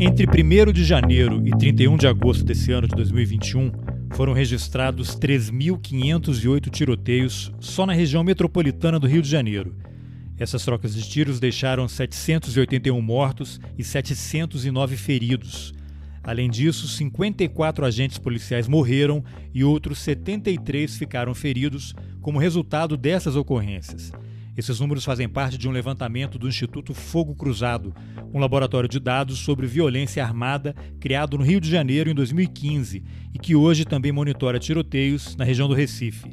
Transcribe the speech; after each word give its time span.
Entre 0.00 0.26
1 0.26 0.72
de 0.72 0.84
janeiro 0.84 1.42
e 1.44 1.50
31 1.50 1.96
de 1.96 2.06
agosto 2.06 2.44
desse 2.44 2.70
ano 2.70 2.86
de 2.86 2.94
2021, 2.94 3.72
foram 4.12 4.32
registrados 4.32 5.16
3.508 5.16 6.70
tiroteios 6.70 7.52
só 7.58 7.84
na 7.84 7.92
região 7.92 8.22
metropolitana 8.22 9.00
do 9.00 9.08
Rio 9.08 9.20
de 9.20 9.28
Janeiro. 9.28 9.74
Essas 10.38 10.64
trocas 10.64 10.94
de 10.94 11.02
tiros 11.02 11.40
deixaram 11.40 11.88
781 11.88 13.02
mortos 13.02 13.58
e 13.76 13.82
709 13.82 14.96
feridos. 14.96 15.74
Além 16.22 16.48
disso, 16.48 16.86
54 16.86 17.84
agentes 17.84 18.18
policiais 18.18 18.68
morreram 18.68 19.24
e 19.52 19.64
outros 19.64 19.98
73 19.98 20.96
ficaram 20.96 21.34
feridos 21.34 21.92
como 22.20 22.38
resultado 22.38 22.96
dessas 22.96 23.34
ocorrências. 23.34 24.12
Esses 24.58 24.80
números 24.80 25.04
fazem 25.04 25.28
parte 25.28 25.56
de 25.56 25.68
um 25.68 25.70
levantamento 25.70 26.36
do 26.36 26.48
Instituto 26.48 26.92
Fogo 26.92 27.32
Cruzado, 27.32 27.94
um 28.34 28.40
laboratório 28.40 28.88
de 28.88 28.98
dados 28.98 29.38
sobre 29.38 29.68
violência 29.68 30.20
armada 30.24 30.74
criado 30.98 31.38
no 31.38 31.44
Rio 31.44 31.60
de 31.60 31.70
Janeiro 31.70 32.10
em 32.10 32.14
2015 32.14 33.04
e 33.32 33.38
que 33.38 33.54
hoje 33.54 33.84
também 33.84 34.10
monitora 34.10 34.58
tiroteios 34.58 35.36
na 35.36 35.44
região 35.44 35.68
do 35.68 35.74
Recife. 35.74 36.28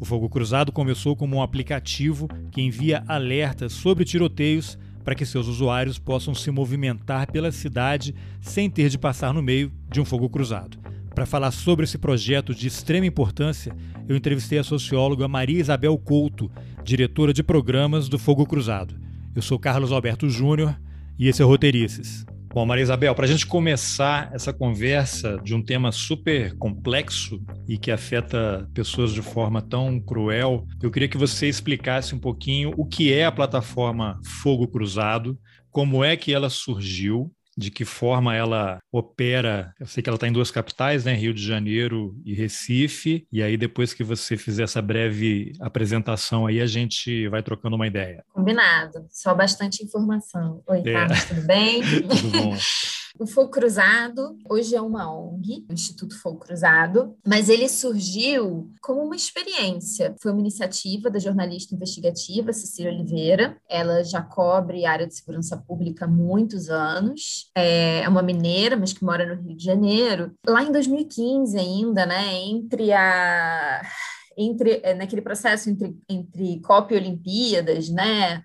O 0.00 0.04
Fogo 0.04 0.28
Cruzado 0.28 0.72
começou 0.72 1.14
como 1.14 1.36
um 1.36 1.42
aplicativo 1.42 2.26
que 2.50 2.60
envia 2.60 3.04
alertas 3.06 3.74
sobre 3.74 4.04
tiroteios 4.04 4.76
para 5.04 5.14
que 5.14 5.24
seus 5.24 5.46
usuários 5.46 6.00
possam 6.00 6.34
se 6.34 6.50
movimentar 6.50 7.30
pela 7.30 7.52
cidade 7.52 8.12
sem 8.40 8.68
ter 8.68 8.88
de 8.88 8.98
passar 8.98 9.32
no 9.32 9.40
meio 9.40 9.72
de 9.88 10.00
um 10.00 10.04
fogo 10.04 10.28
cruzado. 10.28 10.76
Para 11.14 11.26
falar 11.26 11.50
sobre 11.52 11.84
esse 11.84 11.98
projeto 11.98 12.54
de 12.54 12.66
extrema 12.66 13.06
importância, 13.06 13.74
eu 14.08 14.16
entrevistei 14.16 14.58
a 14.58 14.64
socióloga 14.64 15.26
Maria 15.26 15.60
Isabel 15.60 15.96
Couto, 15.98 16.50
diretora 16.84 17.32
de 17.32 17.42
programas 17.42 18.08
do 18.08 18.18
Fogo 18.18 18.46
Cruzado. 18.46 18.98
Eu 19.34 19.42
sou 19.42 19.58
Carlos 19.58 19.92
Alberto 19.92 20.28
Júnior 20.28 20.78
e 21.18 21.28
esse 21.28 21.42
é 21.42 21.44
o 21.44 21.48
Roteirices. 21.48 22.24
Bom, 22.52 22.64
Maria 22.64 22.82
Isabel, 22.82 23.14
para 23.14 23.26
a 23.26 23.28
gente 23.28 23.46
começar 23.46 24.30
essa 24.32 24.52
conversa 24.52 25.38
de 25.44 25.54
um 25.54 25.62
tema 25.62 25.92
super 25.92 26.56
complexo 26.56 27.40
e 27.68 27.76
que 27.76 27.90
afeta 27.90 28.68
pessoas 28.72 29.12
de 29.12 29.20
forma 29.20 29.60
tão 29.60 30.00
cruel, 30.00 30.66
eu 30.82 30.90
queria 30.90 31.08
que 31.08 31.18
você 31.18 31.46
explicasse 31.46 32.14
um 32.14 32.18
pouquinho 32.18 32.72
o 32.76 32.86
que 32.86 33.12
é 33.12 33.26
a 33.26 33.32
plataforma 33.32 34.18
Fogo 34.24 34.66
Cruzado, 34.66 35.38
como 35.70 36.02
é 36.02 36.16
que 36.16 36.32
ela 36.32 36.48
surgiu 36.48 37.30
de 37.58 37.72
que 37.72 37.84
forma 37.84 38.36
ela 38.36 38.78
opera. 38.92 39.74
Eu 39.80 39.86
sei 39.86 40.00
que 40.00 40.08
ela 40.08 40.14
está 40.14 40.28
em 40.28 40.32
duas 40.32 40.48
capitais, 40.48 41.04
né? 41.04 41.12
Rio 41.12 41.34
de 41.34 41.44
Janeiro 41.44 42.14
e 42.24 42.32
Recife. 42.32 43.26
E 43.32 43.42
aí, 43.42 43.56
depois 43.56 43.92
que 43.92 44.04
você 44.04 44.36
fizer 44.36 44.62
essa 44.62 44.80
breve 44.80 45.52
apresentação 45.60 46.46
aí, 46.46 46.60
a 46.60 46.66
gente 46.66 47.26
vai 47.26 47.42
trocando 47.42 47.74
uma 47.74 47.88
ideia. 47.88 48.24
Combinado. 48.32 49.04
Só 49.10 49.34
bastante 49.34 49.82
informação. 49.82 50.62
Oi, 50.68 50.82
é. 50.86 50.92
Carlos, 50.92 51.24
tudo 51.24 51.42
bem? 51.42 51.82
tudo 52.06 52.30
bom. 52.30 52.56
O 53.18 53.26
Fogo 53.26 53.50
Cruzado 53.50 54.38
hoje 54.48 54.76
é 54.76 54.80
uma 54.80 55.12
ONG, 55.12 55.66
o 55.68 55.72
Instituto 55.72 56.16
Fogo 56.20 56.38
Cruzado, 56.38 57.16
mas 57.26 57.48
ele 57.48 57.68
surgiu 57.68 58.70
como 58.80 59.02
uma 59.02 59.16
experiência. 59.16 60.14
Foi 60.22 60.30
uma 60.30 60.40
iniciativa 60.40 61.10
da 61.10 61.18
jornalista 61.18 61.74
investigativa 61.74 62.52
Cecília 62.52 62.92
Oliveira. 62.92 63.56
Ela 63.68 64.04
já 64.04 64.22
cobre 64.22 64.86
área 64.86 65.06
de 65.06 65.16
segurança 65.16 65.56
pública 65.56 66.04
há 66.04 66.08
muitos 66.08 66.70
anos. 66.70 67.50
É 67.56 68.08
uma 68.08 68.22
mineira, 68.22 68.76
mas 68.76 68.92
que 68.92 69.04
mora 69.04 69.26
no 69.26 69.42
Rio 69.42 69.56
de 69.56 69.64
Janeiro. 69.64 70.32
Lá 70.46 70.62
em 70.62 70.70
2015 70.70 71.58
ainda, 71.58 72.06
né, 72.06 72.34
entre 72.34 72.92
a 72.92 73.82
entre 74.40 74.80
é, 74.84 74.94
naquele 74.94 75.20
processo 75.20 75.68
entre, 75.68 75.96
entre 76.08 76.60
COP 76.60 76.94
e 76.94 76.96
Olimpíadas, 76.96 77.88
né? 77.88 78.44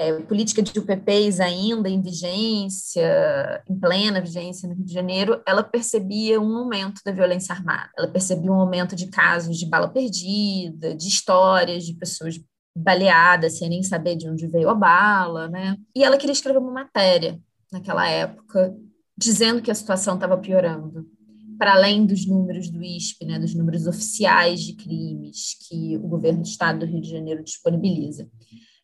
É, 0.00 0.18
política 0.22 0.62
de 0.62 0.78
UPPs 0.78 1.40
ainda 1.40 1.86
em 1.86 2.00
vigência, 2.00 3.62
em 3.68 3.78
plena 3.78 4.18
vigência 4.18 4.66
no 4.66 4.74
Rio 4.74 4.86
de 4.86 4.94
Janeiro, 4.94 5.42
ela 5.46 5.62
percebia 5.62 6.40
um 6.40 6.56
aumento 6.56 7.02
da 7.04 7.12
violência 7.12 7.54
armada. 7.54 7.90
Ela 7.98 8.08
percebia 8.08 8.50
um 8.50 8.58
aumento 8.58 8.96
de 8.96 9.08
casos 9.08 9.58
de 9.58 9.66
bala 9.66 9.88
perdida, 9.88 10.96
de 10.96 11.06
histórias 11.06 11.84
de 11.84 11.92
pessoas 11.92 12.40
baleadas 12.74 13.58
sem 13.58 13.68
nem 13.68 13.82
saber 13.82 14.16
de 14.16 14.26
onde 14.26 14.46
veio 14.46 14.70
a 14.70 14.74
bala, 14.74 15.48
né? 15.48 15.76
E 15.94 16.02
ela 16.02 16.16
queria 16.16 16.32
escrever 16.32 16.60
uma 16.60 16.72
matéria 16.72 17.38
naquela 17.70 18.08
época 18.08 18.74
dizendo 19.14 19.60
que 19.60 19.70
a 19.70 19.74
situação 19.74 20.14
estava 20.14 20.38
piorando 20.38 21.06
para 21.58 21.74
além 21.74 22.06
dos 22.06 22.26
números 22.26 22.70
do 22.70 22.82
ISP, 22.82 23.26
né, 23.26 23.38
dos 23.38 23.54
números 23.54 23.86
oficiais 23.86 24.62
de 24.62 24.72
crimes 24.72 25.58
que 25.68 25.98
o 25.98 26.08
governo 26.08 26.40
do 26.40 26.48
estado 26.48 26.78
do 26.78 26.86
Rio 26.86 27.02
de 27.02 27.10
Janeiro 27.10 27.44
disponibiliza. 27.44 28.26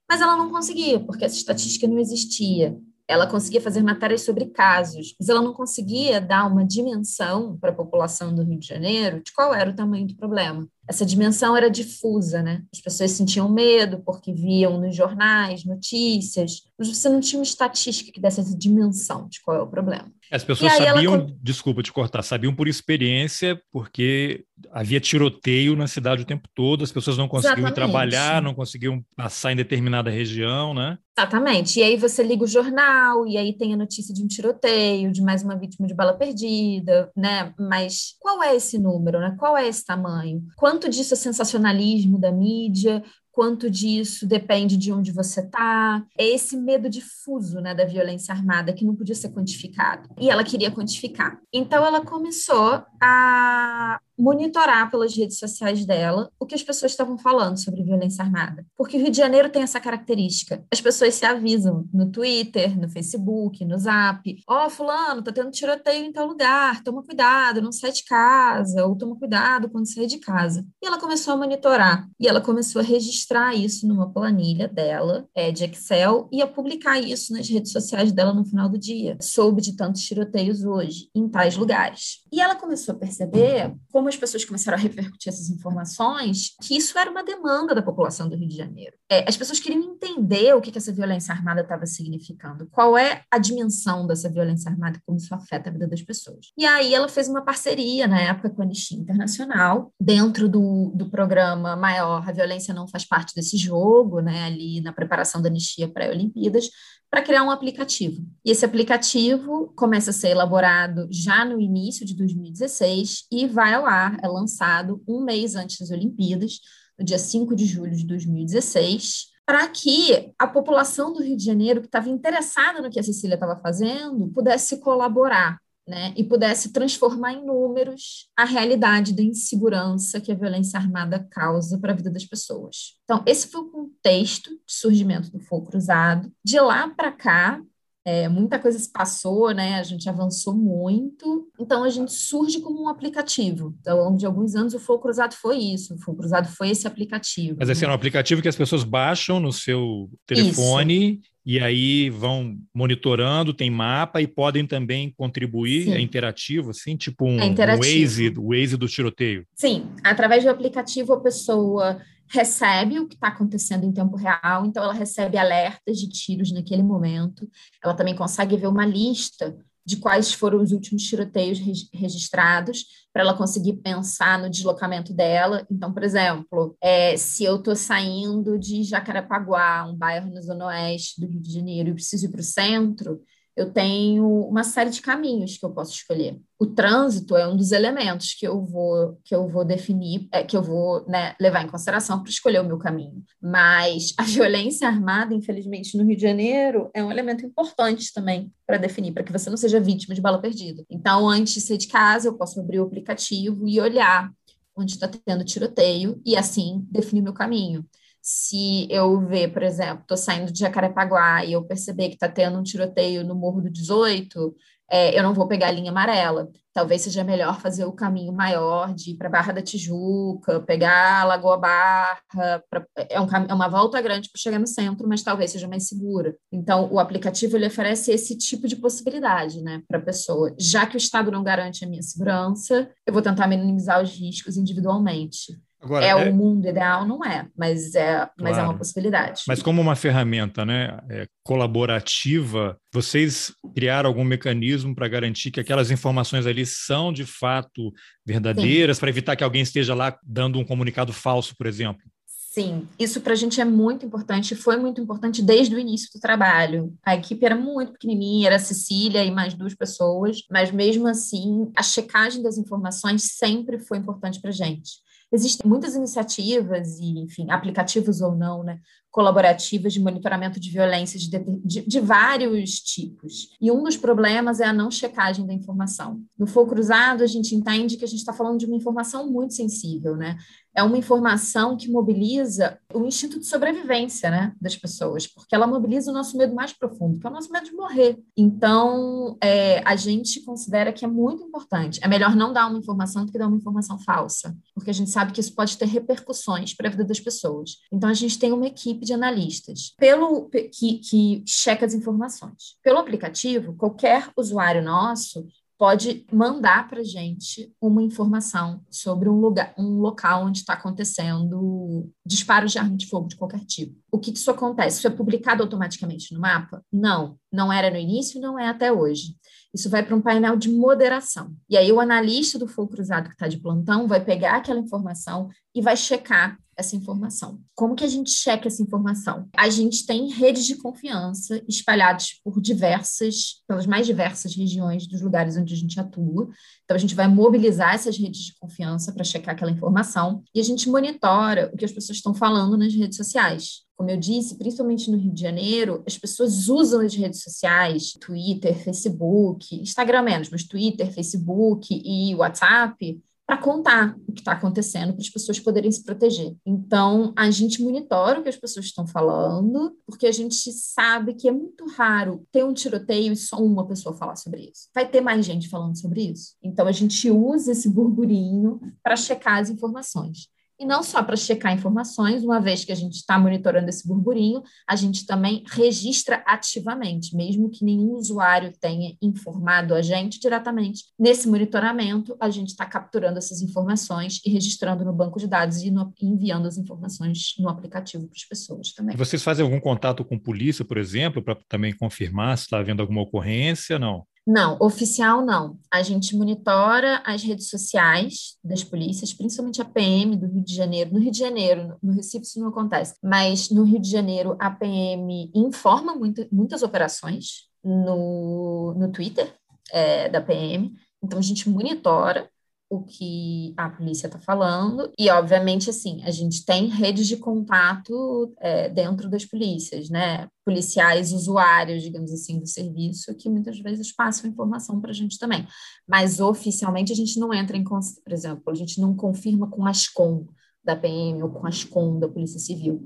Mas 0.09 0.21
ela 0.21 0.37
não 0.37 0.51
conseguia, 0.51 1.01
porque 1.01 1.25
essa 1.25 1.37
estatística 1.37 1.87
não 1.87 1.99
existia. 1.99 2.79
Ela 3.09 3.27
conseguia 3.27 3.61
fazer 3.61 3.83
matérias 3.83 4.23
sobre 4.23 4.47
casos, 4.47 5.15
mas 5.19 5.29
ela 5.29 5.41
não 5.41 5.53
conseguia 5.53 6.21
dar 6.21 6.47
uma 6.47 6.65
dimensão 6.65 7.57
para 7.59 7.71
a 7.71 7.75
população 7.75 8.35
do 8.35 8.43
Rio 8.43 8.59
de 8.59 8.67
Janeiro 8.67 9.23
de 9.23 9.33
qual 9.33 9.55
era 9.55 9.71
o 9.71 9.77
tamanho 9.77 10.07
do 10.07 10.17
problema. 10.17 10.69
Essa 10.89 11.05
dimensão 11.05 11.57
era 11.57 11.71
difusa, 11.71 12.43
né? 12.43 12.63
As 12.73 12.81
pessoas 12.81 13.11
sentiam 13.11 13.49
medo 13.49 14.03
porque 14.05 14.33
viam 14.33 14.81
nos 14.81 14.95
jornais 14.95 15.65
notícias, 15.65 16.63
mas 16.79 16.89
você 16.89 17.09
não 17.09 17.21
tinha 17.21 17.39
uma 17.39 17.45
estatística 17.45 18.13
que 18.13 18.21
desse 18.21 18.41
essa 18.41 18.57
dimensão 18.57 19.29
de 19.29 19.41
qual 19.41 19.57
é 19.57 19.63
o 19.63 19.67
problema. 19.67 20.11
As 20.31 20.43
pessoas 20.43 20.73
sabiam, 20.73 21.15
ela... 21.15 21.27
desculpa 21.41 21.83
te 21.83 21.93
cortar, 21.93 22.23
sabiam 22.23 22.55
por 22.55 22.67
experiência, 22.67 23.61
porque 23.71 24.45
havia 24.73 25.01
tiroteio 25.01 25.77
na 25.77 25.87
cidade 25.87 26.23
o 26.23 26.27
tempo 26.27 26.49
todo, 26.55 26.83
as 26.83 26.91
pessoas 26.91 27.17
não 27.17 27.29
conseguiam 27.29 27.73
trabalhar, 27.73 28.43
não 28.43 28.55
conseguiam 28.55 29.05
passar 29.15 29.53
em 29.53 29.57
determinada 29.57 30.11
região, 30.11 30.75
né? 30.75 30.99
Exatamente. 31.19 31.79
E 31.79 31.83
aí 31.83 31.97
você 31.97 32.23
liga 32.23 32.45
o 32.45 32.49
jornal, 32.49 33.27
e 33.27 33.39
aí 33.39 33.57
tem 33.57 33.73
a 33.73 33.77
notícia 33.77 34.13
de 34.13 34.23
um 34.23 34.27
tiroteio, 34.27 35.13
de 35.13 35.23
mais 35.23 35.43
uma 35.43 35.57
vítima 35.57 35.87
de 35.87 35.95
bala 35.95 36.13
perdida, 36.13 37.11
né? 37.17 37.55
Mas 37.59 38.15
qual 38.19 38.43
é 38.43 38.55
esse 38.55 38.79
número, 38.79 39.21
né? 39.21 39.35
Qual 39.39 39.57
é 39.57 39.67
esse 39.67 39.85
tamanho? 39.85 40.43
Quanto 40.77 40.91
disso 40.91 41.15
é 41.15 41.17
sensacionalismo 41.17 42.19
da 42.19 42.31
mídia? 42.31 43.03
quanto 43.33 43.71
disso 43.71 44.27
depende 44.27 44.79
de 44.79 44.91
onde 44.91 45.13
você 45.13 45.41
está. 45.41 46.03
É 46.17 46.27
esse 46.27 46.57
medo 46.57 46.89
difuso 46.89 47.61
né, 47.61 47.75
da 47.75 47.85
violência 47.85 48.33
armada 48.33 48.73
que 48.73 48.83
não 48.83 48.97
podia 48.97 49.15
ser 49.15 49.29
quantificado. 49.29 50.09
E 50.19 50.31
ela 50.31 50.43
queria 50.43 50.71
quantificar. 50.71 51.39
Então, 51.53 51.85
ela 51.85 52.01
começou 52.01 52.83
a 52.99 54.01
monitorar 54.19 54.91
pelas 54.91 55.17
redes 55.17 55.39
sociais 55.39 55.85
dela 55.85 56.31
o 56.39 56.47
que 56.47 56.55
as 56.55 56.63
pessoas 56.63 56.93
estavam 56.93 57.19
falando 57.19 57.59
sobre 57.59 57.83
violência 57.83 58.25
armada. 58.25 58.67
Porque 58.77 58.97
o 58.97 59.01
Rio 59.01 59.11
de 59.11 59.17
Janeiro 59.17 59.51
tem 59.51 59.63
essa 59.63 59.81
característica. 59.81 60.65
As 60.73 60.81
pessoas 60.81 61.15
se 61.15 61.25
avisam 61.25 61.89
no 61.93 62.11
Twitter, 62.11 62.79
no 62.79 62.89
Facebook, 62.89 63.65
no 63.65 63.79
Zap. 63.79 64.43
Ó, 64.49 64.67
oh, 64.67 64.71
fulano, 64.71 65.23
tá 65.23 65.33
tendo 65.33 65.51
tiroteio 65.51 66.05
em 66.05 66.13
tal 66.13 66.27
lugar, 66.27 66.83
toma 66.83 67.03
cuidado, 67.03 67.61
não 67.61 67.73
sai 67.73 67.93
de 67.93 68.05
casa, 68.05 68.87
ou 68.87 68.97
toma 68.97 69.17
cuidado 69.17 69.69
quando 69.69 69.87
sair 69.87 70.07
de 70.07 70.19
casa. 70.19 70.67
E 70.83 70.87
ela 70.87 70.99
começou 70.99 71.35
a 71.35 71.37
monitorar. 71.37 72.09
E 72.19 72.27
ela 72.27 72.41
começou 72.41 72.81
a 72.81 72.85
registrar 72.85 73.55
isso 73.55 73.87
numa 73.87 74.11
planilha 74.13 74.69
dela, 74.69 75.29
é, 75.35 75.51
de 75.51 75.65
Excel, 75.65 76.29
e 76.33 76.43
a 76.43 76.47
publicar 76.47 76.99
isso 77.01 77.33
nas 77.33 77.49
redes 77.49 77.73
sociais 77.73 78.13
dela 78.13 78.33
no 78.33 78.45
final 78.45 78.69
do 78.69 78.79
dia. 78.79 79.17
Soube 79.21 79.61
de 79.61 79.77
tantos 79.77 80.03
tiroteios 80.03 80.65
hoje, 80.65 81.09
em 81.15 81.29
tais 81.29 81.57
lugares. 81.57 82.23
E 82.33 82.41
ela 82.41 82.55
começou 82.55 82.95
a 82.95 82.99
perceber 82.99 83.75
como 83.91 84.06
como 84.07 84.11
as 84.11 84.17
pessoas 84.17 84.45
começaram 84.45 84.79
a 84.79 84.81
repercutir 84.81 85.33
essas 85.33 85.51
informações, 85.51 86.55
que 86.63 86.77
isso 86.77 86.97
era 86.97 87.11
uma 87.11 87.25
demanda 87.25 87.75
da 87.75 87.83
população 87.83 88.29
do 88.29 88.37
Rio 88.37 88.47
de 88.47 88.57
Janeiro. 88.57 88.97
É, 89.11 89.29
as 89.29 89.37
pessoas 89.37 89.59
queriam 89.59 89.83
entender 89.83 90.55
o 90.55 90.61
que, 90.61 90.71
que 90.71 90.79
essa 90.79 90.93
violência 90.93 91.35
armada 91.35 91.63
estava 91.63 91.85
significando, 91.87 92.69
qual 92.71 92.97
é 92.97 93.23
a 93.29 93.39
dimensão 93.39 94.07
dessa 94.07 94.29
violência 94.29 94.71
armada, 94.71 95.01
como 95.05 95.19
isso 95.19 95.35
afeta 95.35 95.71
a 95.71 95.73
vida 95.73 95.89
das 95.89 96.03
pessoas. 96.03 96.53
E 96.57 96.65
aí 96.65 96.95
ela 96.95 97.09
fez 97.09 97.29
uma 97.29 97.45
parceria, 97.45 98.07
na 98.07 98.21
época, 98.21 98.49
com 98.51 98.63
a 98.63 98.65
Anistia 98.65 98.97
Internacional, 98.97 99.93
dentro 100.01 100.49
do, 100.49 100.93
do 100.95 101.11
programa 101.11 101.75
maior, 101.75 102.29
A 102.29 102.33
Violência 102.33 102.73
Não 102.73 102.87
Faz 102.87 103.05
Parte 103.05 103.35
desse 103.35 103.57
Jogo, 103.57 104.21
né, 104.21 104.45
ali 104.45 104.81
na 104.81 104.93
preparação 104.93 105.43
da 105.43 105.49
Anistia 105.49 105.89
pré-Olimpíadas, 105.89 106.71
para 107.17 107.25
criar 107.25 107.45
um 107.45 107.51
aplicativo. 107.51 108.23
E 108.45 108.51
esse 108.51 108.63
aplicativo 108.63 109.73
começa 109.75 110.11
a 110.11 110.13
ser 110.13 110.29
elaborado 110.29 111.09
já 111.11 111.47
no 111.47 111.59
início 111.59 112.05
de 112.05 112.15
2016 112.15 113.25
e 113.33 113.47
vai 113.47 113.73
ao 113.73 113.87
ar, 113.87 114.19
é 114.23 114.29
lançado 114.29 115.03
um 115.09 115.25
mês 115.25 115.57
antes 115.57 115.79
das 115.79 115.91
Olimpíadas, 115.91 116.61
no 116.99 117.03
dia 117.03 117.17
5 117.19 117.57
de 117.57 117.65
julho 117.65 117.97
de 117.97 118.07
2016, 118.07 119.29
para 119.47 119.67
que 119.67 120.31
a 120.39 120.47
população 120.47 121.11
do 121.11 121.23
Rio 121.23 121.39
de 121.39 121.45
Janeiro, 121.47 121.81
que 121.81 121.87
estava 121.87 122.11
interessada 122.11 122.83
no 122.83 122.91
que 122.91 123.01
a 123.01 123.03
Cecília 123.03 123.37
estava 123.37 123.57
fazendo, 123.57 124.29
pudesse 124.29 124.79
colaborar 124.79 125.59
né, 125.87 126.13
e 126.17 126.25
pudesse 126.25 126.73
transformar 126.73 127.33
em 127.33 127.45
números 127.45 128.29
a 128.37 128.45
realidade 128.45 129.13
da 129.13 129.23
insegurança 129.23 130.21
que 130.21 130.33
a 130.33 130.35
violência 130.35 130.79
armada 130.79 131.27
causa 131.31 131.79
para 131.79 131.93
a 131.93 131.97
vida 131.97 132.11
das 132.11 132.25
pessoas. 132.25 132.95
Então, 133.05 133.23
esse 133.25 133.47
foi 133.47 133.61
o 133.61 133.71
contexto 133.71 134.51
de 134.51 134.73
surgimento 134.73 135.31
do 135.31 135.39
Fogo 135.39 135.71
Cruzado. 135.71 136.33
De 136.45 136.59
lá 136.59 136.89
para 136.89 137.13
cá, 137.13 137.63
é, 138.05 138.29
muita 138.29 138.59
coisa 138.59 138.79
se 138.79 138.91
passou, 138.91 139.53
né? 139.53 139.81
A 139.81 139.83
gente 139.83 140.09
avançou 140.09 140.55
muito. 140.55 141.49
Então, 141.59 141.85
a 141.85 141.91
gente 141.91 142.13
surge 142.13 142.61
como 142.61 142.85
um 142.85 142.89
aplicativo. 142.89 143.75
Então, 143.81 143.99
ao 143.99 144.05
longo 144.07 144.19
de 144.19 144.27
alguns 144.27 144.55
anos, 144.55 144.75
o 144.75 144.81
Fogo 144.81 145.03
Cruzado 145.03 145.35
foi 145.35 145.59
isso. 145.59 145.95
O 145.95 145.99
Fogo 145.99 146.19
Cruzado 146.19 146.49
foi 146.49 146.71
esse 146.71 146.87
aplicativo. 146.87 147.57
Mas 147.59 147.69
esse 147.69 147.85
é 147.85 147.89
um 147.89 147.93
aplicativo 147.93 148.43
que 148.43 148.49
as 148.49 148.57
pessoas 148.57 148.83
baixam 148.83 149.39
no 149.39 149.53
seu 149.53 150.11
telefone. 150.25 151.21
Isso 151.23 151.36
e 151.47 151.61
aí 151.61 152.11
vão 152.11 152.59
monitorando, 152.75 153.55
tem 153.55 153.71
mapa 153.71 154.21
e 154.21 154.27
podem 154.27 154.67
também 154.67 155.15
contribuir, 155.17 155.85
Sim. 155.85 155.93
é 155.93 156.01
interativo, 156.01 156.71
assim, 156.71 156.97
tipo 156.97 157.25
um, 157.25 157.39
é 157.39 157.45
um 157.45 157.79
Waze, 157.79 158.35
o 158.37 158.49
Waze 158.49 158.77
do 158.77 158.89
tiroteio. 158.89 159.47
Sim, 159.55 159.87
através 160.03 160.43
do 160.43 160.51
aplicativo 160.51 161.13
a 161.13 161.21
pessoa 161.21 162.03
recebe 162.29 162.99
o 162.99 163.07
que 163.07 163.15
está 163.15 163.29
acontecendo 163.29 163.85
em 163.85 163.93
tempo 163.93 164.17
real, 164.17 164.67
então 164.67 164.83
ela 164.83 164.93
recebe 164.93 165.39
alertas 165.39 165.99
de 165.99 166.09
tiros 166.09 166.51
naquele 166.51 166.83
momento, 166.83 167.49
ela 167.81 167.95
também 167.95 168.17
consegue 168.17 168.57
ver 168.57 168.67
uma 168.67 168.85
lista 168.85 169.57
de 169.87 169.99
quais 169.99 170.33
foram 170.33 170.61
os 170.61 170.73
últimos 170.73 171.05
tiroteios 171.05 171.61
registrados, 171.95 172.85
para 173.13 173.23
ela 173.23 173.37
conseguir 173.37 173.75
pensar 173.75 174.39
no 174.39 174.51
deslocamento 174.51 175.15
dela. 175.15 175.65
Então, 175.71 175.93
por 175.93 176.03
exemplo, 176.03 176.77
é, 176.83 177.17
se 177.17 177.45
eu 177.45 177.57
estou 177.57 177.77
saindo 177.77 178.59
de 178.59 178.83
Jacarepaguá, 178.83 179.87
um 179.89 179.97
bairro 179.97 180.31
na 180.33 180.41
zona 180.43 180.67
oeste 180.67 181.21
do 181.21 181.29
Rio 181.29 181.41
de 181.41 181.53
Janeiro, 181.53 181.91
e 181.91 181.95
preciso 181.95 182.27
ir 182.27 182.31
para 182.31 182.41
o 182.41 182.45
centro, 182.45 183.21
eu 183.57 183.73
tenho 183.73 184.47
uma 184.47 184.63
série 184.63 184.91
de 184.91 185.01
caminhos 185.01 185.57
que 185.57 185.65
eu 185.65 185.71
posso 185.71 185.93
escolher. 185.93 186.39
O 186.59 186.67
trânsito 186.67 187.35
é 187.37 187.49
um 187.49 187.57
dos 187.57 187.73
elementos 187.73 188.35
que 188.35 188.47
eu 188.47 188.63
vou 188.63 189.19
que 189.25 189.35
eu 189.35 189.49
vou 189.49 189.65
definir, 189.65 190.29
é, 190.31 190.43
que 190.43 190.57
eu 190.57 190.63
vou 190.63 191.07
né, 191.09 191.35
levar 191.41 191.65
em 191.65 191.69
consideração 191.69 192.23
para 192.23 192.31
escolher 192.31 192.61
o 192.61 192.65
meu 192.65 192.77
caminho. 192.77 193.25
Mas 193.41 194.13
a 194.19 194.23
violência 194.25 194.87
armada, 194.87 195.35
infelizmente, 195.35 195.97
no 195.97 196.05
Rio 196.05 196.17
de 196.17 196.23
Janeiro 196.23 196.91
é 196.93 197.03
um 197.03 197.11
elemento 197.11 197.47
importante 197.47 198.13
também 198.13 198.53
para 198.67 198.77
definir, 198.77 199.13
para 199.13 199.25
que 199.25 199.33
você 199.33 199.49
não 199.49 199.57
seja 199.57 199.81
vítima 199.81 200.15
de 200.15 200.21
bala 200.21 200.41
perdida. 200.41 200.85
Então, 200.91 201.27
antes 201.27 201.55
de 201.55 201.61
sair 201.63 201.79
de 201.79 201.89
casa, 201.89 202.29
eu 202.29 202.35
posso 202.35 202.61
abrir 202.61 202.81
o 202.81 202.85
aplicativo 202.85 203.67
e 203.67 203.81
olhar 203.81 204.31
onde 204.77 204.93
está 204.93 205.09
tendo 205.09 205.45
tiroteio 205.45 206.21
e 206.27 206.37
assim 206.37 206.87
definir 206.91 207.23
meu 207.23 207.33
caminho 207.33 207.87
se 208.29 208.89
eu 208.91 209.21
ver, 209.21 209.53
por 209.53 209.63
exemplo, 209.63 210.01
estou 210.01 210.17
saindo 210.17 210.51
de 210.51 210.59
Jacarepaguá 210.59 211.45
e 211.45 211.53
eu 211.53 211.63
perceber 211.63 212.09
que 212.09 212.15
está 212.15 212.29
tendo 212.29 212.59
um 212.59 212.63
tiroteio 212.65 213.23
no 213.23 213.37
Morro 213.37 213.61
do 213.61 213.71
18, 213.71 214.53
é, 214.91 215.17
eu 215.17 215.23
não 215.23 215.33
vou 215.33 215.47
pegar 215.47 215.69
a 215.69 215.71
linha 215.71 215.93
amarela. 215.93 216.51
Talvez 216.73 217.03
seja 217.03 217.23
melhor 217.23 217.61
fazer 217.61 217.85
o 217.85 217.93
caminho 217.93 218.33
maior 218.33 218.93
de 218.93 219.13
ir 219.13 219.17
para 219.17 219.29
Barra 219.29 219.53
da 219.53 219.63
Tijuca, 219.63 220.59
pegar 220.59 221.21
a 221.21 221.25
Lagoa 221.25 221.57
Barra. 221.57 222.65
Pra, 222.69 222.85
é, 222.97 223.21
um, 223.21 223.29
é 223.49 223.55
uma 223.55 223.69
volta 223.69 224.03
grande 224.03 224.29
para 224.29 224.41
chegar 224.41 224.59
no 224.59 224.67
centro, 224.67 225.07
mas 225.09 225.23
talvez 225.23 225.53
seja 225.53 225.69
mais 225.69 225.87
segura. 225.87 226.37
Então, 226.51 226.93
o 226.93 226.99
aplicativo 226.99 227.57
ele 227.57 227.69
oferece 227.69 228.11
esse 228.11 228.37
tipo 228.37 228.67
de 228.67 228.75
possibilidade 228.75 229.63
né, 229.63 229.83
para 229.87 229.99
a 229.99 230.03
pessoa. 230.03 230.53
Já 230.59 230.85
que 230.85 230.97
o 230.97 230.99
Estado 230.99 231.31
não 231.31 231.45
garante 231.45 231.85
a 231.85 231.89
minha 231.89 232.03
segurança, 232.03 232.91
eu 233.07 233.13
vou 233.13 233.23
tentar 233.23 233.47
minimizar 233.47 234.03
os 234.03 234.11
riscos 234.11 234.57
individualmente. 234.57 235.57
Agora, 235.87 236.05
é, 236.05 236.09
é, 236.09 236.15
o 236.17 236.35
mundo 236.35 236.67
ideal, 236.67 237.07
não 237.07 237.25
é, 237.25 237.47
mas 237.57 237.95
é, 237.95 238.17
claro. 238.17 238.33
mas 238.41 238.59
é 238.59 238.63
uma 238.63 238.77
possibilidade. 238.77 239.43
Mas 239.47 239.63
como 239.63 239.81
uma 239.81 239.95
ferramenta 239.95 240.65
né, 240.65 240.99
é, 241.09 241.29
colaborativa, 241.45 242.77
vocês 242.93 243.53
criaram 243.73 244.09
algum 244.09 244.25
mecanismo 244.25 244.97
para 244.97 245.07
garantir 245.07 245.53
que 245.53 245.61
aquelas 245.61 245.93
informações 245.93 246.45
ali 246.45 246.67
são 246.67 247.13
de 247.13 247.25
fato 247.25 247.93
verdadeiras, 248.27 248.99
para 248.99 249.09
evitar 249.09 249.37
que 249.37 249.45
alguém 249.45 249.63
esteja 249.63 249.95
lá 249.95 250.19
dando 250.25 250.59
um 250.59 250.65
comunicado 250.65 251.13
falso, 251.13 251.55
por 251.57 251.69
exemplo? 251.69 252.03
Sim, 252.27 252.89
isso 252.99 253.21
para 253.21 253.35
a 253.35 253.37
gente 253.37 253.61
é 253.61 253.65
muito 253.65 254.05
importante, 254.05 254.57
foi 254.57 254.77
muito 254.77 255.01
importante 255.01 255.41
desde 255.41 255.73
o 255.73 255.79
início 255.79 256.09
do 256.13 256.19
trabalho. 256.19 256.93
A 257.05 257.15
equipe 257.15 257.45
era 257.45 257.55
muito 257.55 257.93
pequenininha, 257.93 258.49
era 258.49 258.57
a 258.57 258.59
Cecília 258.59 259.23
e 259.23 259.31
mais 259.31 259.55
duas 259.55 259.75
pessoas, 259.75 260.39
mas 260.51 260.73
mesmo 260.73 261.07
assim, 261.07 261.71
a 261.77 261.83
checagem 261.83 262.43
das 262.43 262.59
informações 262.59 263.35
sempre 263.35 263.79
foi 263.79 263.99
importante 263.99 264.41
para 264.41 264.49
a 264.51 264.55
gente. 264.55 265.06
Existem 265.33 265.69
muitas 265.69 265.95
iniciativas 265.95 266.99
e, 266.99 267.19
enfim, 267.19 267.51
aplicativos 267.51 268.21
ou 268.21 268.37
não, 268.37 268.63
né, 268.63 268.79
colaborativas 269.11 269.93
de 269.93 270.01
monitoramento 270.01 270.61
de 270.61 270.71
violência 270.71 271.19
de, 271.19 271.29
de, 271.65 271.87
de, 271.87 272.01
vários 272.01 272.75
tipos. 272.81 273.49
E 273.61 273.73
um 273.73 273.83
dos 273.83 273.97
problemas 273.97 274.61
é 274.61 274.67
a 274.67 274.73
não 274.73 274.91
checagem 274.91 275.47
da 275.47 275.55
informação. 275.55 276.23
No 276.39 276.47
fogo 276.47 276.71
cruzado, 276.71 277.25
a 277.25 277.27
gente 277.27 277.55
entende 277.55 277.97
que 277.97 278.05
a 278.05 278.09
gente 278.09 278.19
está 278.19 278.33
falando 278.33 278.59
de 278.59 278.67
uma 278.67 278.77
informação 278.77 279.31
muito 279.31 279.55
sensível, 279.55 280.17
né? 280.17 280.37
É 280.77 280.83
uma 280.83 280.99
informação 280.99 281.75
que 281.75 281.91
mobiliza 281.91 282.79
o 282.93 283.05
instinto 283.07 283.41
de 283.41 283.47
sobrevivência 283.47 284.31
né, 284.31 284.53
das 284.61 284.77
pessoas, 284.77 285.27
porque 285.27 285.55
ela 285.55 285.67
mobiliza 285.67 286.11
o 286.11 286.15
nosso 286.15 286.37
medo 286.37 286.55
mais 286.55 286.73
profundo, 286.73 287.19
que 287.19 287.27
é 287.27 287.31
o 287.31 287.33
nosso 287.33 287.51
medo 287.51 287.65
de 287.65 287.73
morrer. 287.73 288.19
Então, 288.37 289.39
é, 289.43 289.81
a 289.87 289.97
gente 289.97 290.43
considera 290.43 290.93
que 290.93 291.05
é 291.05 291.09
muito 291.09 291.43
importante. 291.43 291.99
É 292.03 292.09
melhor 292.09 292.37
não 292.37 292.53
dar 292.53 292.69
uma 292.69 292.79
informação 292.79 293.25
do 293.25 293.33
que 293.33 293.39
dar 293.39 293.49
uma 293.49 293.57
informação 293.57 293.99
falsa, 293.99 294.55
porque 294.75 294.91
a 294.91 294.95
gente 294.95 295.11
sabe 295.11 295.33
que 295.33 295.41
isso 295.41 295.55
pode 295.55 295.79
ter 295.79 295.87
repercussões 295.87 296.75
para 296.75 296.89
a 296.89 296.91
vida 296.91 297.05
das 297.05 297.21
pessoas. 297.21 297.79
Então, 297.91 298.11
a 298.11 298.15
gente 298.15 298.39
tem 298.39 298.53
uma 298.53 298.67
equipe 298.67 299.07
de 299.07 299.15
analistas 299.15 299.95
pelo 299.99 300.51
que, 300.51 300.99
que 300.99 301.43
checa 301.47 301.87
as 301.87 301.95
informações. 301.95 302.77
Pelo 302.83 302.99
aplicativo, 302.99 303.75
qualquer 303.75 304.29
usuário 304.37 304.83
nosso 304.83 305.47
pode 305.79 306.27
mandar 306.33 306.89
para 306.89 307.05
gente 307.05 307.73
uma 307.81 308.03
informação 308.03 308.83
sobre 308.91 309.29
um 309.29 309.39
lugar, 309.39 309.75
um 309.79 309.99
local 309.99 310.47
onde 310.47 310.59
está 310.59 310.73
acontecendo 310.73 312.11
disparos 312.25 312.73
de 312.73 312.79
arma 312.79 312.97
de 312.97 313.07
fogo 313.07 313.29
de 313.29 313.37
qualquer 313.37 313.65
tipo. 313.65 313.95
O 314.11 314.19
que 314.19 314.31
isso 314.31 314.51
acontece? 314.51 314.99
Isso 314.99 315.07
é 315.07 315.11
publicado 315.11 315.63
automaticamente 315.63 316.33
no 316.33 316.41
mapa? 316.41 316.83
Não, 316.93 317.39
não 317.53 317.73
era 317.73 317.91
no 317.91 317.97
início, 317.97 318.41
não 318.41 318.59
é 318.59 318.69
até 318.69 318.91
hoje. 318.91 319.37
Isso 319.75 319.91
vai 319.91 320.03
para 320.03 320.17
um 320.17 320.23
painel 320.23 320.57
de 320.57 320.71
moderação. 320.71 321.55
E 321.69 321.77
aí 321.77 321.93
o 321.93 322.01
analista 322.01 322.59
do 322.59 322.67
fogo 322.67 322.93
cruzado 322.93 323.29
que 323.29 323.35
está 323.35 323.47
de 323.47 323.59
plantão 323.59 324.09
vai 324.09 324.25
pegar 324.25 324.57
aquela 324.57 324.81
informação 324.81 325.49
e 325.75 325.83
vai 325.83 325.97
checar 325.97 326.59
essa 326.77 326.95
informação. 326.95 327.61
Como 327.75 327.95
que 327.95 328.05
a 328.05 328.09
gente 328.09 328.31
checa 328.31 328.69
essa 328.69 328.83
informação? 328.83 329.49
A 329.57 329.69
gente 329.71 330.05
tem 330.05 330.29
redes 330.29 330.67
de 330.67 330.77
confiança 330.77 331.63
espalhadas 331.67 332.35
por 332.45 332.61
diversas, 332.61 333.63
pelas 333.67 333.87
mais 333.87 334.07
diversas 334.07 334.55
regiões 334.55 335.07
dos 335.07 335.23
lugares 335.23 335.57
onde 335.57 335.73
a 335.73 335.77
gente 335.77 335.99
atua. 335.99 336.49
Então 336.85 336.95
a 336.95 336.99
gente 336.99 337.15
vai 337.15 337.29
mobilizar 337.29 337.95
essas 337.95 338.19
redes 338.19 338.41
de 338.41 338.55
confiança 338.59 339.13
para 339.13 339.25
checar 339.25 339.55
aquela 339.55 339.71
informação 339.71 340.43
e 340.55 340.61
a 340.61 340.63
gente 340.63 340.89
monitora 340.89 341.71
o 341.73 341.77
que 341.77 341.85
as 341.85 341.93
pessoas 341.93 342.19
estão 342.19 342.35
falando 342.35 342.77
nas 342.77 342.95
redes 342.95 343.17
sociais. 343.17 343.87
Como 343.97 344.11
eu 344.11 344.19
disse, 344.19 344.59
principalmente 344.59 345.11
no 345.11 345.17
Rio 345.17 345.33
de 345.33 345.41
Janeiro, 345.41 346.05
as 346.07 346.19
pessoas 346.19 346.69
usam 346.69 347.01
as 347.01 347.15
redes 347.15 347.43
sociais, 347.43 348.13
Twitter, 348.21 348.77
Facebook, 348.77 349.75
Instagram 349.75 350.23
menos, 350.23 350.51
mas 350.51 350.65
Twitter, 350.65 351.11
Facebook 351.11 351.99
e 352.05 352.35
WhatsApp, 352.35 353.19
para 353.47 353.59
contar 353.59 354.17
o 354.27 354.33
que 354.33 354.41
está 354.41 354.53
acontecendo, 354.53 355.13
para 355.13 355.23
as 355.23 355.31
pessoas 355.31 355.61
poderem 355.61 355.91
se 355.93 356.03
proteger. 356.03 356.57
Então, 356.67 357.33
a 357.37 357.49
gente 357.51 357.81
monitora 357.81 358.41
o 358.41 358.43
que 358.43 358.49
as 358.49 358.57
pessoas 358.57 358.87
estão 358.87 359.07
falando, 359.07 359.97
porque 360.05 360.27
a 360.27 360.33
gente 360.33 360.73
sabe 360.73 361.35
que 361.35 361.49
é 361.49 361.53
muito 361.53 361.87
raro 361.87 362.45
ter 362.51 362.65
um 362.65 362.75
tiroteio 362.75 363.33
e 363.33 363.37
só 363.37 363.57
uma 363.59 363.87
pessoa 363.87 364.17
falar 364.17 364.35
sobre 364.35 364.63
isso. 364.63 364.89
Vai 364.93 365.09
ter 365.09 365.21
mais 365.21 365.47
gente 365.47 365.69
falando 365.69 365.97
sobre 365.97 366.23
isso. 366.23 366.57
Então, 366.61 366.89
a 366.89 366.93
gente 366.93 367.31
usa 367.31 367.71
esse 367.71 367.89
burburinho 367.89 368.81
para 369.03 369.15
checar 369.15 369.59
as 369.59 369.71
informações. 369.71 370.49
E 370.79 370.85
não 370.85 371.03
só 371.03 371.23
para 371.23 371.37
checar 371.37 371.73
informações, 371.73 372.45
uma 372.45 372.61
vez 372.61 372.85
que 372.85 372.93
a 372.93 372.95
gente 372.95 373.15
está 373.15 373.39
monitorando 373.39 373.89
esse 373.89 374.07
burburinho, 374.07 374.63
a 374.87 374.95
gente 374.95 375.25
também 375.25 375.65
registra 375.69 376.43
ativamente, 376.47 377.35
mesmo 377.35 377.71
que 377.71 377.85
nenhum 377.85 378.13
usuário 378.13 378.73
tenha 378.79 379.17
informado 379.23 379.95
a 379.95 380.03
gente 380.03 380.39
diretamente. 380.39 381.05
Nesse 381.19 381.49
monitoramento, 381.49 382.37
a 382.39 382.51
gente 382.51 382.69
está 382.69 382.85
capturando 382.85 383.39
essas 383.39 383.63
informações 383.63 384.41
e 384.45 384.51
registrando 384.51 385.05
no 385.05 385.13
banco 385.13 385.39
de 385.39 385.47
dados 385.47 385.83
e 385.83 385.91
no, 385.91 386.13
enviando 386.21 386.69
as 386.69 386.77
informações 386.77 387.55
no 387.59 387.69
aplicativo 387.69 388.27
para 388.27 388.37
as 388.37 388.45
pessoas 388.45 388.93
também. 388.93 389.17
Vocês 389.17 389.43
fazem 389.43 389.65
algum 389.65 389.81
contato 389.81 390.25
com 390.25 390.39
polícia, 390.39 390.85
por 390.85 390.99
exemplo, 390.99 391.43
para 391.43 391.57
também 391.69 391.97
confirmar 391.97 392.59
se 392.59 392.65
está 392.65 392.79
havendo 392.79 393.01
alguma 393.01 393.23
ocorrência? 393.23 393.99
Não. 393.99 394.27
Não, 394.47 394.77
oficial 394.81 395.45
não. 395.45 395.77
A 395.91 396.03
gente 396.05 396.37
monitora 396.37 397.21
as 397.27 397.43
redes 397.43 397.69
sociais 397.69 398.57
das 398.63 398.85
polícias, 398.85 399.35
principalmente 399.35 399.83
a 399.83 399.85
PM 399.85 400.37
do 400.37 400.47
Rio 400.47 400.63
de 400.63 400.73
Janeiro. 400.73 401.13
No 401.13 401.19
Rio 401.19 401.33
de 401.33 401.39
Janeiro, 401.39 401.97
no 402.01 402.13
Recife 402.13 402.45
isso 402.45 402.61
não 402.61 402.69
acontece, 402.69 403.17
mas 403.21 403.71
no 403.71 403.83
Rio 403.83 404.01
de 404.01 404.09
Janeiro 404.09 404.57
a 404.61 404.71
PM 404.71 405.51
informa 405.53 406.15
muito, 406.15 406.47
muitas 406.53 406.85
operações 406.85 407.67
no, 407.83 408.95
no 408.97 409.11
Twitter 409.11 409.53
é, 409.91 410.29
da 410.29 410.41
PM. 410.41 410.95
Então 411.21 411.41
a 411.41 411.43
gente 411.43 411.69
monitora 411.69 412.49
o 412.89 413.03
que 413.03 413.75
a 413.77 413.91
polícia 413.91 414.29
está 414.29 414.39
falando, 414.39 415.11
e 415.19 415.29
obviamente, 415.29 415.91
assim, 415.91 416.23
a 416.23 416.31
gente 416.31 416.65
tem 416.65 416.87
redes 416.87 417.27
de 417.27 417.37
contato 417.37 418.55
é, 418.61 418.89
dentro 418.89 419.29
das 419.29 419.45
polícias, 419.45 420.09
né? 420.09 420.47
Policiais 420.65 421.33
usuários, 421.33 422.03
digamos 422.03 422.33
assim, 422.33 422.61
do 422.61 422.67
serviço, 422.67 423.35
que 423.35 423.49
muitas 423.49 423.79
vezes 423.81 424.15
passam 424.15 424.51
informação 424.51 425.01
para 425.01 425.11
a 425.11 425.15
gente 425.15 425.39
também. 425.39 425.67
Mas 426.07 426.39
oficialmente 426.39 427.13
a 427.13 427.17
gente 427.17 427.39
não 427.41 427.53
entra 427.53 427.77
em, 427.77 427.83
por 427.83 428.33
exemplo, 428.33 428.63
a 428.71 428.75
gente 428.75 429.01
não 429.01 429.15
confirma 429.17 429.69
com 429.69 429.85
a 429.85 429.91
ASCOM 429.91 430.47
da 430.85 430.95
PM 430.95 431.43
ou 431.43 431.51
com 431.51 431.67
a 431.67 431.69
ASCOM 431.69 432.21
da 432.21 432.29
Polícia 432.29 432.61
Civil. 432.61 433.05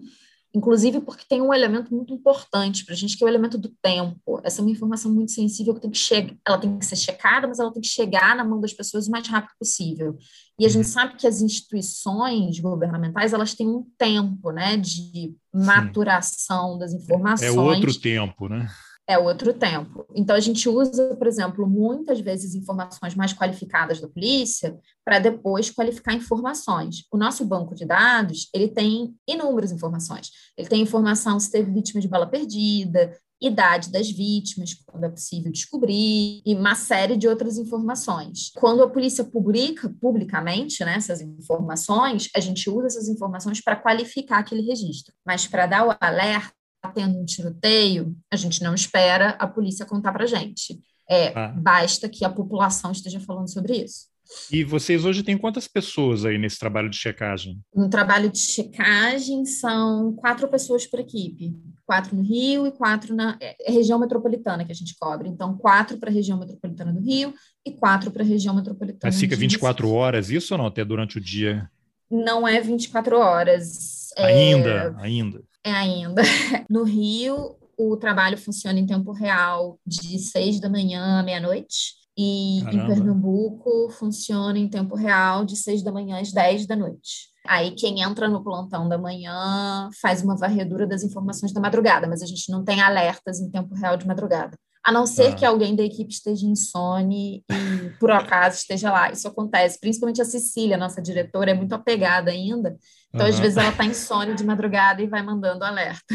Inclusive 0.54 1.00
porque 1.00 1.24
tem 1.28 1.40
um 1.40 1.54
elemento 1.54 1.94
muito 1.94 2.12
importante 2.12 2.84
para 2.84 2.94
a 2.94 2.96
gente, 2.96 3.16
que 3.16 3.22
é 3.22 3.26
o 3.26 3.30
elemento 3.30 3.56
do 3.56 3.68
tempo. 3.82 4.40
Essa 4.42 4.60
é 4.60 4.62
uma 4.62 4.70
informação 4.70 5.12
muito 5.12 5.32
sensível 5.32 5.74
que 5.74 5.80
tem 5.80 5.90
que 5.90 5.98
chegar, 5.98 6.34
ela 6.46 6.58
tem 6.58 6.78
que 6.78 6.84
ser 6.84 6.96
checada, 6.96 7.46
mas 7.46 7.58
ela 7.58 7.72
tem 7.72 7.80
que 7.80 7.88
chegar 7.88 8.34
na 8.36 8.44
mão 8.44 8.60
das 8.60 8.72
pessoas 8.72 9.06
o 9.06 9.10
mais 9.10 9.26
rápido 9.28 9.52
possível. 9.58 10.16
E 10.58 10.66
a 10.66 10.68
gente 10.68 10.86
uhum. 10.86 10.92
sabe 10.92 11.16
que 11.16 11.26
as 11.26 11.40
instituições 11.40 12.58
governamentais 12.58 13.32
elas 13.32 13.54
têm 13.54 13.68
um 13.68 13.86
tempo, 13.96 14.50
né, 14.50 14.76
de 14.76 15.34
maturação 15.54 16.74
Sim. 16.74 16.78
das 16.78 16.92
informações. 16.92 17.54
É 17.54 17.58
outro 17.58 17.98
tempo, 17.98 18.48
né? 18.48 18.68
É 19.10 19.18
outro 19.18 19.52
tempo. 19.52 20.06
Então, 20.14 20.36
a 20.36 20.40
gente 20.40 20.68
usa, 20.68 21.16
por 21.16 21.26
exemplo, 21.26 21.66
muitas 21.66 22.20
vezes 22.20 22.54
informações 22.54 23.16
mais 23.16 23.32
qualificadas 23.32 24.00
da 24.00 24.08
polícia 24.08 24.78
para 25.04 25.18
depois 25.18 25.68
qualificar 25.68 26.14
informações. 26.14 27.04
O 27.12 27.18
nosso 27.18 27.44
banco 27.44 27.74
de 27.74 27.84
dados, 27.84 28.48
ele 28.54 28.68
tem 28.68 29.12
inúmeras 29.28 29.72
informações. 29.72 30.30
Ele 30.56 30.68
tem 30.68 30.80
informação 30.80 31.40
se 31.40 31.50
teve 31.50 31.72
vítima 31.72 32.00
de 32.00 32.06
bala 32.06 32.26
perdida, 32.26 33.12
idade 33.40 33.90
das 33.90 34.08
vítimas, 34.10 34.74
quando 34.86 35.04
é 35.04 35.08
possível 35.08 35.50
descobrir, 35.50 36.42
e 36.44 36.54
uma 36.54 36.74
série 36.74 37.16
de 37.16 37.26
outras 37.26 37.56
informações. 37.56 38.52
Quando 38.54 38.82
a 38.82 38.88
polícia 38.88 39.24
publica 39.24 39.92
publicamente 40.00 40.84
né, 40.84 40.94
essas 40.96 41.20
informações, 41.20 42.28
a 42.36 42.40
gente 42.40 42.68
usa 42.70 42.86
essas 42.86 43.08
informações 43.08 43.60
para 43.60 43.76
qualificar 43.76 44.38
aquele 44.38 44.62
registro. 44.62 45.12
Mas 45.26 45.46
para 45.46 45.66
dar 45.66 45.88
o 45.88 45.96
alerta, 45.98 46.59
tendo 46.88 47.18
um 47.18 47.24
tiroteio, 47.24 48.16
a 48.30 48.36
gente 48.36 48.62
não 48.62 48.74
espera 48.74 49.30
a 49.38 49.46
polícia 49.46 49.86
contar 49.86 50.12
para 50.12 50.26
gente. 50.26 50.80
É, 51.08 51.32
ah. 51.36 51.48
Basta 51.48 52.08
que 52.08 52.24
a 52.24 52.30
população 52.30 52.92
esteja 52.92 53.20
falando 53.20 53.52
sobre 53.52 53.76
isso. 53.76 54.10
E 54.50 54.62
vocês 54.62 55.04
hoje 55.04 55.22
têm 55.22 55.36
quantas 55.36 55.66
pessoas 55.66 56.24
aí 56.24 56.38
nesse 56.38 56.58
trabalho 56.58 56.88
de 56.88 56.96
checagem? 56.96 57.60
No 57.74 57.90
trabalho 57.90 58.30
de 58.30 58.38
checagem 58.38 59.44
são 59.44 60.12
quatro 60.14 60.46
pessoas 60.48 60.86
por 60.86 61.00
equipe. 61.00 61.52
Quatro 61.84 62.14
no 62.14 62.22
Rio 62.22 62.66
e 62.66 62.70
quatro 62.70 63.14
na 63.14 63.36
é, 63.40 63.56
é 63.60 63.72
região 63.72 63.98
metropolitana 63.98 64.64
que 64.64 64.70
a 64.70 64.74
gente 64.74 64.94
cobre. 64.98 65.28
Então, 65.28 65.56
quatro 65.56 65.98
para 65.98 66.10
a 66.10 66.12
região 66.12 66.38
metropolitana 66.38 66.92
do 66.92 67.00
Rio 67.00 67.34
e 67.66 67.72
quatro 67.72 68.12
para 68.12 68.22
a 68.22 68.26
região 68.26 68.54
metropolitana 68.54 69.00
Mas 69.02 69.18
fica 69.18 69.34
24 69.34 69.84
Recife. 69.84 70.00
horas 70.00 70.30
isso 70.30 70.54
ou 70.54 70.58
não? 70.58 70.66
Até 70.66 70.84
durante 70.84 71.18
o 71.18 71.20
dia? 71.20 71.68
Não 72.08 72.46
é 72.46 72.60
24 72.60 73.18
horas. 73.18 74.12
Ainda, 74.16 74.94
é... 74.98 75.04
ainda. 75.04 75.42
É 75.64 75.72
ainda. 75.72 76.22
No 76.68 76.84
Rio, 76.84 77.56
o 77.76 77.96
trabalho 77.96 78.38
funciona 78.38 78.78
em 78.78 78.86
tempo 78.86 79.12
real 79.12 79.78
de 79.84 80.18
seis 80.18 80.60
da 80.60 80.68
manhã 80.68 81.18
à 81.18 81.22
meia-noite. 81.22 81.98
E 82.16 82.60
Caramba. 82.64 82.82
em 82.82 82.86
Pernambuco 82.86 83.90
funciona 83.90 84.58
em 84.58 84.68
tempo 84.68 84.94
real 84.94 85.44
de 85.44 85.56
seis 85.56 85.82
da 85.82 85.90
manhã 85.90 86.20
às 86.20 86.32
dez 86.32 86.66
da 86.66 86.76
noite. 86.76 87.30
Aí 87.46 87.70
quem 87.72 88.02
entra 88.02 88.28
no 88.28 88.44
plantão 88.44 88.88
da 88.88 88.98
manhã 88.98 89.88
faz 90.00 90.22
uma 90.22 90.36
varredura 90.36 90.86
das 90.86 91.02
informações 91.02 91.52
da 91.52 91.60
madrugada, 91.60 92.06
mas 92.06 92.22
a 92.22 92.26
gente 92.26 92.50
não 92.52 92.62
tem 92.62 92.80
alertas 92.80 93.40
em 93.40 93.50
tempo 93.50 93.74
real 93.74 93.96
de 93.96 94.06
madrugada. 94.06 94.56
A 94.84 94.92
não 94.92 95.06
ser 95.06 95.28
ah. 95.28 95.34
que 95.34 95.44
alguém 95.44 95.76
da 95.76 95.82
equipe 95.82 96.10
esteja 96.10 96.46
insone 96.46 97.44
e 97.50 97.90
por 97.98 98.10
acaso 98.10 98.56
esteja 98.56 98.90
lá. 98.90 99.10
Isso 99.10 99.28
acontece, 99.28 99.78
principalmente 99.78 100.22
a 100.22 100.24
Cecília, 100.24 100.76
nossa 100.76 101.02
diretora, 101.02 101.50
é 101.50 101.54
muito 101.54 101.74
apegada 101.74 102.30
ainda. 102.30 102.76
Então, 103.12 103.26
uhum. 103.26 103.32
às 103.32 103.40
vezes, 103.40 103.56
ela 103.56 103.70
está 103.70 103.84
insone 103.84 104.34
de 104.34 104.44
madrugada 104.44 105.02
e 105.02 105.06
vai 105.06 105.20
mandando 105.20 105.64
alerta. 105.64 106.14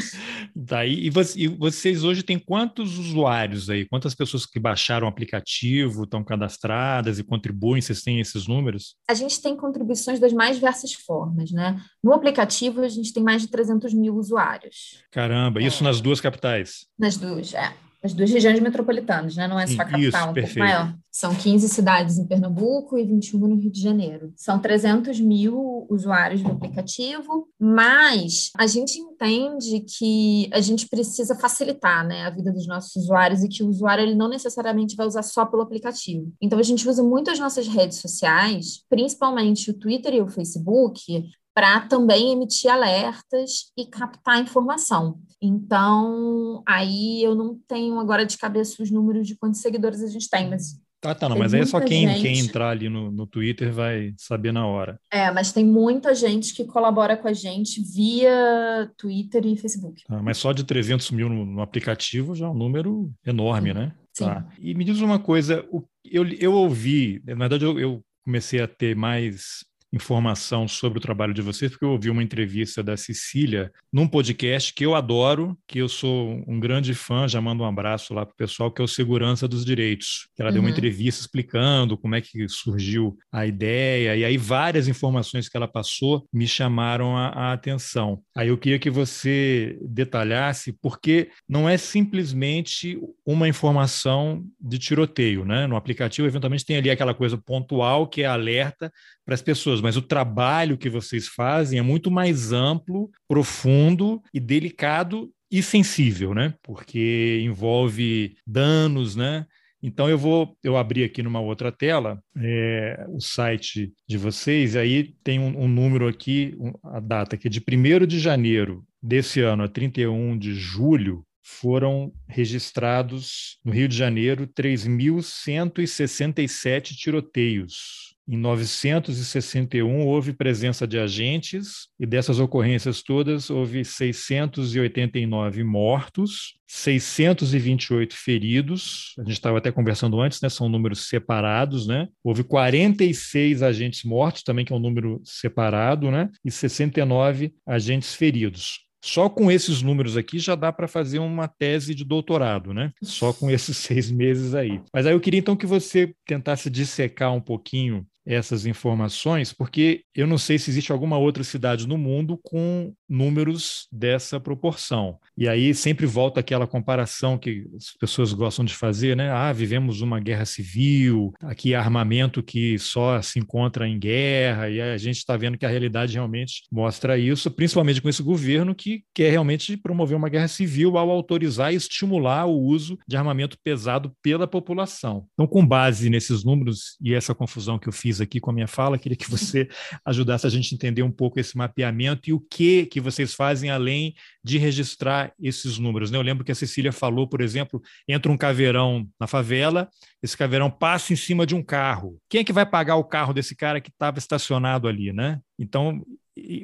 Daí, 0.56 1.12
tá, 1.12 1.22
e, 1.36 1.48
vocês 1.48 2.06
hoje 2.06 2.24
têm 2.24 2.40
quantos 2.40 2.98
usuários 2.98 3.70
aí? 3.70 3.86
Quantas 3.86 4.16
pessoas 4.16 4.46
que 4.46 4.60
baixaram 4.60 5.06
o 5.06 5.10
aplicativo, 5.10 6.04
estão 6.04 6.24
cadastradas 6.24 7.20
e 7.20 7.24
contribuem? 7.24 7.82
Vocês 7.82 8.02
têm 8.02 8.22
esses 8.22 8.48
números? 8.48 8.96
A 9.10 9.14
gente 9.14 9.42
tem 9.42 9.58
contribuições 9.58 10.20
das 10.20 10.32
mais 10.32 10.56
diversas 10.56 10.94
formas, 10.94 11.52
né? 11.52 11.82
No 12.02 12.14
aplicativo, 12.14 12.82
a 12.82 12.88
gente 12.88 13.12
tem 13.12 13.22
mais 13.22 13.42
de 13.42 13.50
300 13.50 13.94
mil 13.94 14.16
usuários. 14.16 15.04
Caramba, 15.12 15.62
isso 15.62 15.84
é. 15.84 15.88
nas 15.88 16.00
duas 16.00 16.22
capitais? 16.22 16.86
Nas 16.98 17.18
duas, 17.18 17.54
é 17.54 17.74
as 18.06 18.14
duas 18.14 18.30
regiões 18.30 18.60
metropolitanas, 18.60 19.36
né? 19.36 19.48
não 19.48 19.60
é 19.60 19.66
só 19.66 19.82
a 19.82 19.86
capital, 19.86 20.00
Isso, 20.00 20.30
um 20.30 20.34
perfeito. 20.34 20.60
pouco 20.60 20.60
maior. 20.60 20.96
São 21.12 21.34
15 21.34 21.70
cidades 21.70 22.18
em 22.18 22.28
Pernambuco 22.28 22.98
e 22.98 23.06
21 23.06 23.40
no 23.40 23.56
Rio 23.56 23.72
de 23.72 23.82
Janeiro. 23.82 24.34
São 24.36 24.60
300 24.60 25.20
mil 25.20 25.88
usuários 25.90 26.44
do 26.44 26.52
aplicativo, 26.52 27.48
mas 27.60 28.52
a 28.58 28.68
gente 28.68 29.00
entende 29.00 29.80
que 29.80 30.50
a 30.52 30.60
gente 30.60 30.88
precisa 30.88 31.34
facilitar 31.36 32.06
né, 32.06 32.26
a 32.26 32.30
vida 32.30 32.52
dos 32.52 32.68
nossos 32.68 32.96
usuários 32.98 33.44
e 33.44 33.48
que 33.48 33.64
o 33.64 33.70
usuário 33.70 34.04
ele 34.04 34.14
não 34.14 34.28
necessariamente 34.28 34.96
vai 34.96 35.08
usar 35.08 35.24
só 35.24 35.46
pelo 35.46 35.64
aplicativo. 35.64 36.32
Então, 36.42 36.60
a 36.60 36.64
gente 36.64 36.88
usa 36.88 37.02
muito 37.02 37.32
as 37.32 37.40
nossas 37.40 37.68
redes 37.68 38.00
sociais, 38.00 38.84
principalmente 38.90 39.72
o 39.72 39.74
Twitter 39.74 40.14
e 40.14 40.22
o 40.22 40.28
Facebook, 40.28 41.24
para 41.56 41.80
também 41.80 42.34
emitir 42.34 42.70
alertas 42.70 43.72
e 43.78 43.86
captar 43.86 44.42
informação. 44.42 45.18
Então, 45.42 46.62
aí 46.68 47.24
eu 47.24 47.34
não 47.34 47.58
tenho 47.66 47.98
agora 47.98 48.26
de 48.26 48.38
cabeça 48.38 48.84
os 48.84 48.92
números 48.92 49.26
de 49.26 49.38
quantos 49.38 49.62
seguidores 49.62 50.04
a 50.04 50.08
gente 50.08 50.30
tem, 50.30 50.50
mas. 50.50 50.78
Tá, 51.00 51.16
tá, 51.16 51.30
não, 51.30 51.38
mas 51.38 51.54
aí 51.54 51.62
é 51.62 51.66
só 51.66 51.80
quem, 51.80 52.08
gente... 52.08 52.22
quem 52.22 52.40
entrar 52.40 52.72
ali 52.72 52.90
no, 52.90 53.12
no 53.12 53.28
Twitter 53.28 53.72
vai 53.72 54.14
saber 54.18 54.52
na 54.52 54.66
hora. 54.66 55.00
É, 55.12 55.32
mas 55.32 55.54
tem 55.54 55.64
muita 55.64 56.14
gente 56.14 56.54
que 56.54 56.66
colabora 56.66 57.16
com 57.16 57.28
a 57.28 57.34
gente 57.34 57.82
via 57.82 58.92
Twitter 58.98 59.46
e 59.46 59.56
Facebook. 59.56 60.04
Tá, 60.08 60.22
mas 60.22 60.38
só 60.38 60.52
de 60.52 60.64
300 60.64 61.12
mil 61.12 61.30
no, 61.30 61.46
no 61.46 61.62
aplicativo 61.62 62.36
já 62.36 62.48
é 62.48 62.50
um 62.50 62.56
número 62.56 63.14
enorme, 63.26 63.70
Sim. 63.70 63.76
né? 63.76 63.96
Sim. 64.14 64.26
Tá. 64.26 64.48
E 64.60 64.74
me 64.74 64.84
diz 64.84 65.00
uma 65.00 65.20
coisa, 65.20 65.66
eu, 66.04 66.26
eu 66.28 66.54
ouvi, 66.54 67.22
na 67.26 67.36
verdade 67.36 67.64
eu, 67.64 67.80
eu 67.80 68.02
comecei 68.26 68.60
a 68.60 68.68
ter 68.68 68.96
mais 68.96 69.64
informação 69.96 70.68
sobre 70.68 71.00
o 71.00 71.02
trabalho 71.02 71.34
de 71.34 71.42
vocês, 71.42 71.72
porque 71.72 71.86
eu 71.86 71.92
ouvi 71.92 72.10
uma 72.10 72.22
entrevista 72.22 72.84
da 72.84 72.98
Cecília 72.98 73.72
num 73.92 74.08
podcast 74.08 74.74
que 74.74 74.86
eu 74.86 74.94
adoro, 74.94 75.58
que 75.66 75.80
eu 75.80 75.88
sou 75.88 76.44
um 76.46 76.60
grande 76.60 76.94
fã, 76.94 77.28
já 77.28 77.40
mando 77.40 77.64
um 77.64 77.66
abraço 77.66 78.14
lá 78.14 78.26
para 78.26 78.34
o 78.34 78.38
pessoal, 78.38 78.70
que 78.70 78.82
é 78.82 78.86
o 78.86 78.88
Segurança 78.88 79.48
dos 79.48 79.64
Direitos. 79.64 80.28
Ela 80.38 80.50
uhum. 80.50 80.54
deu 80.54 80.62
uma 80.62 80.68
uhum. 80.68 80.74
entrevista 80.74 81.22
explicando 81.22 81.98
como 81.98 82.14
é 82.14 82.22
que 82.22 82.48
surgiu 82.50 83.18
a 83.32 83.46
ideia, 83.46 84.18
e 84.18 84.26
aí 84.26 84.38
várias 84.38 84.88
informações 84.88 85.48
que 85.48 85.56
ela 85.56 85.68
passou 85.68 86.28
me 86.32 86.46
chamaram 86.46 87.16
a, 87.16 87.28
a 87.28 87.54
atenção. 87.54 88.22
Aí 88.36 88.50
eu 88.50 88.58
queria 88.58 88.80
que 88.80 88.90
você 88.90 89.78
detalhasse, 89.82 90.74
porque 90.82 91.30
não 91.48 91.70
é 91.70 91.78
simplesmente 91.78 93.00
uma 93.26 93.48
informação 93.48 94.44
de 94.60 94.78
tiroteio, 94.78 95.46
né? 95.46 95.68
No 95.68 95.78
aplicativo, 95.78 96.28
eventualmente, 96.28 96.66
tem 96.66 96.78
ali 96.78 96.90
aquela 96.90 97.14
coisa 97.14 97.38
pontual 97.38 98.08
que 98.08 98.24
é 98.24 98.26
alerta 98.26 98.92
para 99.26 99.34
as 99.34 99.42
pessoas, 99.42 99.82
mas 99.86 99.96
o 99.96 100.02
trabalho 100.02 100.80
que 100.80 100.90
vocês 100.90 101.28
fazem 101.28 101.78
é 101.78 101.82
muito 101.84 102.10
mais 102.10 102.52
amplo, 102.52 103.12
profundo 103.28 104.20
e 104.34 104.40
delicado 104.40 105.32
e 105.52 105.62
sensível, 105.62 106.34
né? 106.34 106.56
Porque 106.64 107.40
envolve 107.44 108.36
danos, 108.48 109.16
né? 109.16 109.46
Então 109.84 110.10
eu 110.10 110.18
vou 110.18 110.58
eu 110.64 110.76
abri 110.76 111.04
aqui 111.04 111.22
numa 111.22 111.40
outra 111.40 111.72
tela 111.72 112.20
é, 112.36 113.06
o 113.10 113.22
site 113.22 113.94
de 114.10 114.18
vocês, 114.18 114.74
e 114.74 114.80
aí 114.80 115.14
tem 115.24 115.40
um, 115.40 115.66
um 115.66 115.68
número 115.68 116.08
aqui, 116.08 116.56
um, 116.60 116.74
a 116.84 117.00
data 117.00 117.38
que 117.38 117.48
é 117.48 117.52
de 117.52 117.60
1 117.60 118.08
de 118.08 118.20
janeiro 118.20 118.84
desse 119.00 119.42
ano 119.42 119.62
a 119.62 119.68
31 119.68 120.36
de 120.36 120.56
julho, 120.56 121.24
foram 121.44 122.12
registrados 122.28 123.60
no 123.64 123.72
Rio 123.72 123.88
de 123.88 123.96
Janeiro 123.96 124.48
3.167 124.48 126.96
tiroteios. 126.96 128.15
Em 128.28 128.38
961 128.38 130.08
houve 130.08 130.34
presença 130.34 130.88
de 130.88 130.98
agentes 130.98 131.88
e 132.00 132.08
dessas 132.08 132.40
ocorrências 132.40 133.04
todas 133.04 133.52
houve 133.52 133.86
689 133.86 135.64
mortos, 135.64 136.56
628 136.66 138.16
feridos. 138.16 139.14
A 139.20 139.22
gente 139.22 139.34
estava 139.34 139.60
até 139.60 139.72
conversando 139.72 140.20
antes, 140.20 140.42
né? 140.42 140.50
São 140.50 140.68
números 140.68 141.08
separados, 141.08 141.86
né? 141.86 142.08
Houve 142.24 142.44
46 142.44 143.62
agentes 143.62 144.04
mortos, 144.04 144.42
também 144.42 144.66
que 144.66 144.74
é 144.74 144.76
um 144.76 144.80
número 144.80 145.22
separado, 145.24 146.10
né? 146.10 146.30
E 146.44 146.50
69 146.50 147.54
agentes 147.64 148.16
feridos. 148.16 148.86
Só 149.06 149.30
com 149.30 149.52
esses 149.52 149.84
números 149.84 150.18
aqui 150.18 150.40
já 150.40 150.56
dá 150.56 150.74
para 150.74 150.88
fazer 150.88 151.20
uma 151.20 151.48
tese 151.48 151.94
de 151.94 152.04
doutorado, 152.04 152.74
né? 152.74 152.92
Só 153.04 153.32
com 153.32 153.52
esses 153.52 153.78
seis 153.78 154.10
meses 154.10 154.56
aí. 154.56 154.82
Mas 154.92 155.06
aí 155.06 155.14
eu 155.14 155.20
queria 155.20 155.40
então 155.40 155.56
que 155.56 155.68
você 155.68 156.12
tentasse 156.26 156.72
dissecar 156.72 157.32
um 157.32 157.40
pouquinho 157.40 158.04
essas 158.26 158.66
informações, 158.66 159.54
porque 159.54 160.04
eu 160.14 160.26
não 160.26 160.38
sei 160.38 160.58
se 160.58 160.70
existe 160.70 160.92
alguma 160.92 161.18
outra 161.18 161.44
cidade 161.44 161.88
no 161.88 161.98
mundo 161.98 162.40
com 162.44 162.94
números 163.08 163.88
dessa 163.92 164.40
proporção. 164.40 165.20
E 165.38 165.48
aí 165.48 165.74
sempre 165.74 166.06
volta 166.06 166.40
aquela 166.40 166.66
comparação 166.66 167.38
que 167.38 167.66
as 167.76 167.92
pessoas 168.00 168.34
gostam 168.34 168.66
de 168.66 168.74
fazer, 168.74 169.16
né? 169.16 169.30
Ah, 169.30 169.54
vivemos 169.54 170.02
uma 170.02 170.20
guerra 170.20 170.46
civil, 170.46 171.34
aqui 171.42 171.76
há 171.76 171.80
armamento 171.80 172.42
que 172.42 172.80
só 172.80 173.22
se 173.22 173.40
encontra 173.40 173.88
em 173.88 174.00
guerra, 174.00 174.70
e 174.70 174.82
a 174.82 174.98
gente 174.98 175.18
está 175.18 175.38
vendo 175.38 175.58
que 175.58 175.66
a 175.66 175.70
realidade 175.70 176.14
realmente 176.14 176.64
mostra 176.72 177.18
isso, 177.18 177.52
principalmente 177.52 178.02
com 178.02 178.10
esse 178.10 178.24
governo 178.24 178.74
que 178.74 179.04
quer 179.14 179.30
realmente 179.30 179.78
promover 179.78 180.18
uma 180.18 180.30
guerra 180.30 180.48
civil 180.48 180.98
ao 180.98 181.10
autorizar 181.10 181.74
e 181.74 181.76
estimular 181.76 182.46
o 182.46 182.60
uso 182.60 182.98
de 183.08 183.16
armamento 183.18 183.58
pesado 183.64 184.12
pela 184.22 184.48
população. 184.48 185.26
Então, 185.34 185.46
com 185.46 185.66
base 185.66 186.10
nesses 186.10 186.44
números 186.44 186.98
e 187.02 187.14
essa 187.14 187.36
confusão 187.36 187.78
que 187.78 187.88
eu 187.88 187.94
fiz 187.94 188.15
aqui 188.22 188.40
com 188.40 188.50
a 188.50 188.54
minha 188.54 188.68
fala, 188.68 188.98
queria 188.98 189.18
que 189.18 189.30
você 189.30 189.68
ajudasse 190.06 190.46
a 190.46 190.50
gente 190.50 190.74
a 190.74 190.76
entender 190.76 191.04
um 191.04 191.12
pouco 191.12 191.40
esse 191.40 191.58
mapeamento 191.58 192.30
e 192.30 192.34
o 192.34 192.40
que 192.40 192.86
que 192.86 193.00
vocês 193.00 193.34
fazem 193.34 193.70
além 193.70 194.14
de 194.44 194.58
registrar 194.58 195.34
esses 195.42 195.78
números. 195.78 196.12
Né? 196.12 196.18
Eu 196.18 196.22
lembro 196.22 196.44
que 196.44 196.52
a 196.52 196.56
Cecília 196.56 196.92
falou, 196.92 197.28
por 197.28 197.42
exemplo, 197.42 197.82
entra 198.08 198.32
um 198.32 198.38
caveirão 198.38 199.08
na 199.20 199.28
favela, 199.28 199.90
esse 200.22 200.38
caveirão 200.38 200.70
passa 200.70 201.14
em 201.14 201.16
cima 201.16 201.46
de 201.46 201.56
um 201.56 201.64
carro. 201.64 202.18
Quem 202.30 202.42
é 202.42 202.44
que 202.44 202.54
vai 202.54 202.66
pagar 202.66 202.96
o 202.96 203.04
carro 203.04 203.34
desse 203.34 203.56
cara 203.56 203.80
que 203.80 203.90
estava 203.90 204.18
estacionado 204.18 204.88
ali, 204.88 205.14
né? 205.14 205.40
Então, 205.58 206.04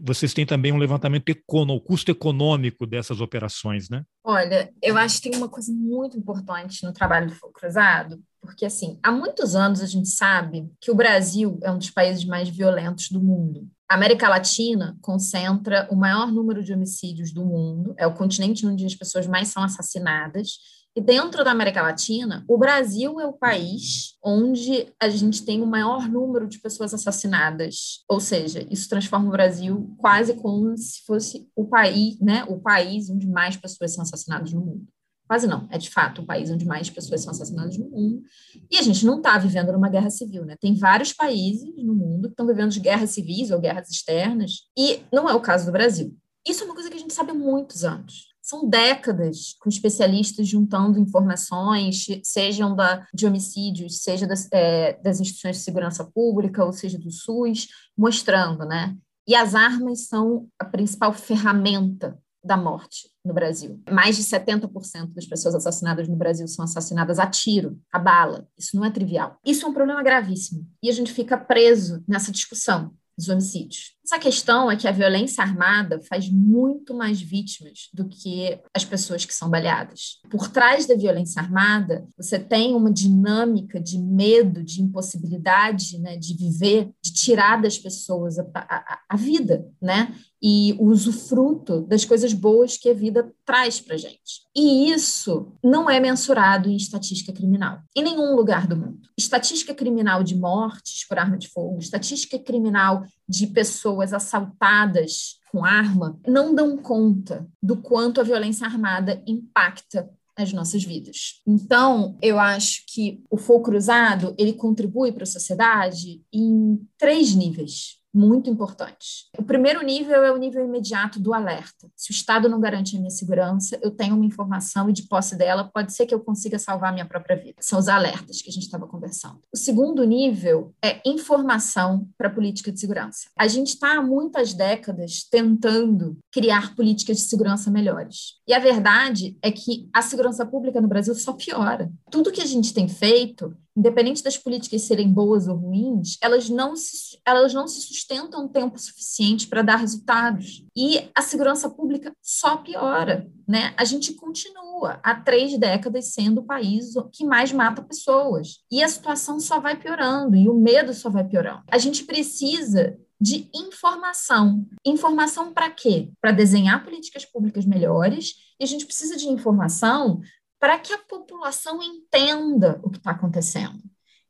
vocês 0.03 0.33
têm 0.33 0.45
também 0.45 0.71
um 0.71 0.77
levantamento 0.77 1.29
econômico, 1.29 1.87
custo 1.87 2.11
econômico 2.11 2.85
dessas 2.85 3.21
operações, 3.21 3.89
né? 3.89 4.03
Olha, 4.23 4.71
eu 4.81 4.97
acho 4.97 5.21
que 5.21 5.29
tem 5.29 5.37
uma 5.37 5.47
coisa 5.47 5.71
muito 5.71 6.17
importante 6.17 6.83
no 6.85 6.91
trabalho 6.91 7.27
do 7.27 7.35
Fogo 7.35 7.53
Cruzado, 7.53 8.21
porque 8.41 8.65
assim, 8.65 8.99
há 9.01 9.11
muitos 9.11 9.55
anos 9.55 9.81
a 9.81 9.85
gente 9.85 10.09
sabe 10.09 10.69
que 10.79 10.91
o 10.91 10.95
Brasil 10.95 11.57
é 11.63 11.71
um 11.71 11.77
dos 11.77 11.89
países 11.89 12.25
mais 12.25 12.49
violentos 12.49 13.09
do 13.09 13.21
mundo. 13.21 13.69
A 13.89 13.95
América 13.95 14.29
Latina 14.29 14.97
concentra 15.01 15.87
o 15.91 15.95
maior 15.95 16.31
número 16.31 16.63
de 16.63 16.73
homicídios 16.73 17.33
do 17.33 17.45
mundo, 17.45 17.93
é 17.97 18.07
o 18.07 18.13
continente 18.13 18.65
onde 18.65 18.85
as 18.85 18.95
pessoas 18.95 19.27
mais 19.27 19.49
são 19.49 19.63
assassinadas 19.63 20.57
e 20.93 20.99
dentro 20.99 21.43
da 21.43 21.51
América 21.51 21.81
Latina, 21.81 22.43
o 22.49 22.57
Brasil 22.57 23.19
é 23.19 23.25
o 23.25 23.31
país 23.31 24.17
onde 24.23 24.91
a 24.99 25.07
gente 25.07 25.45
tem 25.45 25.61
o 25.61 25.65
maior 25.65 26.07
número 26.09 26.47
de 26.47 26.59
pessoas 26.59 26.93
assassinadas. 26.93 28.03
Ou 28.09 28.19
seja, 28.19 28.67
isso 28.69 28.89
transforma 28.89 29.29
o 29.29 29.31
Brasil 29.31 29.95
quase 29.97 30.33
como 30.33 30.77
se 30.77 31.01
fosse 31.05 31.47
o 31.55 31.65
país, 31.65 32.19
né, 32.19 32.43
o 32.47 32.59
país 32.59 33.09
onde 33.09 33.25
mais 33.25 33.55
pessoas 33.55 33.93
são 33.93 34.03
assassinadas 34.03 34.51
no 34.51 34.59
mundo. 34.59 34.85
Quase 35.29 35.47
não, 35.47 35.65
é 35.71 35.77
de 35.77 35.89
fato 35.89 36.21
o 36.21 36.25
país 36.25 36.51
onde 36.51 36.65
mais 36.65 36.89
pessoas 36.89 37.21
são 37.21 37.31
assassinadas 37.31 37.77
no 37.77 37.89
mundo. 37.89 38.21
E 38.69 38.77
a 38.77 38.81
gente 38.81 39.05
não 39.05 39.17
está 39.17 39.37
vivendo 39.37 39.71
numa 39.71 39.87
guerra 39.87 40.09
civil, 40.09 40.43
né? 40.43 40.57
Tem 40.59 40.75
vários 40.75 41.13
países 41.13 41.73
no 41.77 41.95
mundo 41.95 42.27
que 42.27 42.33
estão 42.33 42.45
vivendo 42.45 42.71
de 42.71 42.81
guerras 42.81 43.11
civis 43.11 43.49
ou 43.49 43.61
guerras 43.61 43.89
externas, 43.89 44.63
e 44.77 44.99
não 45.09 45.29
é 45.29 45.33
o 45.33 45.39
caso 45.39 45.65
do 45.65 45.71
Brasil. 45.71 46.13
Isso 46.45 46.63
é 46.63 46.65
uma 46.65 46.73
coisa 46.73 46.89
que 46.89 46.97
a 46.97 46.99
gente 46.99 47.13
sabe 47.13 47.31
há 47.31 47.33
muitos 47.33 47.85
anos 47.85 48.30
são 48.51 48.67
décadas 48.67 49.55
com 49.61 49.69
especialistas 49.69 50.45
juntando 50.45 50.99
informações, 50.99 52.05
sejam 52.21 52.75
da, 52.75 53.07
de 53.13 53.25
homicídios, 53.25 54.03
seja 54.03 54.27
das, 54.27 54.49
é, 54.51 54.99
das 55.01 55.21
instituições 55.21 55.55
de 55.55 55.63
segurança 55.63 56.03
pública, 56.03 56.65
ou 56.65 56.73
seja 56.73 56.99
do 56.99 57.09
SUS, 57.09 57.69
mostrando, 57.97 58.65
né? 58.65 58.97
E 59.25 59.35
as 59.35 59.55
armas 59.55 60.07
são 60.07 60.49
a 60.59 60.65
principal 60.65 61.13
ferramenta 61.13 62.19
da 62.43 62.57
morte 62.57 63.09
no 63.23 63.33
Brasil. 63.33 63.81
Mais 63.89 64.17
de 64.17 64.23
70% 64.23 65.13
das 65.13 65.25
pessoas 65.25 65.55
assassinadas 65.55 66.09
no 66.09 66.17
Brasil 66.17 66.47
são 66.47 66.65
assassinadas 66.65 67.19
a 67.19 67.27
tiro, 67.27 67.79
a 67.89 67.99
bala. 67.99 68.47
Isso 68.57 68.75
não 68.75 68.83
é 68.83 68.91
trivial. 68.91 69.37
Isso 69.45 69.65
é 69.65 69.69
um 69.69 69.73
problema 69.73 70.03
gravíssimo. 70.03 70.67
E 70.83 70.89
a 70.89 70.93
gente 70.93 71.13
fica 71.13 71.37
preso 71.37 72.03
nessa 72.05 72.31
discussão 72.31 72.91
dos 73.17 73.29
homicídios. 73.29 73.95
Essa 74.11 74.19
questão 74.19 74.69
é 74.69 74.75
que 74.75 74.89
a 74.89 74.91
violência 74.91 75.41
armada 75.41 76.01
faz 76.01 76.29
muito 76.29 76.93
mais 76.93 77.21
vítimas 77.21 77.87
do 77.93 78.09
que 78.09 78.59
as 78.75 78.83
pessoas 78.83 79.23
que 79.23 79.33
são 79.33 79.49
baleadas. 79.49 80.19
Por 80.29 80.49
trás 80.49 80.85
da 80.85 80.95
violência 80.95 81.41
armada, 81.41 82.05
você 82.17 82.37
tem 82.37 82.75
uma 82.75 82.91
dinâmica 82.91 83.79
de 83.79 83.97
medo, 83.97 84.65
de 84.65 84.81
impossibilidade 84.81 85.97
né, 85.97 86.17
de 86.17 86.35
viver, 86.35 86.91
de 87.01 87.13
tirar 87.13 87.61
das 87.61 87.77
pessoas 87.77 88.37
a, 88.37 88.45
a, 88.53 88.99
a 89.11 89.15
vida, 89.15 89.65
né? 89.81 90.13
e 90.41 90.75
o 90.79 90.87
usufruto 90.87 91.81
das 91.81 92.03
coisas 92.03 92.33
boas 92.33 92.75
que 92.75 92.89
a 92.89 92.93
vida 92.93 93.31
traz 93.45 93.79
para 93.79 93.95
gente. 93.95 94.41
E 94.55 94.91
isso 94.91 95.53
não 95.63 95.87
é 95.87 95.99
mensurado 95.99 96.67
em 96.67 96.75
estatística 96.75 97.31
criminal, 97.31 97.79
em 97.95 98.03
nenhum 98.03 98.35
lugar 98.35 98.65
do 98.65 98.75
mundo. 98.75 98.99
Estatística 99.15 99.73
criminal 99.73 100.23
de 100.23 100.35
mortes 100.35 101.07
por 101.07 101.19
arma 101.19 101.37
de 101.37 101.47
fogo, 101.47 101.77
estatística 101.77 102.39
criminal 102.39 103.05
de 103.29 103.47
pessoas 103.47 104.00
assaltadas 104.01 105.39
com 105.51 105.65
arma, 105.65 106.19
não 106.27 106.55
dão 106.55 106.77
conta 106.77 107.47
do 107.61 107.77
quanto 107.77 108.19
a 108.19 108.23
violência 108.23 108.65
armada 108.65 109.21
impacta 109.27 110.09
as 110.35 110.53
nossas 110.53 110.83
vidas. 110.83 111.41
Então, 111.45 112.17
eu 112.21 112.39
acho 112.39 112.83
que 112.87 113.23
o 113.29 113.37
fogo 113.37 113.65
cruzado, 113.65 114.33
ele 114.37 114.53
contribui 114.53 115.11
para 115.11 115.23
a 115.23 115.27
sociedade 115.27 116.23
em 116.33 116.79
três 116.97 117.35
níveis 117.35 118.00
muito 118.13 118.49
importantes. 118.49 119.29
O 119.37 119.43
primeiro 119.43 119.83
nível 119.83 120.23
é 120.23 120.31
o 120.31 120.37
nível 120.37 120.63
imediato 120.63 121.19
do 121.19 121.33
alerta. 121.33 121.89
Se 121.95 122.11
o 122.11 122.13
Estado 122.13 122.49
não 122.49 122.59
garante 122.59 122.95
a 122.95 122.99
minha 122.99 123.11
segurança, 123.11 123.79
eu 123.81 123.91
tenho 123.91 124.15
uma 124.15 124.25
informação 124.25 124.89
e 124.89 124.93
de 124.93 125.03
posse 125.03 125.35
dela 125.35 125.69
pode 125.73 125.93
ser 125.93 126.05
que 126.05 126.13
eu 126.13 126.19
consiga 126.19 126.59
salvar 126.59 126.89
a 126.89 126.93
minha 126.93 127.05
própria 127.05 127.35
vida. 127.35 127.55
São 127.59 127.79
os 127.79 127.87
alertas 127.87 128.41
que 128.41 128.49
a 128.49 128.53
gente 128.53 128.63
estava 128.63 128.87
conversando. 128.87 129.39
O 129.53 129.57
segundo 129.57 130.03
nível 130.03 130.73
é 130.83 131.01
informação 131.05 132.07
para 132.17 132.27
a 132.27 132.33
política 132.33 132.71
de 132.71 132.79
segurança. 132.79 133.27
A 133.37 133.47
gente 133.47 133.69
está 133.69 133.97
há 133.97 134.01
muitas 134.01 134.53
décadas 134.53 135.23
tentando 135.29 136.17
criar 136.31 136.75
políticas 136.75 137.17
de 137.17 137.23
segurança 137.23 137.71
melhores. 137.71 138.35
E 138.47 138.53
a 138.53 138.59
verdade 138.59 139.37
é 139.41 139.51
que 139.51 139.89
a 139.93 140.01
segurança 140.01 140.45
pública 140.45 140.81
no 140.81 140.87
Brasil 140.87 141.15
só 141.15 141.33
piora. 141.33 141.91
Tudo 142.09 142.31
que 142.31 142.41
a 142.41 142.45
gente 142.45 142.73
tem 142.73 142.87
feito 142.87 143.55
independente 143.75 144.23
das 144.23 144.37
políticas 144.37 144.83
serem 144.83 145.11
boas 145.11 145.47
ou 145.47 145.55
ruins, 145.55 146.17
elas 146.21 146.49
não 146.49 146.75
se, 146.75 147.19
elas 147.25 147.53
não 147.53 147.67
se 147.67 147.81
sustentam 147.81 148.47
tempo 148.47 148.77
suficiente 148.77 149.47
para 149.47 149.61
dar 149.61 149.77
resultados. 149.77 150.65
E 150.75 151.09
a 151.15 151.21
segurança 151.21 151.69
pública 151.69 152.11
só 152.21 152.57
piora. 152.57 153.29
Né? 153.47 153.73
A 153.77 153.85
gente 153.85 154.13
continua 154.13 154.99
há 155.03 155.15
três 155.15 155.57
décadas 155.57 156.13
sendo 156.13 156.41
o 156.41 156.45
país 156.45 156.93
que 157.11 157.25
mais 157.25 157.51
mata 157.51 157.81
pessoas. 157.81 158.59
E 158.71 158.83
a 158.83 158.87
situação 158.87 159.39
só 159.39 159.59
vai 159.59 159.77
piorando, 159.77 160.35
e 160.35 160.47
o 160.49 160.53
medo 160.53 160.93
só 160.93 161.09
vai 161.09 161.23
piorando. 161.23 161.63
A 161.69 161.77
gente 161.77 162.03
precisa 162.03 162.97
de 163.19 163.47
informação. 163.53 164.65
Informação 164.85 165.53
para 165.53 165.69
quê? 165.69 166.09
Para 166.19 166.31
desenhar 166.31 166.83
políticas 166.83 167.23
públicas 167.23 167.65
melhores, 167.65 168.33
e 168.59 168.63
a 168.63 168.67
gente 168.67 168.85
precisa 168.85 169.15
de 169.15 169.27
informação 169.27 170.21
para 170.61 170.77
que 170.77 170.93
a 170.93 170.99
população 170.99 171.81
entenda 171.81 172.79
o 172.83 172.91
que 172.91 172.99
está 172.99 173.11
acontecendo. 173.11 173.81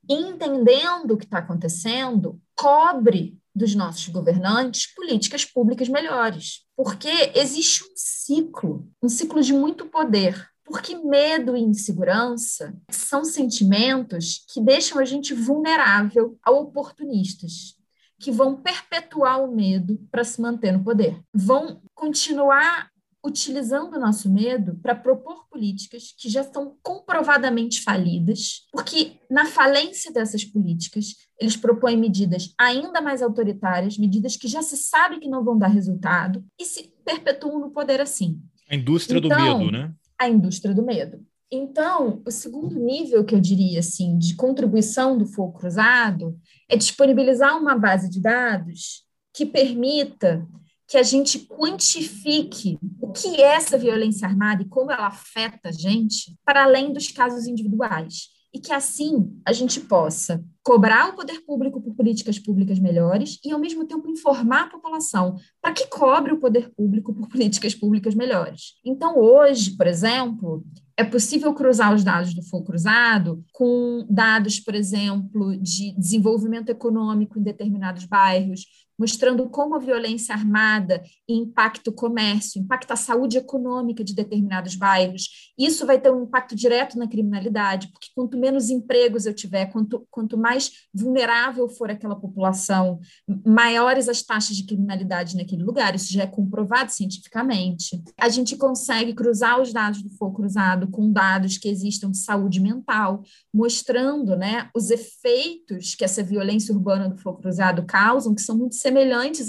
E 0.10 0.13
entendendo 0.13 1.12
o 1.12 1.17
que 1.17 1.26
está 1.26 1.39
acontecendo, 1.39 2.41
cobre 2.56 3.38
dos 3.54 3.76
nossos 3.76 4.08
governantes 4.08 4.94
políticas 4.96 5.44
públicas 5.44 5.89
melhores. 5.89 6.62
Porque 6.74 7.34
existe 7.36 7.84
um 7.84 7.91
ciclo, 7.96 8.89
um 9.04 9.10
ciclo 9.10 9.44
de 9.44 9.52
muito 9.52 9.88
poder. 9.88 10.50
Porque 10.63 10.96
medo 10.96 11.58
e 11.58 11.60
insegurança 11.60 12.74
são 12.89 13.26
sentimentos 13.26 14.46
que 14.54 14.62
deixam 14.62 15.00
a 15.00 15.06
gente 15.06 15.34
vulnerável 15.34 16.39
a 16.41 16.50
oportunistas, 16.50 17.76
que 18.17 18.32
vão 18.32 18.56
perpetuar 18.56 19.44
o 19.44 19.54
medo 19.54 20.00
para 20.10 20.24
se 20.24 20.39
manter 20.39 20.72
no 20.72 20.82
poder. 20.82 21.22
Vão 21.34 21.82
continuar 21.94 22.89
utilizando 23.23 23.95
o 23.95 23.99
nosso 23.99 24.31
medo 24.31 24.79
para 24.81 24.95
propor 24.95 25.47
políticas 25.49 26.13
que 26.17 26.27
já 26.27 26.41
estão 26.41 26.75
comprovadamente 26.81 27.81
falidas, 27.81 28.65
porque 28.71 29.19
na 29.29 29.45
falência 29.45 30.12
dessas 30.12 30.43
políticas, 30.43 31.15
eles 31.39 31.55
propõem 31.55 31.97
medidas 31.97 32.53
ainda 32.57 32.99
mais 33.01 33.21
autoritárias, 33.21 33.97
medidas 33.97 34.36
que 34.36 34.47
já 34.47 34.62
se 34.62 34.75
sabe 34.77 35.19
que 35.19 35.29
não 35.29 35.43
vão 35.43 35.57
dar 35.57 35.67
resultado 35.67 36.43
e 36.60 36.65
se 36.65 36.91
perpetuam 37.05 37.60
no 37.60 37.71
poder 37.71 38.01
assim. 38.01 38.41
A 38.69 38.75
indústria 38.75 39.19
então, 39.19 39.29
do 39.29 39.60
medo, 39.60 39.71
né? 39.71 39.93
A 40.17 40.29
indústria 40.29 40.73
do 40.73 40.84
medo. 40.84 41.23
Então, 41.51 42.21
o 42.25 42.31
segundo 42.31 42.79
nível 42.79 43.25
que 43.25 43.36
eu 43.36 43.41
diria 43.41 43.79
assim 43.79 44.17
de 44.17 44.36
contribuição 44.36 45.17
do 45.17 45.25
fogo 45.25 45.60
cruzado 45.60 46.39
é 46.69 46.77
disponibilizar 46.77 47.57
uma 47.57 47.77
base 47.77 48.10
de 48.10 48.21
dados 48.21 49.03
que 49.34 49.45
permita 49.45 50.47
que 50.91 50.97
a 50.97 51.04
gente 51.04 51.39
quantifique 51.47 52.77
o 52.99 53.13
que 53.13 53.41
é 53.41 53.56
essa 53.56 53.77
violência 53.77 54.27
armada 54.27 54.62
e 54.62 54.67
como 54.67 54.91
ela 54.91 55.08
afeta 55.08 55.69
a 55.69 55.71
gente, 55.71 56.38
para 56.43 56.65
além 56.65 56.91
dos 56.91 57.10
casos 57.10 57.47
individuais. 57.47 58.27
E 58.54 58.60
que 58.60 58.73
assim 58.73 59.39
a 59.47 59.54
gente 59.54 59.80
possa 59.80 60.43
cobrar 60.62 61.08
o 61.08 61.15
poder 61.15 61.45
público 61.45 61.82
por 61.82 61.95
políticas 61.95 62.38
públicas 62.38 62.77
melhores 62.77 63.39
e, 63.45 63.54
ao 63.54 63.60
mesmo 63.60 63.88
tempo, 63.88 64.10
informar 64.10 64.63
a 64.63 64.69
população 64.69 65.38
para 65.62 65.71
que 65.71 65.88
cobre 65.88 66.34
o 66.34 66.39
poder 66.41 66.69
público 66.75 67.13
por 67.13 67.30
políticas 67.30 67.73
públicas 67.73 68.13
melhores. 68.13 68.73
Então, 68.84 69.17
hoje, 69.17 69.77
por 69.77 69.88
exemplo, 69.88 70.62
é 70.97 71.06
possível 71.06 71.54
cruzar 71.54 71.95
os 71.95 72.04
dados 72.04 72.34
do 72.34 72.43
fogo 72.43 72.65
cruzado 72.65 73.41
com 73.54 74.06
dados, 74.10 74.60
por 74.60 74.75
exemplo, 74.75 75.56
de 75.56 75.95
desenvolvimento 75.97 76.69
econômico 76.69 77.39
em 77.39 77.43
determinados 77.43 78.04
bairros, 78.04 78.65
mostrando 79.02 79.50
como 79.50 79.74
a 79.74 79.80
violência 79.80 80.36
armada 80.36 81.02
impacta 81.28 81.90
o 81.90 81.94
comércio, 81.94 82.62
impacta 82.62 82.94
a 82.94 82.96
saúde 82.98 83.36
econômica 83.36 84.04
de 84.04 84.14
determinados 84.14 84.76
bairros. 84.76 85.52
Isso 85.58 85.88
vai 85.88 86.00
ter 86.00 86.12
um 86.12 86.22
impacto 86.22 86.56
direto 86.56 87.00
na 87.00 87.08
criminalidade, 87.08 87.88
porque 87.88 88.10
quanto 88.14 88.38
menos 88.38 88.70
empregos 88.70 89.26
eu 89.26 89.34
tiver, 89.34 89.66
quanto, 89.72 90.06
quanto 90.12 90.38
mais 90.38 90.72
vulnerável 90.94 91.68
for 91.68 91.90
aquela 91.90 92.16
população, 92.16 93.00
maiores 93.44 94.08
as 94.08 94.22
taxas 94.22 94.56
de 94.56 94.68
criminalidade 94.68 95.36
naquele 95.36 95.64
lugar. 95.64 95.96
Isso 95.96 96.14
já 96.14 96.22
é 96.22 96.28
comprovado 96.28 96.92
cientificamente. 96.92 98.00
A 98.20 98.30
gente 98.30 98.56
consegue 98.56 99.16
cruzar 99.16 99.60
os 99.60 99.74
dados 99.74 100.04
do 100.04 100.12
fogo 100.12 100.36
cruzado 100.36 100.88
com 100.92 101.12
dados 101.12 101.58
que 101.58 101.68
existam 101.68 102.12
de 102.12 102.20
saúde 102.20 102.60
mental, 102.60 103.24
mostrando 103.52 104.36
né, 104.36 104.70
os 104.76 104.92
efeitos 104.92 105.96
que 105.96 106.06
essa 106.06 106.22
violência 106.22 106.72
urbana 106.72 107.10
do 107.10 107.18
fogo 107.18 107.42
cruzado 107.42 107.84
causam, 107.84 108.36
que 108.36 108.44
são 108.44 108.56
muito 108.56 108.76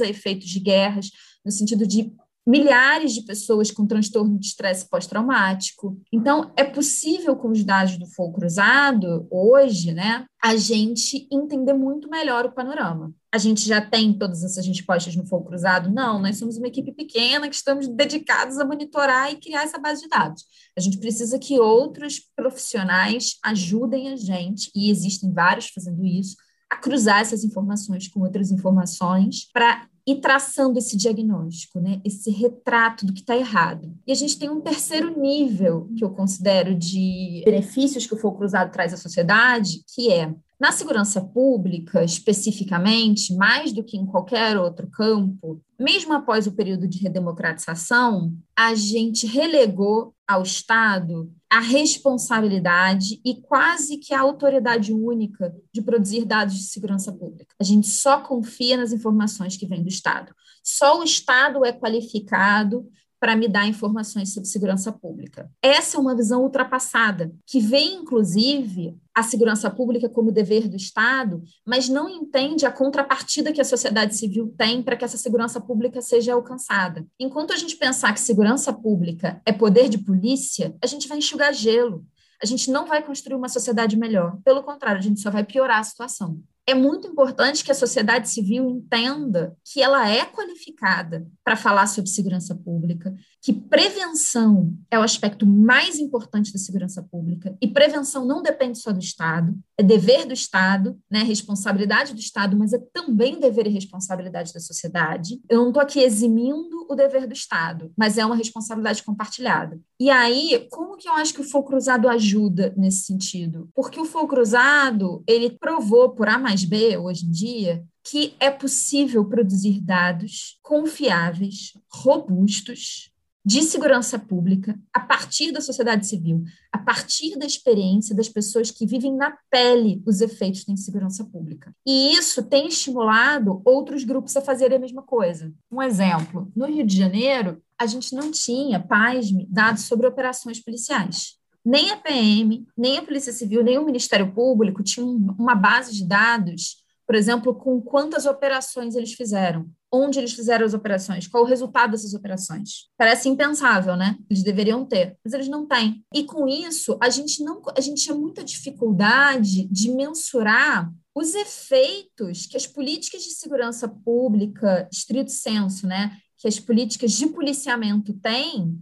a 0.01 0.09
efeitos 0.09 0.49
de 0.49 0.61
guerras, 0.61 1.11
no 1.45 1.51
sentido 1.51 1.87
de 1.87 2.13
milhares 2.47 3.13
de 3.13 3.23
pessoas 3.23 3.71
com 3.71 3.87
transtorno 3.87 4.39
de 4.39 4.47
estresse 4.47 4.89
pós-traumático. 4.89 6.01
Então, 6.13 6.53
é 6.57 6.65
possível, 6.65 7.37
com 7.37 7.49
os 7.49 7.63
dados 7.63 7.97
do 7.97 8.07
fogo 8.07 8.35
cruzado, 8.35 9.27
hoje, 9.31 9.93
né, 9.93 10.27
a 10.43 10.57
gente 10.57 11.29
entender 11.31 11.73
muito 11.73 12.11
melhor 12.11 12.45
o 12.45 12.53
panorama. 12.53 13.15
A 13.33 13.39
gente 13.39 13.67
já 13.67 13.81
tem 13.81 14.13
todas 14.13 14.43
essas 14.43 14.67
respostas 14.67 15.15
no 15.15 15.25
fogo 15.25 15.47
cruzado? 15.47 15.91
Não, 15.91 16.21
nós 16.21 16.37
somos 16.37 16.59
uma 16.59 16.67
equipe 16.67 16.93
pequena 16.93 17.49
que 17.49 17.55
estamos 17.55 17.87
dedicados 17.87 18.59
a 18.59 18.65
monitorar 18.65 19.33
e 19.33 19.37
criar 19.37 19.63
essa 19.63 19.79
base 19.79 20.03
de 20.03 20.09
dados. 20.09 20.45
A 20.77 20.81
gente 20.81 20.99
precisa 20.99 21.39
que 21.39 21.61
outros 21.61 22.21
profissionais 22.35 23.37
ajudem 23.45 24.09
a 24.13 24.17
gente, 24.17 24.69
e 24.75 24.91
existem 24.91 25.33
vários 25.33 25.69
fazendo 25.69 26.05
isso, 26.05 26.37
a 26.73 26.77
cruzar 26.77 27.21
essas 27.21 27.45
informações 27.45 28.09
com 28.09 28.21
outras 28.21 28.51
informações 28.51 29.49
para 29.53 29.87
ir 30.07 30.21
traçando 30.21 30.79
esse 30.79 30.97
diagnóstico, 30.97 31.79
né? 31.79 32.01
esse 32.03 32.31
retrato 32.31 33.05
do 33.05 33.13
que 33.13 33.21
está 33.21 33.37
errado. 33.37 33.95
E 34.07 34.11
a 34.11 34.15
gente 34.15 34.39
tem 34.39 34.49
um 34.49 34.61
terceiro 34.61 35.21
nível 35.21 35.89
que 35.97 36.03
eu 36.03 36.11
considero 36.11 36.75
de 36.75 37.43
benefícios 37.45 38.07
que 38.07 38.15
o 38.15 38.19
fogo 38.19 38.39
cruzado 38.39 38.73
traz 38.73 38.93
à 38.93 38.97
sociedade, 38.97 39.85
que 39.95 40.11
é 40.11 40.35
na 40.59 40.73
segurança 40.73 41.21
pública, 41.21 42.05
especificamente, 42.05 43.35
mais 43.35 43.73
do 43.73 43.85
que 43.85 43.97
em 43.97 44.07
qualquer 44.07 44.57
outro 44.57 44.89
campo, 44.89 45.61
mesmo 45.79 46.13
após 46.15 46.47
o 46.47 46.53
período 46.53 46.87
de 46.87 47.01
redemocratização, 47.01 48.33
a 48.57 48.73
gente 48.75 49.27
relegou 49.27 50.15
ao 50.33 50.43
Estado 50.43 51.33
a 51.51 51.61
responsabilidade 51.61 53.21
e 53.25 53.35
quase 53.43 53.99
que 53.99 54.15
a 54.15 54.21
autoridade 54.21 54.93
única 54.93 55.55
de 55.73 55.83
produzir 55.83 56.25
dados 56.25 56.55
de 56.55 56.63
segurança 56.63 57.13
pública. 57.13 57.55
A 57.61 57.65
gente 57.65 57.89
só 57.89 58.21
confia 58.21 58.77
nas 58.77 58.93
informações 58.93 59.57
que 59.57 59.67
vêm 59.67 59.83
do 59.83 59.89
Estado. 59.89 60.35
Só 60.65 61.01
o 61.01 61.05
Estado 61.05 61.65
é 61.65 61.73
qualificado 61.73 62.89
para 63.23 63.37
me 63.37 63.47
dar 63.47 63.69
informações 63.69 64.35
sobre 64.35 64.49
segurança 64.49 64.91
pública. 64.91 65.49
Essa 65.63 65.97
é 65.97 66.01
uma 66.01 66.17
visão 66.17 66.43
ultrapassada, 66.43 67.33
que 67.47 67.61
vê, 67.61 67.79
inclusive, 67.79 68.97
a 69.15 69.23
segurança 69.23 69.71
pública 69.71 70.09
como 70.09 70.33
dever 70.33 70.67
do 70.67 70.75
Estado, 70.75 71.41
mas 71.65 71.89
não 71.89 72.09
entende 72.09 72.67
a 72.67 72.73
contrapartida 72.73 73.53
que 73.53 73.61
a 73.61 73.65
sociedade 73.65 74.17
civil 74.17 74.53
tem 74.59 74.83
para 74.83 74.97
que 74.97 75.05
essa 75.05 75.17
segurança 75.17 75.61
pública 75.61 76.03
seja 76.03 76.35
alcançada. 76.35 77.07
Enquanto 77.17 77.53
a 77.53 77.57
gente 77.57 77.77
pensar 77.77 78.13
que 78.13 78.19
segurança 78.19 78.73
pública 78.73 79.41
é 79.47 79.53
poder 79.53 79.89
de 79.89 79.99
polícia, 79.99 80.75
a 80.83 80.87
gente 80.89 81.07
vai 81.07 81.19
enxugar 81.19 81.55
gelo. 81.55 82.05
A 82.43 82.47
gente 82.47 82.73
não 82.73 82.87
vai 82.87 83.05
construir 83.05 83.37
uma 83.37 83.49
sociedade 83.49 83.97
melhor. 83.97 84.37
Pelo 84.45 84.65
contrário, 84.65 84.99
a 84.99 85.03
gente 85.03 85.21
só 85.21 85.31
vai 85.31 85.45
piorar 85.45 85.79
a 85.79 85.85
situação 85.85 86.43
é 86.67 86.75
muito 86.75 87.09
importante 87.09 87.65
que 87.65 87.73
a 87.73 87.75
sociedade 87.75 88.29
civil 88.29 88.69
entenda 88.69 89.57
que 89.65 89.83
ela 89.83 90.09
é 90.09 90.25
qualificada 90.25 91.27
para 91.45 91.57
falar 91.57 91.87
sobre 91.87 92.11
segurança 92.11 92.55
pública, 92.55 93.15
que 93.43 93.53
prevenção 93.53 94.73
é 94.91 94.99
o 94.99 95.03
aspecto 95.03 95.45
mais 95.45 95.99
importante 95.99 96.53
da 96.53 96.59
segurança 96.59 97.03
pública, 97.03 97.57
e 97.61 97.67
prevenção 97.67 98.25
não 98.25 98.43
depende 98.43 98.79
só 98.79 98.93
do 98.93 99.01
Estado, 99.01 99.55
é 99.77 99.83
dever 99.83 100.27
do 100.27 100.33
Estado, 100.33 100.97
né, 101.11 101.23
responsabilidade 101.23 102.15
do 102.15 102.21
Estado, 102.21 102.57
mas 102.57 102.73
é 102.73 102.79
também 102.93 103.41
dever 103.41 103.67
e 103.67 103.71
responsabilidade 103.71 104.53
da 104.53 104.61
sociedade. 104.61 105.41
Eu 105.49 105.61
não 105.61 105.69
estou 105.69 105.83
aqui 105.83 106.01
eximindo 106.01 106.87
o 106.89 106.95
dever 106.95 107.27
do 107.27 107.33
Estado, 107.33 107.93
mas 107.97 108.19
é 108.19 108.25
uma 108.25 108.37
responsabilidade 108.37 109.03
compartilhada. 109.03 109.81
E 109.99 110.11
aí, 110.11 110.67
como 110.71 110.97
que 110.97 111.09
eu 111.09 111.15
acho 111.15 111.35
que 111.35 111.41
o 111.41 111.45
fogo 111.45 111.69
cruzado 111.69 112.09
ajuda 112.09 112.73
nesse 112.77 113.05
sentido? 113.05 113.69
Porque 113.75 114.01
o 114.01 114.05
fogo 114.05 114.29
cruzado, 114.29 115.25
ele 115.27 115.51
provou 115.51 116.11
por 116.11 116.29
A 116.29 116.39
B, 116.61 116.97
hoje 116.99 117.27
em 117.27 117.31
dia, 117.31 117.85
que 118.05 118.35
é 118.39 118.51
possível 118.51 119.25
produzir 119.25 119.81
dados 119.81 120.59
confiáveis, 120.63 121.73
robustos, 121.91 123.13
de 123.45 123.63
segurança 123.63 124.19
pública 124.19 124.79
a 124.93 125.01
partir 125.01 125.51
da 125.51 125.61
sociedade 125.61 126.07
civil, 126.07 126.45
a 126.71 126.79
partir 126.79 127.37
da 127.37 127.45
experiência 127.45 128.15
das 128.15 128.29
pessoas 128.29 128.71
que 128.71 128.87
vivem 128.87 129.15
na 129.15 129.37
pele 129.51 130.01
os 130.07 130.21
efeitos 130.21 130.65
da 130.65 130.73
insegurança 130.73 131.25
pública. 131.25 131.75
E 131.85 132.15
isso 132.15 132.43
tem 132.45 132.69
estimulado 132.69 133.61
outros 133.65 134.05
grupos 134.05 134.37
a 134.37 134.41
fazerem 134.41 134.77
a 134.77 134.81
mesma 134.81 135.03
coisa. 135.03 135.53
Um 135.71 135.83
exemplo: 135.83 136.51
no 136.55 136.67
Rio 136.67 136.87
de 136.87 136.97
Janeiro, 136.97 137.61
a 137.77 137.87
gente 137.87 138.15
não 138.15 138.31
tinha, 138.31 138.79
pasme, 138.79 139.47
dados 139.51 139.85
sobre 139.85 140.07
operações 140.07 140.61
policiais. 140.63 141.37
Nem 141.65 141.91
a 141.91 141.97
PM, 141.97 142.67
nem 142.77 142.99
a 142.99 143.03
Polícia 143.03 143.33
Civil, 143.33 143.63
nem 143.63 143.79
o 143.79 143.85
Ministério 143.85 144.33
Público 144.33 144.83
tinham 144.83 145.09
uma 145.39 145.55
base 145.55 145.95
de 145.95 146.07
dados 146.07 146.83
por 147.13 147.17
exemplo, 147.17 147.55
com 147.55 147.79
quantas 147.81 148.25
operações 148.25 148.95
eles 148.95 149.13
fizeram, 149.13 149.69
onde 149.93 150.19
eles 150.19 150.33
fizeram 150.33 150.65
as 150.65 150.73
operações, 150.73 151.27
qual 151.27 151.43
o 151.43 151.47
resultado 151.47 151.91
dessas 151.91 152.15
operações. 152.15 152.87
Parece 152.97 153.29
impensável, 153.29 153.97
né? 153.97 154.17
Eles 154.31 154.43
deveriam 154.43 154.87
ter, 154.87 155.17
mas 155.23 155.35
eles 155.35 155.49
não 155.49 155.67
têm. 155.67 156.03
E 156.15 156.25
com 156.25 156.49
isso, 156.49 156.97
a 157.03 157.11
gente 157.11 157.45
não, 157.45 157.61
a 157.77 157.81
gente 157.83 158.03
tinha 158.03 158.17
muita 158.17 158.43
dificuldade 158.43 159.69
de 159.69 159.91
mensurar 159.91 160.91
os 161.15 161.35
efeitos 161.35 162.47
que 162.47 162.57
as 162.57 162.67
políticas 162.67 163.23
de 163.23 163.33
segurança 163.33 163.87
pública, 163.87 164.89
estrito 164.91 165.31
senso, 165.31 165.87
né, 165.87 166.17
que 166.43 166.49
as 166.49 166.59
políticas 166.59 167.13
de 167.13 167.29
policiamento 167.29 168.13
têm 168.15 168.77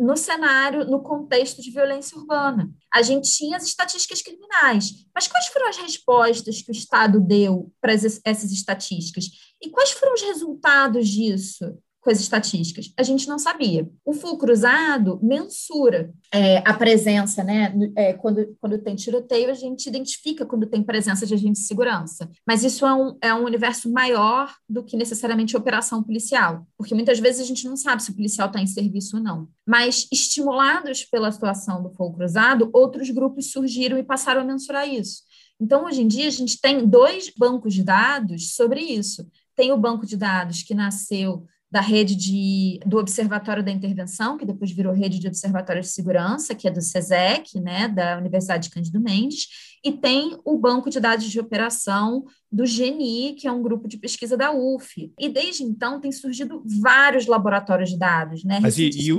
no 0.00 0.16
cenário, 0.16 0.84
no 0.84 1.00
contexto 1.00 1.62
de 1.62 1.70
violência 1.70 2.18
urbana. 2.18 2.68
A 2.92 3.02
gente 3.02 3.30
tinha 3.30 3.56
as 3.56 3.62
estatísticas 3.64 4.20
criminais, 4.20 5.06
mas 5.14 5.28
quais 5.28 5.46
foram 5.46 5.68
as 5.68 5.76
respostas 5.76 6.60
que 6.60 6.72
o 6.72 6.74
Estado 6.74 7.20
deu 7.20 7.72
para 7.80 7.92
essas 7.92 8.50
estatísticas? 8.50 9.26
E 9.62 9.70
quais 9.70 9.92
foram 9.92 10.14
os 10.14 10.22
resultados 10.22 11.08
disso? 11.08 11.78
Com 12.04 12.10
as 12.10 12.20
estatísticas? 12.20 12.92
A 12.98 13.02
gente 13.02 13.26
não 13.26 13.38
sabia. 13.38 13.88
O 14.04 14.12
full 14.12 14.36
cruzado 14.36 15.18
mensura 15.22 16.12
é, 16.30 16.58
a 16.58 16.74
presença, 16.74 17.42
né? 17.42 17.74
É, 17.96 18.12
quando, 18.12 18.54
quando 18.60 18.78
tem 18.78 18.94
tiroteio, 18.94 19.50
a 19.50 19.54
gente 19.54 19.88
identifica 19.88 20.44
quando 20.44 20.66
tem 20.66 20.82
presença 20.82 21.24
de 21.24 21.32
agente 21.32 21.60
de 21.60 21.66
segurança. 21.66 22.30
Mas 22.46 22.62
isso 22.62 22.84
é 22.84 22.94
um, 22.94 23.16
é 23.22 23.34
um 23.34 23.44
universo 23.44 23.90
maior 23.90 24.54
do 24.68 24.84
que 24.84 24.98
necessariamente 24.98 25.56
operação 25.56 26.02
policial, 26.02 26.66
porque 26.76 26.94
muitas 26.94 27.18
vezes 27.18 27.40
a 27.40 27.46
gente 27.46 27.64
não 27.66 27.76
sabe 27.76 28.02
se 28.02 28.10
o 28.10 28.14
policial 28.14 28.48
está 28.48 28.60
em 28.60 28.66
serviço 28.66 29.16
ou 29.16 29.22
não. 29.22 29.48
Mas, 29.66 30.06
estimulados 30.12 31.04
pela 31.06 31.32
situação 31.32 31.82
do 31.82 31.90
fogo 31.90 32.18
cruzado, 32.18 32.68
outros 32.74 33.08
grupos 33.08 33.50
surgiram 33.50 33.96
e 33.96 34.02
passaram 34.02 34.42
a 34.42 34.44
mensurar 34.44 34.86
isso. 34.86 35.22
Então, 35.58 35.86
hoje 35.86 36.02
em 36.02 36.08
dia, 36.08 36.26
a 36.26 36.30
gente 36.30 36.60
tem 36.60 36.86
dois 36.86 37.32
bancos 37.34 37.72
de 37.72 37.82
dados 37.82 38.54
sobre 38.54 38.80
isso. 38.80 39.26
Tem 39.56 39.72
o 39.72 39.78
banco 39.78 40.04
de 40.04 40.16
dados 40.16 40.62
que 40.62 40.74
nasceu 40.74 41.46
da 41.74 41.80
rede 41.80 42.14
de, 42.14 42.78
do 42.86 42.98
Observatório 42.98 43.60
da 43.60 43.72
Intervenção, 43.72 44.38
que 44.38 44.46
depois 44.46 44.70
virou 44.70 44.92
rede 44.92 45.18
de 45.18 45.26
Observatórios 45.26 45.86
de 45.86 45.92
Segurança, 45.92 46.54
que 46.54 46.68
é 46.68 46.70
do 46.70 46.80
SESEC, 46.80 47.58
né, 47.58 47.88
da 47.88 48.16
Universidade 48.16 48.68
de 48.68 48.70
Cândido 48.72 49.00
Mendes, 49.00 49.48
e 49.84 49.90
tem 49.90 50.38
o 50.44 50.56
Banco 50.56 50.88
de 50.88 50.98
Dados 50.98 51.28
de 51.28 51.38
Operação 51.38 52.24
do 52.50 52.62
GNI, 52.62 53.34
que 53.34 53.48
é 53.48 53.52
um 53.52 53.60
grupo 53.60 53.88
de 53.88 53.98
pesquisa 53.98 54.36
da 54.36 54.52
UF. 54.52 55.12
E 55.18 55.28
desde 55.28 55.64
então 55.64 56.00
tem 56.00 56.12
surgido 56.12 56.62
vários 56.80 57.26
laboratórios 57.26 57.90
de 57.90 57.98
dados, 57.98 58.44
né? 58.44 58.60
Mas 58.60 58.78
e, 58.78 58.88
e 58.94 59.12
o, 59.12 59.18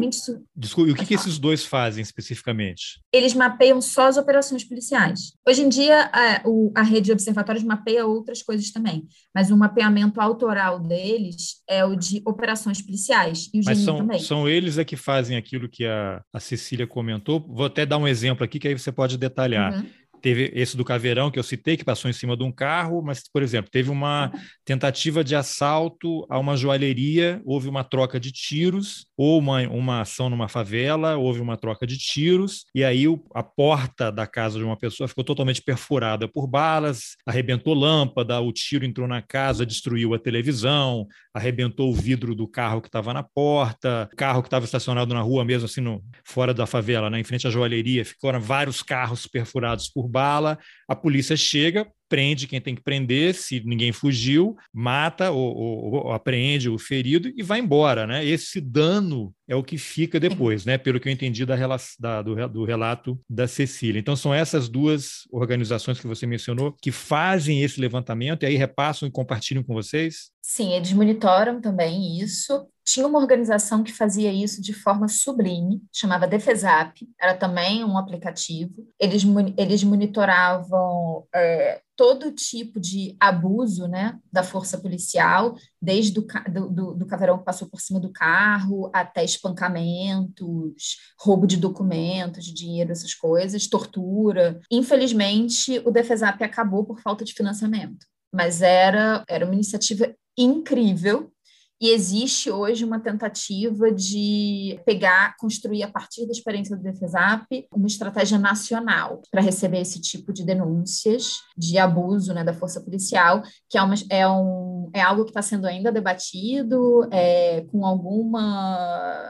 desculpa, 0.55 0.89
e 0.89 0.93
o 0.93 0.95
que, 0.95 1.05
que 1.05 1.13
esses 1.13 1.37
dois 1.37 1.65
fazem 1.65 2.01
especificamente? 2.01 3.01
Eles 3.11 3.33
mapeiam 3.33 3.81
só 3.81 4.07
as 4.07 4.15
operações 4.15 4.63
policiais. 4.63 5.33
Hoje 5.45 5.63
em 5.63 5.69
dia, 5.69 6.09
a, 6.13 6.41
o, 6.45 6.71
a 6.73 6.81
rede 6.81 7.07
de 7.07 7.11
observatórios 7.11 7.63
mapeia 7.63 8.05
outras 8.05 8.41
coisas 8.41 8.71
também, 8.71 9.05
mas 9.35 9.51
o 9.51 9.57
mapeamento 9.57 10.21
autoral 10.21 10.79
deles 10.79 11.61
é 11.67 11.83
o 11.83 11.93
de 11.93 12.21
operações 12.25 12.44
policiais, 12.81 13.49
e 13.53 13.59
o 13.59 13.63
mas 13.65 13.79
são, 13.79 13.97
também. 13.97 14.19
são 14.19 14.47
eles 14.47 14.77
é 14.77 14.83
que 14.83 14.95
fazem 14.95 15.37
aquilo 15.37 15.69
que 15.69 15.85
a, 15.85 16.21
a 16.33 16.39
Cecília 16.39 16.85
comentou. 16.85 17.39
Vou 17.47 17.65
até 17.65 17.85
dar 17.85 17.97
um 17.97 18.07
exemplo 18.07 18.43
aqui, 18.43 18.59
que 18.59 18.67
aí 18.67 18.77
você 18.77 18.91
pode 18.91 19.17
detalhar. 19.17 19.73
Uhum 19.73 20.04
teve 20.25 20.51
esse 20.55 20.75
do 20.75 20.83
Caveirão 20.83 21.29
que 21.29 21.37
eu 21.37 21.43
citei, 21.43 21.77
que 21.77 21.85
passou 21.85 22.09
em 22.09 22.13
cima 22.13 22.35
de 22.35 22.43
um 22.43 22.51
carro, 22.51 22.99
mas, 23.03 23.21
por 23.31 23.43
exemplo, 23.43 23.69
teve 23.69 23.91
uma 23.91 24.31
tentativa 24.65 25.23
de 25.23 25.35
assalto 25.35 26.25
a 26.27 26.39
uma 26.39 26.57
joalheria, 26.57 27.39
houve 27.45 27.69
uma 27.69 27.83
troca 27.83 28.19
de 28.19 28.31
tiros, 28.31 29.05
ou 29.15 29.37
uma, 29.37 29.61
uma 29.67 30.01
ação 30.01 30.27
numa 30.27 30.47
favela, 30.47 31.15
houve 31.15 31.41
uma 31.41 31.55
troca 31.55 31.85
de 31.85 31.95
tiros, 31.99 32.65
e 32.73 32.83
aí 32.83 33.07
o, 33.07 33.23
a 33.35 33.43
porta 33.43 34.11
da 34.11 34.25
casa 34.25 34.57
de 34.57 34.65
uma 34.65 34.75
pessoa 34.75 35.07
ficou 35.07 35.23
totalmente 35.23 35.61
perfurada 35.61 36.27
por 36.27 36.47
balas, 36.47 37.15
arrebentou 37.23 37.75
lâmpada, 37.75 38.41
o 38.41 38.51
tiro 38.51 38.83
entrou 38.83 39.07
na 39.07 39.21
casa, 39.21 39.63
destruiu 39.63 40.15
a 40.15 40.17
televisão, 40.17 41.05
arrebentou 41.35 41.91
o 41.91 41.93
vidro 41.93 42.33
do 42.33 42.47
carro 42.47 42.81
que 42.81 42.87
estava 42.87 43.13
na 43.13 43.21
porta, 43.21 44.09
o 44.11 44.15
carro 44.15 44.41
que 44.41 44.47
estava 44.47 44.65
estacionado 44.65 45.13
na 45.13 45.21
rua 45.21 45.45
mesmo, 45.45 45.67
assim, 45.67 45.81
no, 45.81 46.03
fora 46.23 46.51
da 46.51 46.65
favela, 46.65 47.11
né, 47.11 47.19
em 47.19 47.23
frente 47.23 47.45
à 47.45 47.51
joalheria, 47.51 48.03
ficaram 48.03 48.41
vários 48.41 48.81
carros 48.81 49.27
perfurados 49.27 49.87
por 49.87 50.14
bala, 50.15 50.57
a 50.87 50.95
polícia 50.95 51.35
chega, 51.35 51.85
prende 52.07 52.47
quem 52.47 52.61
tem 52.61 52.75
que 52.75 52.83
prender, 52.83 53.33
se 53.33 53.61
ninguém 53.65 53.91
fugiu, 53.91 54.55
mata 54.73 55.31
ou, 55.31 55.55
ou, 55.55 55.93
ou, 55.93 56.11
apreende 56.11 56.69
o 56.69 56.77
ferido 56.77 57.31
e 57.35 57.43
vai 57.43 57.59
embora, 57.59 58.05
né? 58.05 58.25
Esse 58.25 58.59
dano 58.61 59.33
é 59.47 59.55
o 59.55 59.63
que 59.63 59.77
fica 59.77 60.19
depois, 60.19 60.65
né? 60.65 60.77
Pelo 60.77 60.99
que 60.99 61.07
eu 61.07 61.13
entendi 61.13 61.45
da, 61.45 61.55
da, 61.99 62.21
do, 62.21 62.47
do 62.49 62.65
relato 62.65 63.19
da 63.29 63.47
Cecília. 63.47 63.99
Então 63.99 64.15
são 64.15 64.33
essas 64.33 64.67
duas 64.67 65.21
organizações 65.31 65.99
que 65.99 66.07
você 66.07 66.25
mencionou 66.25 66.75
que 66.81 66.91
fazem 66.91 67.63
esse 67.63 67.79
levantamento 67.79 68.43
e 68.43 68.45
aí 68.45 68.55
repassam 68.55 69.07
e 69.07 69.11
compartilham 69.11 69.63
com 69.63 69.73
vocês? 69.73 70.31
Sim, 70.41 70.73
eles 70.73 70.93
monitoram 70.93 71.59
também 71.59 72.19
isso. 72.19 72.67
Tinha 72.85 73.07
uma 73.07 73.17
organização 73.17 73.83
que 73.83 73.91
fazia 73.91 74.31
isso 74.31 74.61
de 74.61 74.73
forma 74.73 75.07
sublime, 75.07 75.81
chamava 75.91 76.27
Defesap, 76.27 76.93
era 77.19 77.33
também 77.33 77.83
um 77.83 77.97
aplicativo. 77.97 78.87
Eles, 78.99 79.23
eles 79.57 79.83
monitoravam 79.83 81.25
é, 81.33 81.81
todo 81.95 82.31
tipo 82.31 82.79
de 82.79 83.15
abuso 83.19 83.87
né, 83.87 84.19
da 84.31 84.43
força 84.43 84.77
policial, 84.77 85.55
desde 85.81 86.19
o 86.19 86.25
do, 86.51 86.69
do, 86.69 86.93
do 86.93 87.05
caveirão 87.05 87.37
que 87.37 87.45
passou 87.45 87.69
por 87.69 87.79
cima 87.79 87.99
do 87.99 88.11
carro 88.11 88.89
até 88.93 89.23
espancamentos, 89.23 90.97
roubo 91.19 91.47
de 91.47 91.57
documentos, 91.57 92.45
de 92.45 92.53
dinheiro, 92.53 92.91
essas 92.91 93.13
coisas, 93.13 93.67
tortura. 93.67 94.59
Infelizmente, 94.69 95.81
o 95.85 95.91
Defesap 95.91 96.43
acabou 96.43 96.83
por 96.83 96.99
falta 96.99 97.23
de 97.23 97.33
financiamento, 97.33 98.05
mas 98.33 98.61
era, 98.61 99.23
era 99.27 99.45
uma 99.45 99.55
iniciativa 99.55 100.13
incrível 100.37 101.31
e 101.79 101.89
existe 101.89 102.49
hoje 102.49 102.85
uma 102.85 102.99
tentativa 102.99 103.91
de 103.91 104.79
pegar, 104.85 105.35
construir 105.37 105.83
a 105.83 105.91
partir 105.91 106.25
da 106.25 106.31
experiência 106.31 106.75
do 106.75 106.81
Defesap 106.81 107.67
uma 107.73 107.87
estratégia 107.87 108.39
nacional 108.39 109.21
para 109.29 109.41
receber 109.41 109.81
esse 109.81 109.99
tipo 109.99 110.31
de 110.31 110.45
denúncias 110.45 111.41
de 111.57 111.77
abuso 111.77 112.33
né, 112.33 112.43
da 112.43 112.53
força 112.53 112.81
policial, 112.81 113.43
que 113.69 113.77
é, 113.77 113.81
uma, 113.81 113.95
é, 114.09 114.27
um, 114.27 114.89
é 114.93 115.01
algo 115.01 115.25
que 115.25 115.31
está 115.31 115.41
sendo 115.41 115.67
ainda 115.67 115.91
debatido, 115.91 117.07
é, 117.11 117.61
com 117.71 117.85
alguma. 117.85 119.29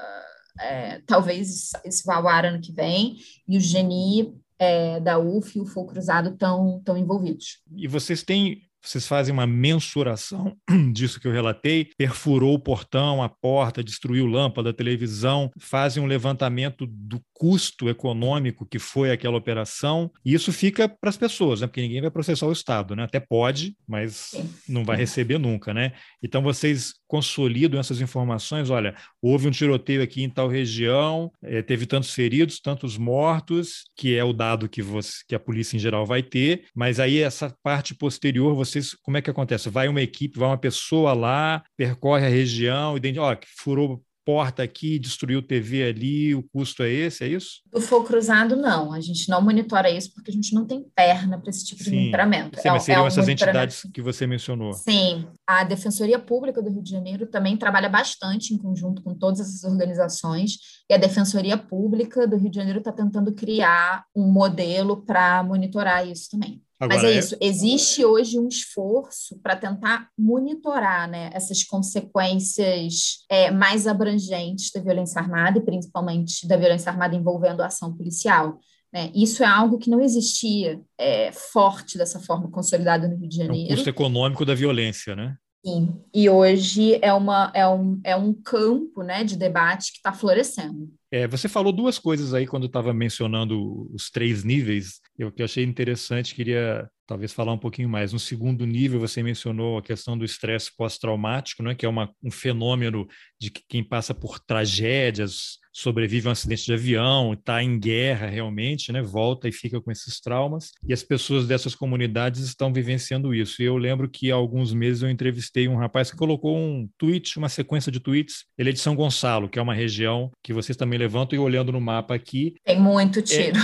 É, 0.61 1.01
talvez 1.05 1.71
isso 1.83 2.03
vá 2.05 2.15
ao 2.15 2.27
ar 2.27 2.45
ano 2.45 2.61
que 2.61 2.71
vem, 2.71 3.17
e 3.47 3.57
o 3.57 3.59
GENI 3.59 4.33
é, 4.57 4.99
da 4.99 5.19
UF 5.19 5.57
e 5.57 5.61
o 5.61 5.65
Fogo 5.65 5.89
Cruzado 5.89 6.29
estão 6.29 6.81
envolvidos. 6.95 7.59
E 7.75 7.87
vocês 7.87 8.23
têm 8.23 8.61
vocês 8.89 9.07
fazem 9.07 9.33
uma 9.33 9.47
mensuração 9.47 10.55
disso 10.93 11.19
que 11.19 11.27
eu 11.27 11.31
relatei, 11.31 11.89
perfurou 11.97 12.53
o 12.53 12.59
portão, 12.59 13.21
a 13.21 13.29
porta, 13.29 13.83
destruiu 13.83 14.25
lâmpada, 14.25 14.73
televisão, 14.73 15.51
fazem 15.59 16.01
um 16.01 16.07
levantamento 16.07 16.85
do 16.87 17.21
custo 17.33 17.89
econômico 17.89 18.65
que 18.65 18.79
foi 18.79 19.11
aquela 19.11 19.37
operação, 19.37 20.09
e 20.23 20.33
isso 20.33 20.53
fica 20.53 20.87
para 20.87 21.09
as 21.09 21.17
pessoas, 21.17 21.61
né? 21.61 21.67
porque 21.67 21.81
ninguém 21.81 22.01
vai 22.01 22.09
processar 22.11 22.47
o 22.47 22.51
Estado, 22.51 22.95
né? 22.95 23.03
até 23.03 23.19
pode, 23.19 23.75
mas 23.87 24.31
não 24.67 24.85
vai 24.85 24.95
receber 24.97 25.37
nunca. 25.37 25.73
Né? 25.73 25.91
Então 26.23 26.41
vocês 26.41 26.93
consolidam 27.07 27.79
essas 27.79 28.01
informações, 28.01 28.69
olha, 28.69 28.95
houve 29.21 29.47
um 29.47 29.51
tiroteio 29.51 30.01
aqui 30.01 30.23
em 30.23 30.29
tal 30.29 30.47
região, 30.47 31.31
é, 31.43 31.61
teve 31.61 31.85
tantos 31.85 32.13
feridos, 32.13 32.59
tantos 32.59 32.97
mortos, 32.97 33.85
que 33.95 34.15
é 34.15 34.23
o 34.23 34.33
dado 34.33 34.69
que, 34.69 34.81
você, 34.81 35.11
que 35.27 35.35
a 35.35 35.39
polícia 35.39 35.75
em 35.75 35.79
geral 35.79 36.05
vai 36.05 36.23
ter, 36.23 36.65
mas 36.73 36.99
aí 36.99 37.19
essa 37.19 37.53
parte 37.61 37.93
posterior, 37.93 38.55
vocês, 38.75 38.93
como 38.93 39.17
é 39.17 39.21
que 39.21 39.29
acontece? 39.29 39.69
Vai 39.69 39.87
uma 39.87 40.01
equipe, 40.01 40.37
vai 40.37 40.49
uma 40.49 40.57
pessoa 40.57 41.13
lá, 41.13 41.63
percorre 41.77 42.25
a 42.25 42.29
região, 42.29 42.97
e 42.97 43.19
ó, 43.19 43.35
furou 43.57 44.03
porta 44.25 44.63
aqui, 44.63 44.97
destruiu 44.97 45.39
TV 45.39 45.83
ali, 45.83 46.33
o 46.33 46.41
custo 46.41 46.81
é 46.81 46.89
esse, 46.89 47.23
é 47.23 47.27
isso? 47.27 47.61
Do 47.71 47.79
fogo 47.79 48.07
cruzado, 48.07 48.55
não. 48.55 48.91
A 48.91 48.99
gente 48.99 49.29
não 49.29 49.39
monitora 49.39 49.87
isso 49.87 50.11
porque 50.15 50.31
a 50.31 50.33
gente 50.33 50.51
não 50.55 50.65
tem 50.65 50.83
perna 50.95 51.39
para 51.39 51.51
esse 51.51 51.63
tipo 51.63 51.83
Sim. 51.83 51.91
de 51.91 51.95
monitoramento. 51.97 52.59
Sim, 52.59 52.69
é, 52.69 52.71
mas 52.71 52.83
seriam 52.83 53.01
é 53.01 53.03
um 53.03 53.07
essas 53.07 53.29
entidades 53.29 53.83
que 53.93 54.01
você 54.01 54.25
mencionou. 54.25 54.73
Sim. 54.73 55.27
A 55.45 55.63
Defensoria 55.63 56.17
Pública 56.17 56.59
do 56.59 56.71
Rio 56.71 56.81
de 56.81 56.89
Janeiro 56.89 57.27
também 57.27 57.55
trabalha 57.55 57.87
bastante 57.87 58.51
em 58.51 58.57
conjunto 58.57 59.03
com 59.03 59.13
todas 59.13 59.39
essas 59.39 59.63
organizações 59.63 60.57
e 60.89 60.93
a 60.95 60.97
Defensoria 60.97 61.55
Pública 61.55 62.27
do 62.27 62.35
Rio 62.35 62.49
de 62.49 62.55
Janeiro 62.55 62.79
está 62.79 62.91
tentando 62.91 63.31
criar 63.31 64.05
um 64.15 64.25
modelo 64.31 65.05
para 65.05 65.43
monitorar 65.43 66.07
isso 66.07 66.31
também. 66.31 66.64
Agora, 66.85 67.01
Mas 67.01 67.03
é, 67.03 67.15
é 67.15 67.19
isso, 67.19 67.37
existe 67.41 68.05
hoje 68.05 68.39
um 68.39 68.47
esforço 68.47 69.39
para 69.41 69.55
tentar 69.55 70.09
monitorar 70.17 71.09
né, 71.09 71.29
essas 71.33 71.63
consequências 71.63 73.25
é, 73.29 73.51
mais 73.51 73.87
abrangentes 73.87 74.71
da 74.71 74.81
violência 74.81 75.19
armada, 75.19 75.57
e 75.57 75.61
principalmente 75.61 76.47
da 76.47 76.57
violência 76.57 76.91
armada 76.91 77.15
envolvendo 77.15 77.61
a 77.61 77.67
ação 77.67 77.95
policial. 77.95 78.59
Né? 78.93 79.11
Isso 79.13 79.43
é 79.43 79.47
algo 79.47 79.77
que 79.77 79.89
não 79.89 79.99
existia 79.99 80.79
é, 80.97 81.31
forte 81.31 81.97
dessa 81.97 82.19
forma, 82.19 82.49
consolidado 82.49 83.07
no 83.07 83.17
Rio 83.17 83.27
de 83.27 83.35
Janeiro. 83.35 83.69
É 83.69 83.73
um 83.73 83.75
custo 83.75 83.89
econômico 83.89 84.45
da 84.45 84.55
violência, 84.55 85.15
né? 85.15 85.35
Sim, 85.65 85.99
e 86.13 86.29
hoje 86.29 86.99
é, 87.01 87.11
uma, 87.11 87.51
é, 87.55 87.67
um, 87.67 87.99
é 88.03 88.15
um 88.15 88.31
campo 88.31 89.01
né, 89.01 89.23
de 89.23 89.35
debate 89.35 89.91
que 89.91 89.97
está 89.97 90.13
florescendo. 90.13 90.93
É, 91.15 91.25
você 91.29 91.47
falou 91.47 91.71
duas 91.71 91.97
coisas 91.97 92.33
aí 92.33 92.45
quando 92.45 92.65
estava 92.65 92.93
mencionando 92.93 93.89
os 93.93 94.09
três 94.09 94.43
níveis, 94.43 94.99
eu 95.17 95.31
que 95.31 95.41
achei 95.41 95.63
interessante, 95.63 96.35
queria 96.35 96.89
talvez 97.07 97.31
falar 97.31 97.53
um 97.53 97.57
pouquinho 97.57 97.87
mais. 97.87 98.11
No 98.11 98.19
segundo 98.19 98.65
nível, 98.65 98.99
você 98.99 99.23
mencionou 99.23 99.77
a 99.77 99.81
questão 99.81 100.17
do 100.17 100.25
estresse 100.25 100.75
pós-traumático, 100.75 101.63
né, 101.63 101.73
que 101.73 101.85
é 101.85 101.89
uma, 101.89 102.13
um 102.21 102.29
fenômeno 102.29 103.07
de 103.39 103.49
que 103.49 103.61
quem 103.65 103.81
passa 103.81 104.13
por 104.13 104.39
tragédias, 104.39 105.57
sobrevive 105.75 106.27
a 106.27 106.29
um 106.29 106.31
acidente 106.31 106.63
de 106.63 106.73
avião, 106.73 107.33
está 107.33 107.61
em 107.61 107.77
guerra 107.77 108.27
realmente, 108.27 108.93
né, 108.93 109.01
volta 109.01 109.49
e 109.49 109.51
fica 109.51 109.81
com 109.81 109.91
esses 109.91 110.21
traumas. 110.21 110.71
E 110.87 110.93
as 110.93 111.03
pessoas 111.03 111.45
dessas 111.45 111.75
comunidades 111.75 112.39
estão 112.41 112.71
vivenciando 112.71 113.35
isso. 113.35 113.61
E 113.61 113.65
eu 113.65 113.75
lembro 113.75 114.09
que 114.09 114.31
há 114.31 114.35
alguns 114.35 114.73
meses 114.73 115.03
eu 115.03 115.09
entrevistei 115.09 115.67
um 115.67 115.75
rapaz 115.75 116.09
que 116.09 116.15
colocou 116.15 116.57
um 116.57 116.87
tweet, 116.97 117.37
uma 117.37 117.49
sequência 117.49 117.91
de 117.91 117.99
tweets. 117.99 118.45
Ele 118.57 118.69
é 118.69 118.73
de 118.73 118.79
São 118.79 118.95
Gonçalo, 118.95 119.49
que 119.49 119.59
é 119.59 119.61
uma 119.61 119.73
região 119.73 120.31
que 120.41 120.53
vocês 120.53 120.77
também 120.77 120.97
levantam 120.97 121.37
e 121.37 121.39
olhando 121.39 121.73
no 121.73 121.81
mapa 121.81 122.15
aqui. 122.15 122.55
Tem 122.63 122.79
muito 122.79 123.21
tiro. 123.21 123.59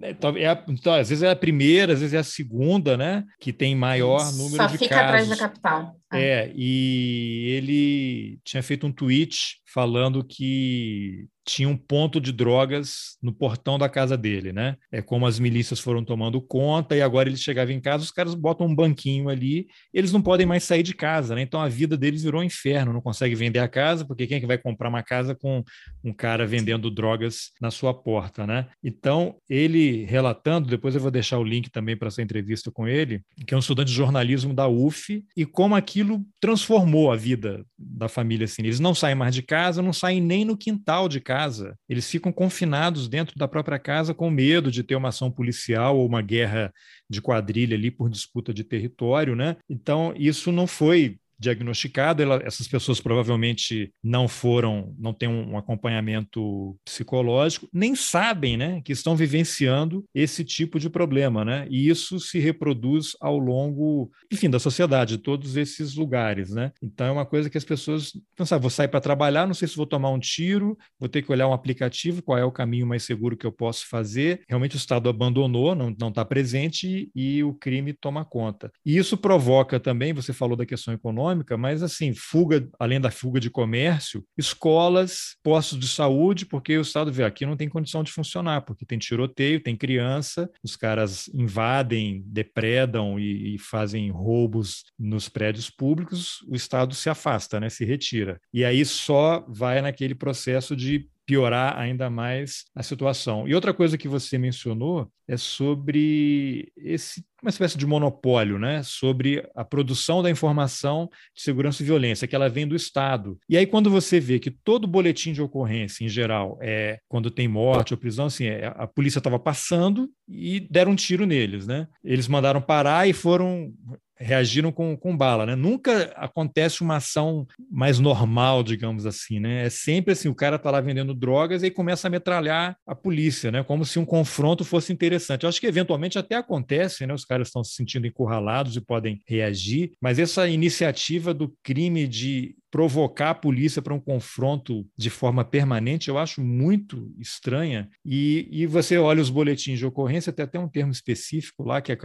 É, 0.00 0.10
é, 0.10 0.44
é 0.44 0.64
então, 0.68 0.94
às 0.94 1.10
vezes 1.10 1.22
é 1.22 1.30
a 1.30 1.36
primeira, 1.36 1.92
às 1.92 2.00
vezes 2.00 2.14
é 2.14 2.18
a 2.18 2.24
segunda, 2.24 2.96
né? 2.96 3.24
Que 3.38 3.52
tem 3.52 3.76
maior 3.76 4.24
número 4.32 4.56
Só 4.56 4.66
de 4.66 4.78
casos. 4.78 4.78
Só 4.78 4.78
fica 4.78 5.00
atrás 5.00 5.28
da 5.28 5.36
capital. 5.36 5.96
É. 6.10 6.20
é, 6.20 6.52
e 6.54 7.48
ele 7.56 8.40
tinha 8.42 8.62
feito 8.62 8.86
um 8.86 8.92
tweet 8.92 9.58
falando 9.66 10.24
que 10.24 11.26
tinha 11.44 11.68
um 11.68 11.76
ponto 11.76 12.20
de 12.20 12.32
drogas 12.32 13.16
no 13.20 13.32
portão 13.32 13.78
da 13.78 13.88
casa 13.88 14.16
dele, 14.16 14.52
né? 14.52 14.76
É 14.90 15.02
como 15.02 15.26
as 15.26 15.38
milícias 15.38 15.80
foram 15.80 16.04
tomando 16.04 16.40
conta 16.40 16.96
e 16.96 17.02
agora 17.02 17.28
ele 17.28 17.36
chegava 17.36 17.72
em 17.72 17.80
casa, 17.80 18.04
os 18.04 18.10
caras 18.10 18.34
botam 18.34 18.66
um 18.66 18.74
banquinho 18.74 19.28
ali, 19.28 19.66
eles 19.92 20.12
não 20.12 20.22
podem 20.22 20.46
mais 20.46 20.64
sair 20.64 20.82
de 20.82 20.94
casa, 20.94 21.34
né? 21.34 21.42
Então 21.42 21.60
a 21.60 21.68
vida 21.68 21.96
deles 21.96 22.22
virou 22.22 22.40
um 22.40 22.44
inferno, 22.44 22.92
não 22.92 23.00
consegue 23.00 23.34
vender 23.34 23.58
a 23.58 23.68
casa, 23.68 24.04
porque 24.04 24.26
quem 24.26 24.36
é 24.36 24.40
que 24.40 24.46
vai 24.46 24.58
comprar 24.58 24.88
uma 24.88 25.02
casa 25.02 25.34
com 25.34 25.64
um 26.04 26.12
cara 26.12 26.46
vendendo 26.46 26.90
drogas 26.90 27.50
na 27.60 27.70
sua 27.70 27.92
porta, 27.92 28.46
né? 28.46 28.68
Então, 28.82 29.36
ele 29.48 30.04
relatando, 30.04 30.68
depois 30.68 30.94
eu 30.94 31.00
vou 31.00 31.10
deixar 31.10 31.38
o 31.38 31.44
link 31.44 31.70
também 31.70 31.96
para 31.96 32.08
essa 32.08 32.22
entrevista 32.22 32.70
com 32.70 32.86
ele, 32.86 33.22
que 33.46 33.54
é 33.54 33.56
um 33.56 33.60
estudante 33.60 33.88
de 33.88 33.94
jornalismo 33.94 34.54
da 34.54 34.68
UF, 34.68 35.24
e 35.36 35.44
como 35.44 35.74
aquilo 35.74 36.24
transformou 36.40 37.10
a 37.10 37.16
vida 37.16 37.64
da 37.78 38.08
família 38.08 38.44
assim. 38.44 38.62
Eles 38.62 38.80
não 38.80 38.94
saem 38.94 39.14
mais 39.14 39.34
de 39.34 39.42
casa, 39.42 39.82
não 39.82 39.92
saem 39.92 40.20
nem 40.20 40.44
no 40.44 40.56
quintal 40.56 41.08
de 41.08 41.20
casa 41.20 41.31
casa. 41.32 41.78
Eles 41.88 42.10
ficam 42.10 42.30
confinados 42.30 43.08
dentro 43.08 43.38
da 43.38 43.48
própria 43.48 43.78
casa 43.78 44.12
com 44.12 44.30
medo 44.30 44.70
de 44.70 44.82
ter 44.82 44.96
uma 44.96 45.08
ação 45.08 45.30
policial 45.30 45.96
ou 45.96 46.06
uma 46.06 46.20
guerra 46.20 46.70
de 47.08 47.22
quadrilha 47.22 47.74
ali 47.74 47.90
por 47.90 48.10
disputa 48.10 48.52
de 48.52 48.62
território, 48.62 49.34
né? 49.34 49.56
Então, 49.66 50.12
isso 50.14 50.52
não 50.52 50.66
foi 50.66 51.18
diagnosticado, 51.38 52.22
ela, 52.22 52.40
essas 52.44 52.68
pessoas 52.68 53.00
provavelmente 53.00 53.92
não 54.02 54.28
foram, 54.28 54.94
não 54.98 55.12
têm 55.12 55.28
um 55.28 55.56
acompanhamento 55.56 56.76
psicológico, 56.84 57.68
nem 57.72 57.94
sabem, 57.94 58.56
né, 58.56 58.80
que 58.84 58.92
estão 58.92 59.16
vivenciando 59.16 60.04
esse 60.14 60.44
tipo 60.44 60.78
de 60.78 60.88
problema, 60.88 61.44
né? 61.44 61.66
E 61.70 61.88
isso 61.88 62.18
se 62.20 62.38
reproduz 62.38 63.16
ao 63.20 63.38
longo, 63.38 64.10
enfim, 64.32 64.48
da 64.48 64.58
sociedade, 64.58 65.16
de 65.16 65.22
todos 65.22 65.56
esses 65.56 65.94
lugares, 65.94 66.50
né? 66.50 66.72
Então 66.82 67.06
é 67.06 67.10
uma 67.10 67.26
coisa 67.26 67.50
que 67.50 67.58
as 67.58 67.64
pessoas 67.64 68.12
pensam, 68.36 68.56
ah, 68.56 68.60
vou 68.60 68.70
sair 68.70 68.88
para 68.88 69.00
trabalhar, 69.00 69.46
não 69.46 69.54
sei 69.54 69.68
se 69.68 69.76
vou 69.76 69.86
tomar 69.86 70.10
um 70.10 70.18
tiro, 70.18 70.78
vou 70.98 71.08
ter 71.08 71.22
que 71.22 71.32
olhar 71.32 71.48
um 71.48 71.52
aplicativo, 71.52 72.22
qual 72.22 72.38
é 72.38 72.44
o 72.44 72.52
caminho 72.52 72.86
mais 72.86 73.02
seguro 73.02 73.36
que 73.36 73.46
eu 73.46 73.52
posso 73.52 73.88
fazer. 73.88 74.42
Realmente 74.48 74.76
o 74.76 74.78
Estado 74.78 75.08
abandonou, 75.08 75.74
não 75.74 76.08
está 76.08 76.24
presente 76.24 77.10
e 77.14 77.42
o 77.42 77.54
crime 77.54 77.92
toma 77.92 78.24
conta. 78.24 78.70
E 78.84 78.96
isso 78.96 79.16
provoca 79.16 79.78
também, 79.80 80.12
você 80.12 80.32
falou 80.32 80.56
da 80.56 80.66
questão 80.66 80.94
econômica, 80.94 81.31
econômica, 81.32 81.56
mas 81.56 81.82
assim, 81.82 82.14
fuga, 82.14 82.68
além 82.78 83.00
da 83.00 83.10
fuga 83.10 83.40
de 83.40 83.50
comércio, 83.50 84.24
escolas, 84.36 85.36
postos 85.42 85.78
de 85.78 85.88
saúde, 85.88 86.46
porque 86.46 86.76
o 86.76 86.82
Estado 86.82 87.12
vê 87.12 87.24
aqui 87.24 87.44
não 87.46 87.56
tem 87.56 87.68
condição 87.68 88.02
de 88.02 88.12
funcionar, 88.12 88.62
porque 88.62 88.86
tem 88.86 88.98
tiroteio, 88.98 89.62
tem 89.62 89.76
criança, 89.76 90.50
os 90.62 90.76
caras 90.76 91.28
invadem, 91.34 92.22
depredam 92.26 93.18
e, 93.18 93.54
e 93.54 93.58
fazem 93.58 94.10
roubos 94.10 94.84
nos 94.98 95.28
prédios 95.28 95.70
públicos, 95.70 96.44
o 96.48 96.54
Estado 96.54 96.94
se 96.94 97.08
afasta, 97.08 97.58
né, 97.58 97.68
se 97.68 97.84
retira. 97.84 98.38
E 98.52 98.64
aí 98.64 98.84
só 98.84 99.44
vai 99.48 99.80
naquele 99.80 100.14
processo 100.14 100.76
de 100.76 101.08
piorar 101.26 101.78
ainda 101.78 102.10
mais 102.10 102.64
a 102.74 102.82
situação. 102.82 103.46
E 103.46 103.54
outra 103.54 103.72
coisa 103.72 103.96
que 103.96 104.08
você 104.08 104.38
mencionou 104.38 105.10
é 105.28 105.36
sobre 105.36 106.72
esse 106.76 107.24
uma 107.42 107.50
espécie 107.50 107.76
de 107.76 107.84
monopólio, 107.84 108.56
né, 108.56 108.84
sobre 108.84 109.44
a 109.56 109.64
produção 109.64 110.22
da 110.22 110.30
informação 110.30 111.10
de 111.34 111.42
segurança 111.42 111.82
e 111.82 111.86
violência, 111.86 112.28
que 112.28 112.36
ela 112.36 112.48
vem 112.48 112.68
do 112.68 112.76
Estado. 112.76 113.36
E 113.48 113.56
aí 113.56 113.66
quando 113.66 113.90
você 113.90 114.20
vê 114.20 114.38
que 114.38 114.50
todo 114.50 114.86
boletim 114.86 115.32
de 115.32 115.42
ocorrência, 115.42 116.04
em 116.04 116.08
geral, 116.08 116.56
é 116.62 117.00
quando 117.08 117.32
tem 117.32 117.48
morte 117.48 117.92
ou 117.92 117.98
prisão, 117.98 118.26
assim, 118.26 118.44
é, 118.44 118.72
a 118.76 118.86
polícia 118.86 119.18
estava 119.18 119.40
passando 119.40 120.08
e 120.28 120.60
deram 120.70 120.92
um 120.92 120.96
tiro 120.96 121.26
neles, 121.26 121.66
né? 121.66 121.88
Eles 122.04 122.28
mandaram 122.28 122.62
parar 122.62 123.08
e 123.08 123.12
foram 123.12 123.72
reagiram 124.18 124.70
com, 124.70 124.96
com 124.96 125.16
bala, 125.16 125.46
né? 125.46 125.54
Nunca 125.54 126.12
acontece 126.16 126.82
uma 126.82 126.96
ação 126.96 127.46
mais 127.70 127.98
normal, 127.98 128.62
digamos 128.62 129.06
assim, 129.06 129.40
né? 129.40 129.66
É 129.66 129.70
sempre 129.70 130.12
assim, 130.12 130.28
o 130.28 130.34
cara 130.34 130.58
tá 130.58 130.70
lá 130.70 130.80
vendendo 130.80 131.14
drogas 131.14 131.62
e 131.62 131.66
aí 131.66 131.70
começa 131.70 132.06
a 132.06 132.10
metralhar 132.10 132.76
a 132.86 132.94
polícia, 132.94 133.50
né? 133.50 133.62
Como 133.62 133.84
se 133.84 133.98
um 133.98 134.04
confronto 134.04 134.64
fosse 134.64 134.92
interessante. 134.92 135.42
Eu 135.42 135.48
acho 135.48 135.60
que 135.60 135.66
eventualmente 135.66 136.18
até 136.18 136.36
acontece, 136.36 137.06
né? 137.06 137.14
Os 137.14 137.24
caras 137.24 137.48
estão 137.48 137.64
se 137.64 137.74
sentindo 137.74 138.06
encurralados 138.06 138.76
e 138.76 138.80
podem 138.80 139.20
reagir, 139.26 139.92
mas 140.00 140.18
essa 140.18 140.48
iniciativa 140.48 141.34
do 141.34 141.54
crime 141.62 142.06
de 142.06 142.54
provocar 142.72 143.30
a 143.30 143.34
polícia 143.34 143.82
para 143.82 143.92
um 143.92 144.00
confronto 144.00 144.88
de 144.96 145.10
forma 145.10 145.44
permanente, 145.44 146.08
eu 146.08 146.16
acho 146.16 146.42
muito 146.42 147.12
estranha. 147.18 147.86
E, 148.02 148.48
e 148.50 148.66
você 148.66 148.96
olha 148.96 149.20
os 149.20 149.28
boletins 149.28 149.78
de 149.78 149.84
ocorrência, 149.84 150.32
tem 150.32 150.42
até 150.42 150.58
um 150.58 150.68
termo 150.68 150.90
específico 150.90 151.62
lá, 151.64 151.82
que 151.82 151.92
é 151.92 151.98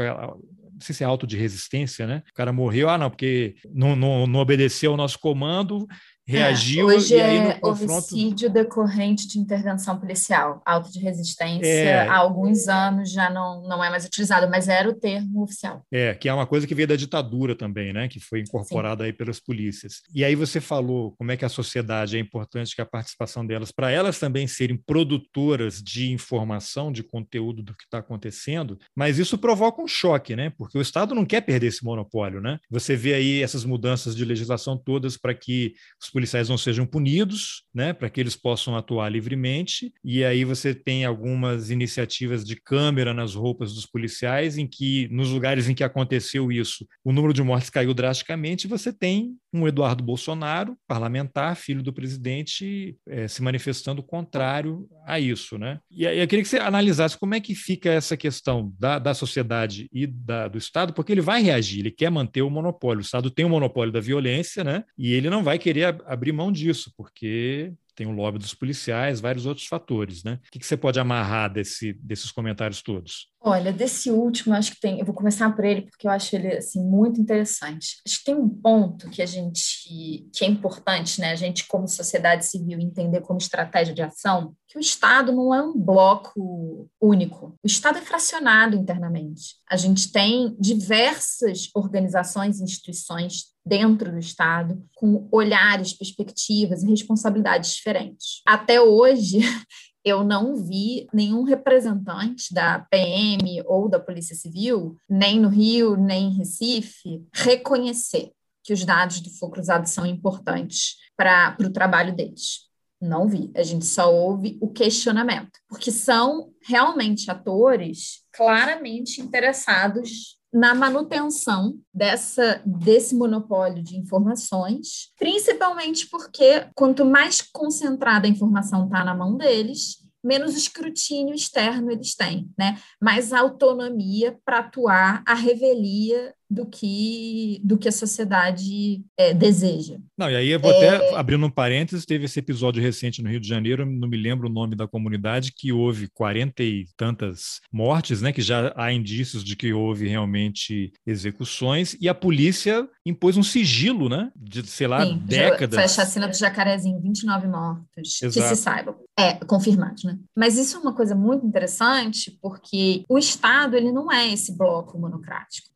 não 0.78 0.82
sei 0.82 0.94
se 0.94 1.04
é 1.04 1.08
auto 1.08 1.26
de 1.26 1.36
resistência, 1.36 2.06
né? 2.06 2.22
O 2.30 2.34
cara 2.36 2.54
morreu, 2.54 2.88
ah, 2.88 3.00
não, 3.00 3.10
porque 3.10 3.56
não, 3.74 3.96
não, 3.96 4.28
não 4.28 4.40
obedeceu 4.40 4.92
ao 4.92 4.98
nosso 4.98 5.18
comando, 5.18 5.88
reagiu 6.28 6.92
é, 6.92 6.96
hoje 6.96 7.16
e 7.16 7.22
aí 7.22 7.40
no 7.40 7.50
é 7.50 7.54
confronto... 7.54 7.94
homicídio 7.94 8.50
decorrente 8.50 9.28
de 9.28 9.40
intervenção 9.40 9.98
policial, 9.98 10.62
auto 10.66 10.92
de 10.92 11.00
resistência, 11.00 11.68
é... 11.68 12.08
há 12.08 12.18
alguns 12.18 12.68
anos 12.68 13.12
já 13.12 13.30
não, 13.30 13.62
não 13.64 13.84
é 13.84 13.90
mais 13.90 14.06
utilizado, 14.06 14.50
mas 14.50 14.68
era 14.68 14.90
o 14.90 14.94
termo 14.94 15.44
oficial. 15.44 15.84
É, 15.92 16.14
que 16.14 16.28
é 16.28 16.34
uma 16.34 16.46
coisa 16.46 16.68
que 16.68 16.76
veio 16.76 16.88
da 16.88 16.96
ditadura 16.96 17.56
também, 17.56 17.94
né, 17.94 18.08
que 18.08 18.20
foi 18.20 18.42
incorporada 18.42 19.04
Sim. 19.04 19.08
aí 19.08 19.14
pelas 19.14 19.40
polícias. 19.40 20.02
E 20.14 20.26
aí 20.26 20.36
você 20.36 20.60
falou 20.60 21.14
como 21.18 21.32
é 21.32 21.38
que 21.38 21.46
a 21.46 21.50
sociedade 21.50 22.18
é 22.18 22.20
importante 22.20 22.76
que 22.76 22.82
a 22.82 22.86
participação 22.86 23.46
delas, 23.46 23.72
para 23.72 23.90
elas 23.90 24.20
também 24.20 24.48
serem 24.48 24.78
produtoras 24.78 25.82
de 25.82 26.12
informação, 26.12 26.92
de 26.92 27.04
conteúdo 27.04 27.64
do 27.64 27.76
que 27.76 27.86
está 27.86 28.00
acontecendo, 28.00 28.78
mas 28.96 29.18
isso 29.18 29.38
provoca 29.38 29.82
um 29.82 29.88
choque, 29.88 30.36
né, 30.36 30.52
porque 30.58 30.78
o 30.78 30.82
Estado 30.82 31.16
não 31.16 31.26
quer 31.26 31.42
perder 31.42 31.68
esse 31.68 31.84
monopólio, 31.84 32.42
né? 32.42 32.60
Você 32.70 32.96
vê 32.96 33.14
aí 33.14 33.42
essas 33.42 33.64
mudanças 33.64 34.16
de 34.16 34.26
legislação 34.26 34.78
todas 34.78 35.18
para 35.18 35.34
que 35.34 35.74
os 36.02 36.10
policiais 36.18 36.50
não 36.50 36.58
sejam 36.58 36.84
punidos, 36.84 37.64
né, 37.72 37.94
para 37.94 38.10
que 38.10 38.20
eles 38.20 38.36
possam 38.36 38.76
atuar 38.76 39.08
livremente. 39.08 39.94
E 40.04 40.26
aí 40.26 40.44
você 40.44 40.74
tem 40.74 41.06
algumas 41.06 41.70
iniciativas 41.70 42.44
de 42.44 42.56
câmera 42.56 43.14
nas 43.14 43.36
roupas 43.36 43.76
dos 43.76 43.86
policiais, 43.86 44.58
em 44.58 44.66
que, 44.66 45.08
nos 45.12 45.30
lugares 45.30 45.70
em 45.70 45.76
que 45.76 45.84
aconteceu 45.84 46.52
isso, 46.52 46.88
o 47.04 47.14
número 47.14 47.34
de 47.34 47.44
mortes 47.44 47.70
caiu 47.70 47.94
drasticamente. 47.94 48.68
Você 48.68 48.92
tem 48.92 49.36
um 49.58 49.68
Eduardo 49.68 50.04
Bolsonaro, 50.04 50.78
parlamentar, 50.88 51.56
filho 51.56 51.84
do 51.84 51.94
presidente, 51.94 52.98
é, 53.08 53.28
se 53.28 53.42
manifestando 53.42 54.04
contrário 54.04 54.88
a 55.06 55.20
isso, 55.20 55.58
né? 55.58 55.80
E 55.90 56.04
eu 56.04 56.28
queria 56.28 56.44
que 56.44 56.50
você 56.50 56.58
analisasse 56.58 57.18
como 57.18 57.36
é 57.36 57.40
que 57.40 57.56
fica 57.56 57.90
essa 57.90 58.16
questão 58.16 58.74
da, 58.80 59.00
da 59.00 59.14
sociedade 59.14 59.90
e 59.92 60.06
da, 60.06 60.48
do 60.48 60.58
Estado, 60.58 60.94
porque 60.94 61.12
ele 61.12 61.22
vai 61.22 61.42
reagir, 61.42 61.80
ele 61.80 61.92
quer 61.92 62.10
manter 62.10 62.42
o 62.42 62.50
monopólio. 62.50 63.00
O 63.00 63.06
Estado 63.06 63.32
tem 63.32 63.46
o 63.46 63.50
monopólio 63.50 63.92
da 63.92 64.00
violência, 64.00 64.64
né? 64.64 64.84
E 64.98 65.14
ele 65.14 65.30
não 65.30 65.44
vai 65.44 65.58
querer 65.58 66.02
abrir 66.06 66.32
mão 66.32 66.52
disso, 66.52 66.94
porque 66.96 67.74
tem 67.98 68.06
o 68.06 68.12
lobby 68.12 68.38
dos 68.38 68.54
policiais, 68.54 69.20
vários 69.20 69.48
outros 69.48 69.66
fatores, 69.66 70.24
né? 70.24 70.40
O 70.48 70.52
que, 70.52 70.60
que 70.60 70.68
você 70.68 70.78
pode 70.78 71.00
amarrar 71.00 71.52
desse, 71.52 71.94
desses 71.94 72.32
comentários 72.32 72.84
todos? 72.84 73.28
Olha, 73.42 73.74
desse 73.74 74.12
último, 74.12 74.54
acho 74.54 74.72
que 74.72 74.80
tem. 74.80 75.00
Eu 75.00 75.06
vou 75.06 75.16
começar 75.16 75.50
por 75.56 75.66
ele 75.66 75.84
porque 75.84 76.06
eu 76.06 76.12
acho 76.12 76.36
ele 76.36 76.58
assim 76.58 76.84
muito 76.84 77.20
interessante. 77.20 77.98
Acho 78.06 78.20
que 78.20 78.26
tem 78.26 78.36
um 78.36 78.48
ponto 78.48 79.10
que 79.10 79.22
a 79.22 79.26
gente 79.26 79.88
que 80.34 80.44
é 80.44 80.48
importante, 80.48 81.20
né? 81.20 81.32
A 81.32 81.36
gente 81.36 81.66
como 81.68 81.88
sociedade 81.88 82.46
civil 82.46 82.80
entender 82.80 83.22
como 83.22 83.40
estratégia 83.40 83.94
de 83.94 84.02
ação, 84.02 84.54
que 84.68 84.78
o 84.78 84.82
Estado 84.82 85.32
não 85.32 85.54
é 85.54 85.62
um 85.62 85.78
bloco 85.78 86.90
único. 87.02 87.58
O 87.64 87.68
Estado 87.68 87.98
é 87.98 88.02
fracionado 88.02 88.76
internamente. 88.76 89.56
A 89.70 89.78
gente 89.78 90.12
tem 90.12 90.56
diversas 90.60 91.70
organizações 91.74 92.60
e 92.60 92.64
instituições 92.64 93.57
dentro 93.68 94.12
do 94.12 94.20
Estado, 94.20 94.82
com 94.96 95.28
olhares, 95.32 95.94
perspectivas 95.94 96.84
e 96.84 96.90
responsabilidades 96.90 97.74
diferentes. 97.74 98.42
Até 98.46 98.82
hoje, 98.82 99.40
eu 100.04 100.24
não 100.24 100.56
vi 100.56 101.08
nenhum 101.14 101.44
representante 101.44 102.54
da 102.54 102.80
PM 102.90 103.62
ou 103.66 103.90
da 103.90 104.00
Polícia 104.00 104.36
Civil, 104.36 104.96
nem 105.10 105.40
no 105.40 105.50
Rio, 105.50 105.98
nem 105.98 106.28
em 106.28 106.38
Recife, 106.38 107.26
reconhecer 107.34 108.32
que 108.64 108.74
os 108.74 108.84
dados 108.84 109.22
do 109.22 109.30
fogo 109.30 109.54
cruzado 109.54 109.86
são 109.88 110.06
importantes 110.06 110.96
para 111.16 111.58
o 111.60 111.70
trabalho 111.70 112.16
deles. 112.16 112.68
Não 113.00 113.28
vi. 113.28 113.52
A 113.56 113.64
gente 113.64 113.86
só 113.86 114.14
ouve 114.14 114.58
o 114.60 114.70
questionamento, 114.70 115.60
porque 115.68 115.92
são 115.92 116.52
realmente 116.64 117.30
atores 117.30 118.24
claramente 118.34 119.22
interessados 119.22 120.37
na 120.54 120.74
manutenção 120.74 121.78
dessa 121.94 122.62
desse 122.66 123.16
monopólio 123.16 123.84
de 123.84 123.98
informações, 123.98 125.12
principalmente 125.18 126.10
porque 126.10 126.68
quanto 126.76 127.06
mais 127.06 127.42
concentrada 127.42 128.28
a 128.28 128.30
informação 128.30 128.86
está 128.86 129.04
na 129.04 129.14
mão 129.14 129.36
deles, 129.36 129.98
menos 130.24 130.56
escrutínio 130.56 131.34
externo 131.34 131.92
eles 131.92 132.16
têm, 132.16 132.50
né? 132.58 132.78
Mais 133.02 133.34
autonomia 133.34 134.38
para 134.44 134.60
atuar 134.60 135.24
a 135.28 135.34
revelia 135.34 136.34
do 136.50 136.66
que 136.66 137.60
do 137.64 137.78
que 137.78 137.88
a 137.88 137.92
sociedade 137.92 139.02
é, 139.18 139.34
deseja. 139.34 139.98
Não, 140.18 140.30
e 140.30 140.36
aí 140.36 140.50
eu 140.50 140.60
vou 140.60 140.72
é... 140.72 140.96
até 140.96 141.16
abrindo 141.16 141.46
um 141.46 141.50
parênteses, 141.50 142.06
teve 142.06 142.26
esse 142.26 142.40
episódio 142.40 142.82
recente 142.82 143.22
no 143.22 143.30
Rio 143.30 143.40
de 143.40 143.48
Janeiro, 143.48 143.86
não 143.86 144.08
me 144.08 144.18
lembro 144.18 144.48
o 144.48 144.52
nome 144.52 144.76
da 144.76 144.88
comunidade, 144.88 145.52
que 145.52 145.72
houve 145.72 146.08
quarenta 146.08 146.64
e 146.64 146.86
tantas 146.96 147.60
mortes, 147.72 148.22
né? 148.22 148.32
Que 148.32 148.42
já 148.42 148.74
há 148.76 148.92
indícios 148.92 149.44
de 149.44 149.56
que 149.56 149.74
houve 149.74 150.08
realmente 150.08 150.92
execuções, 151.06 151.96
e 152.00 152.08
a 152.08 152.16
polícia 152.16 152.88
impôs 153.06 153.38
um 153.38 153.44
sigilo, 153.44 154.10
né? 154.10 154.32
De, 154.36 154.66
sei 154.66 154.88
lá, 154.88 155.06
Sim, 155.06 155.22
décadas. 155.26 155.76
Foi 155.76 155.84
a 155.84 155.88
chacina 155.88 156.28
do 156.28 156.36
Jacarezinho, 156.36 157.02
29 157.02 157.48
mortos, 157.48 158.22
Exato. 158.22 158.34
que 158.34 158.56
se 158.56 158.62
saiba. 158.62 158.96
É, 159.20 159.34
confirmados, 159.34 160.04
né? 160.04 160.16
Mas 160.38 160.60
isso 160.60 160.78
é 160.78 160.80
uma 160.80 160.94
coisa 160.94 161.16
muito 161.16 161.44
interessante, 161.44 162.38
porque 162.40 163.04
o 163.10 163.18
Estado, 163.18 163.76
ele 163.76 163.92
não 163.92 164.12
é 164.12 164.32
esse 164.32 164.56
bloco 164.56 165.00
monocrático. 165.00 165.70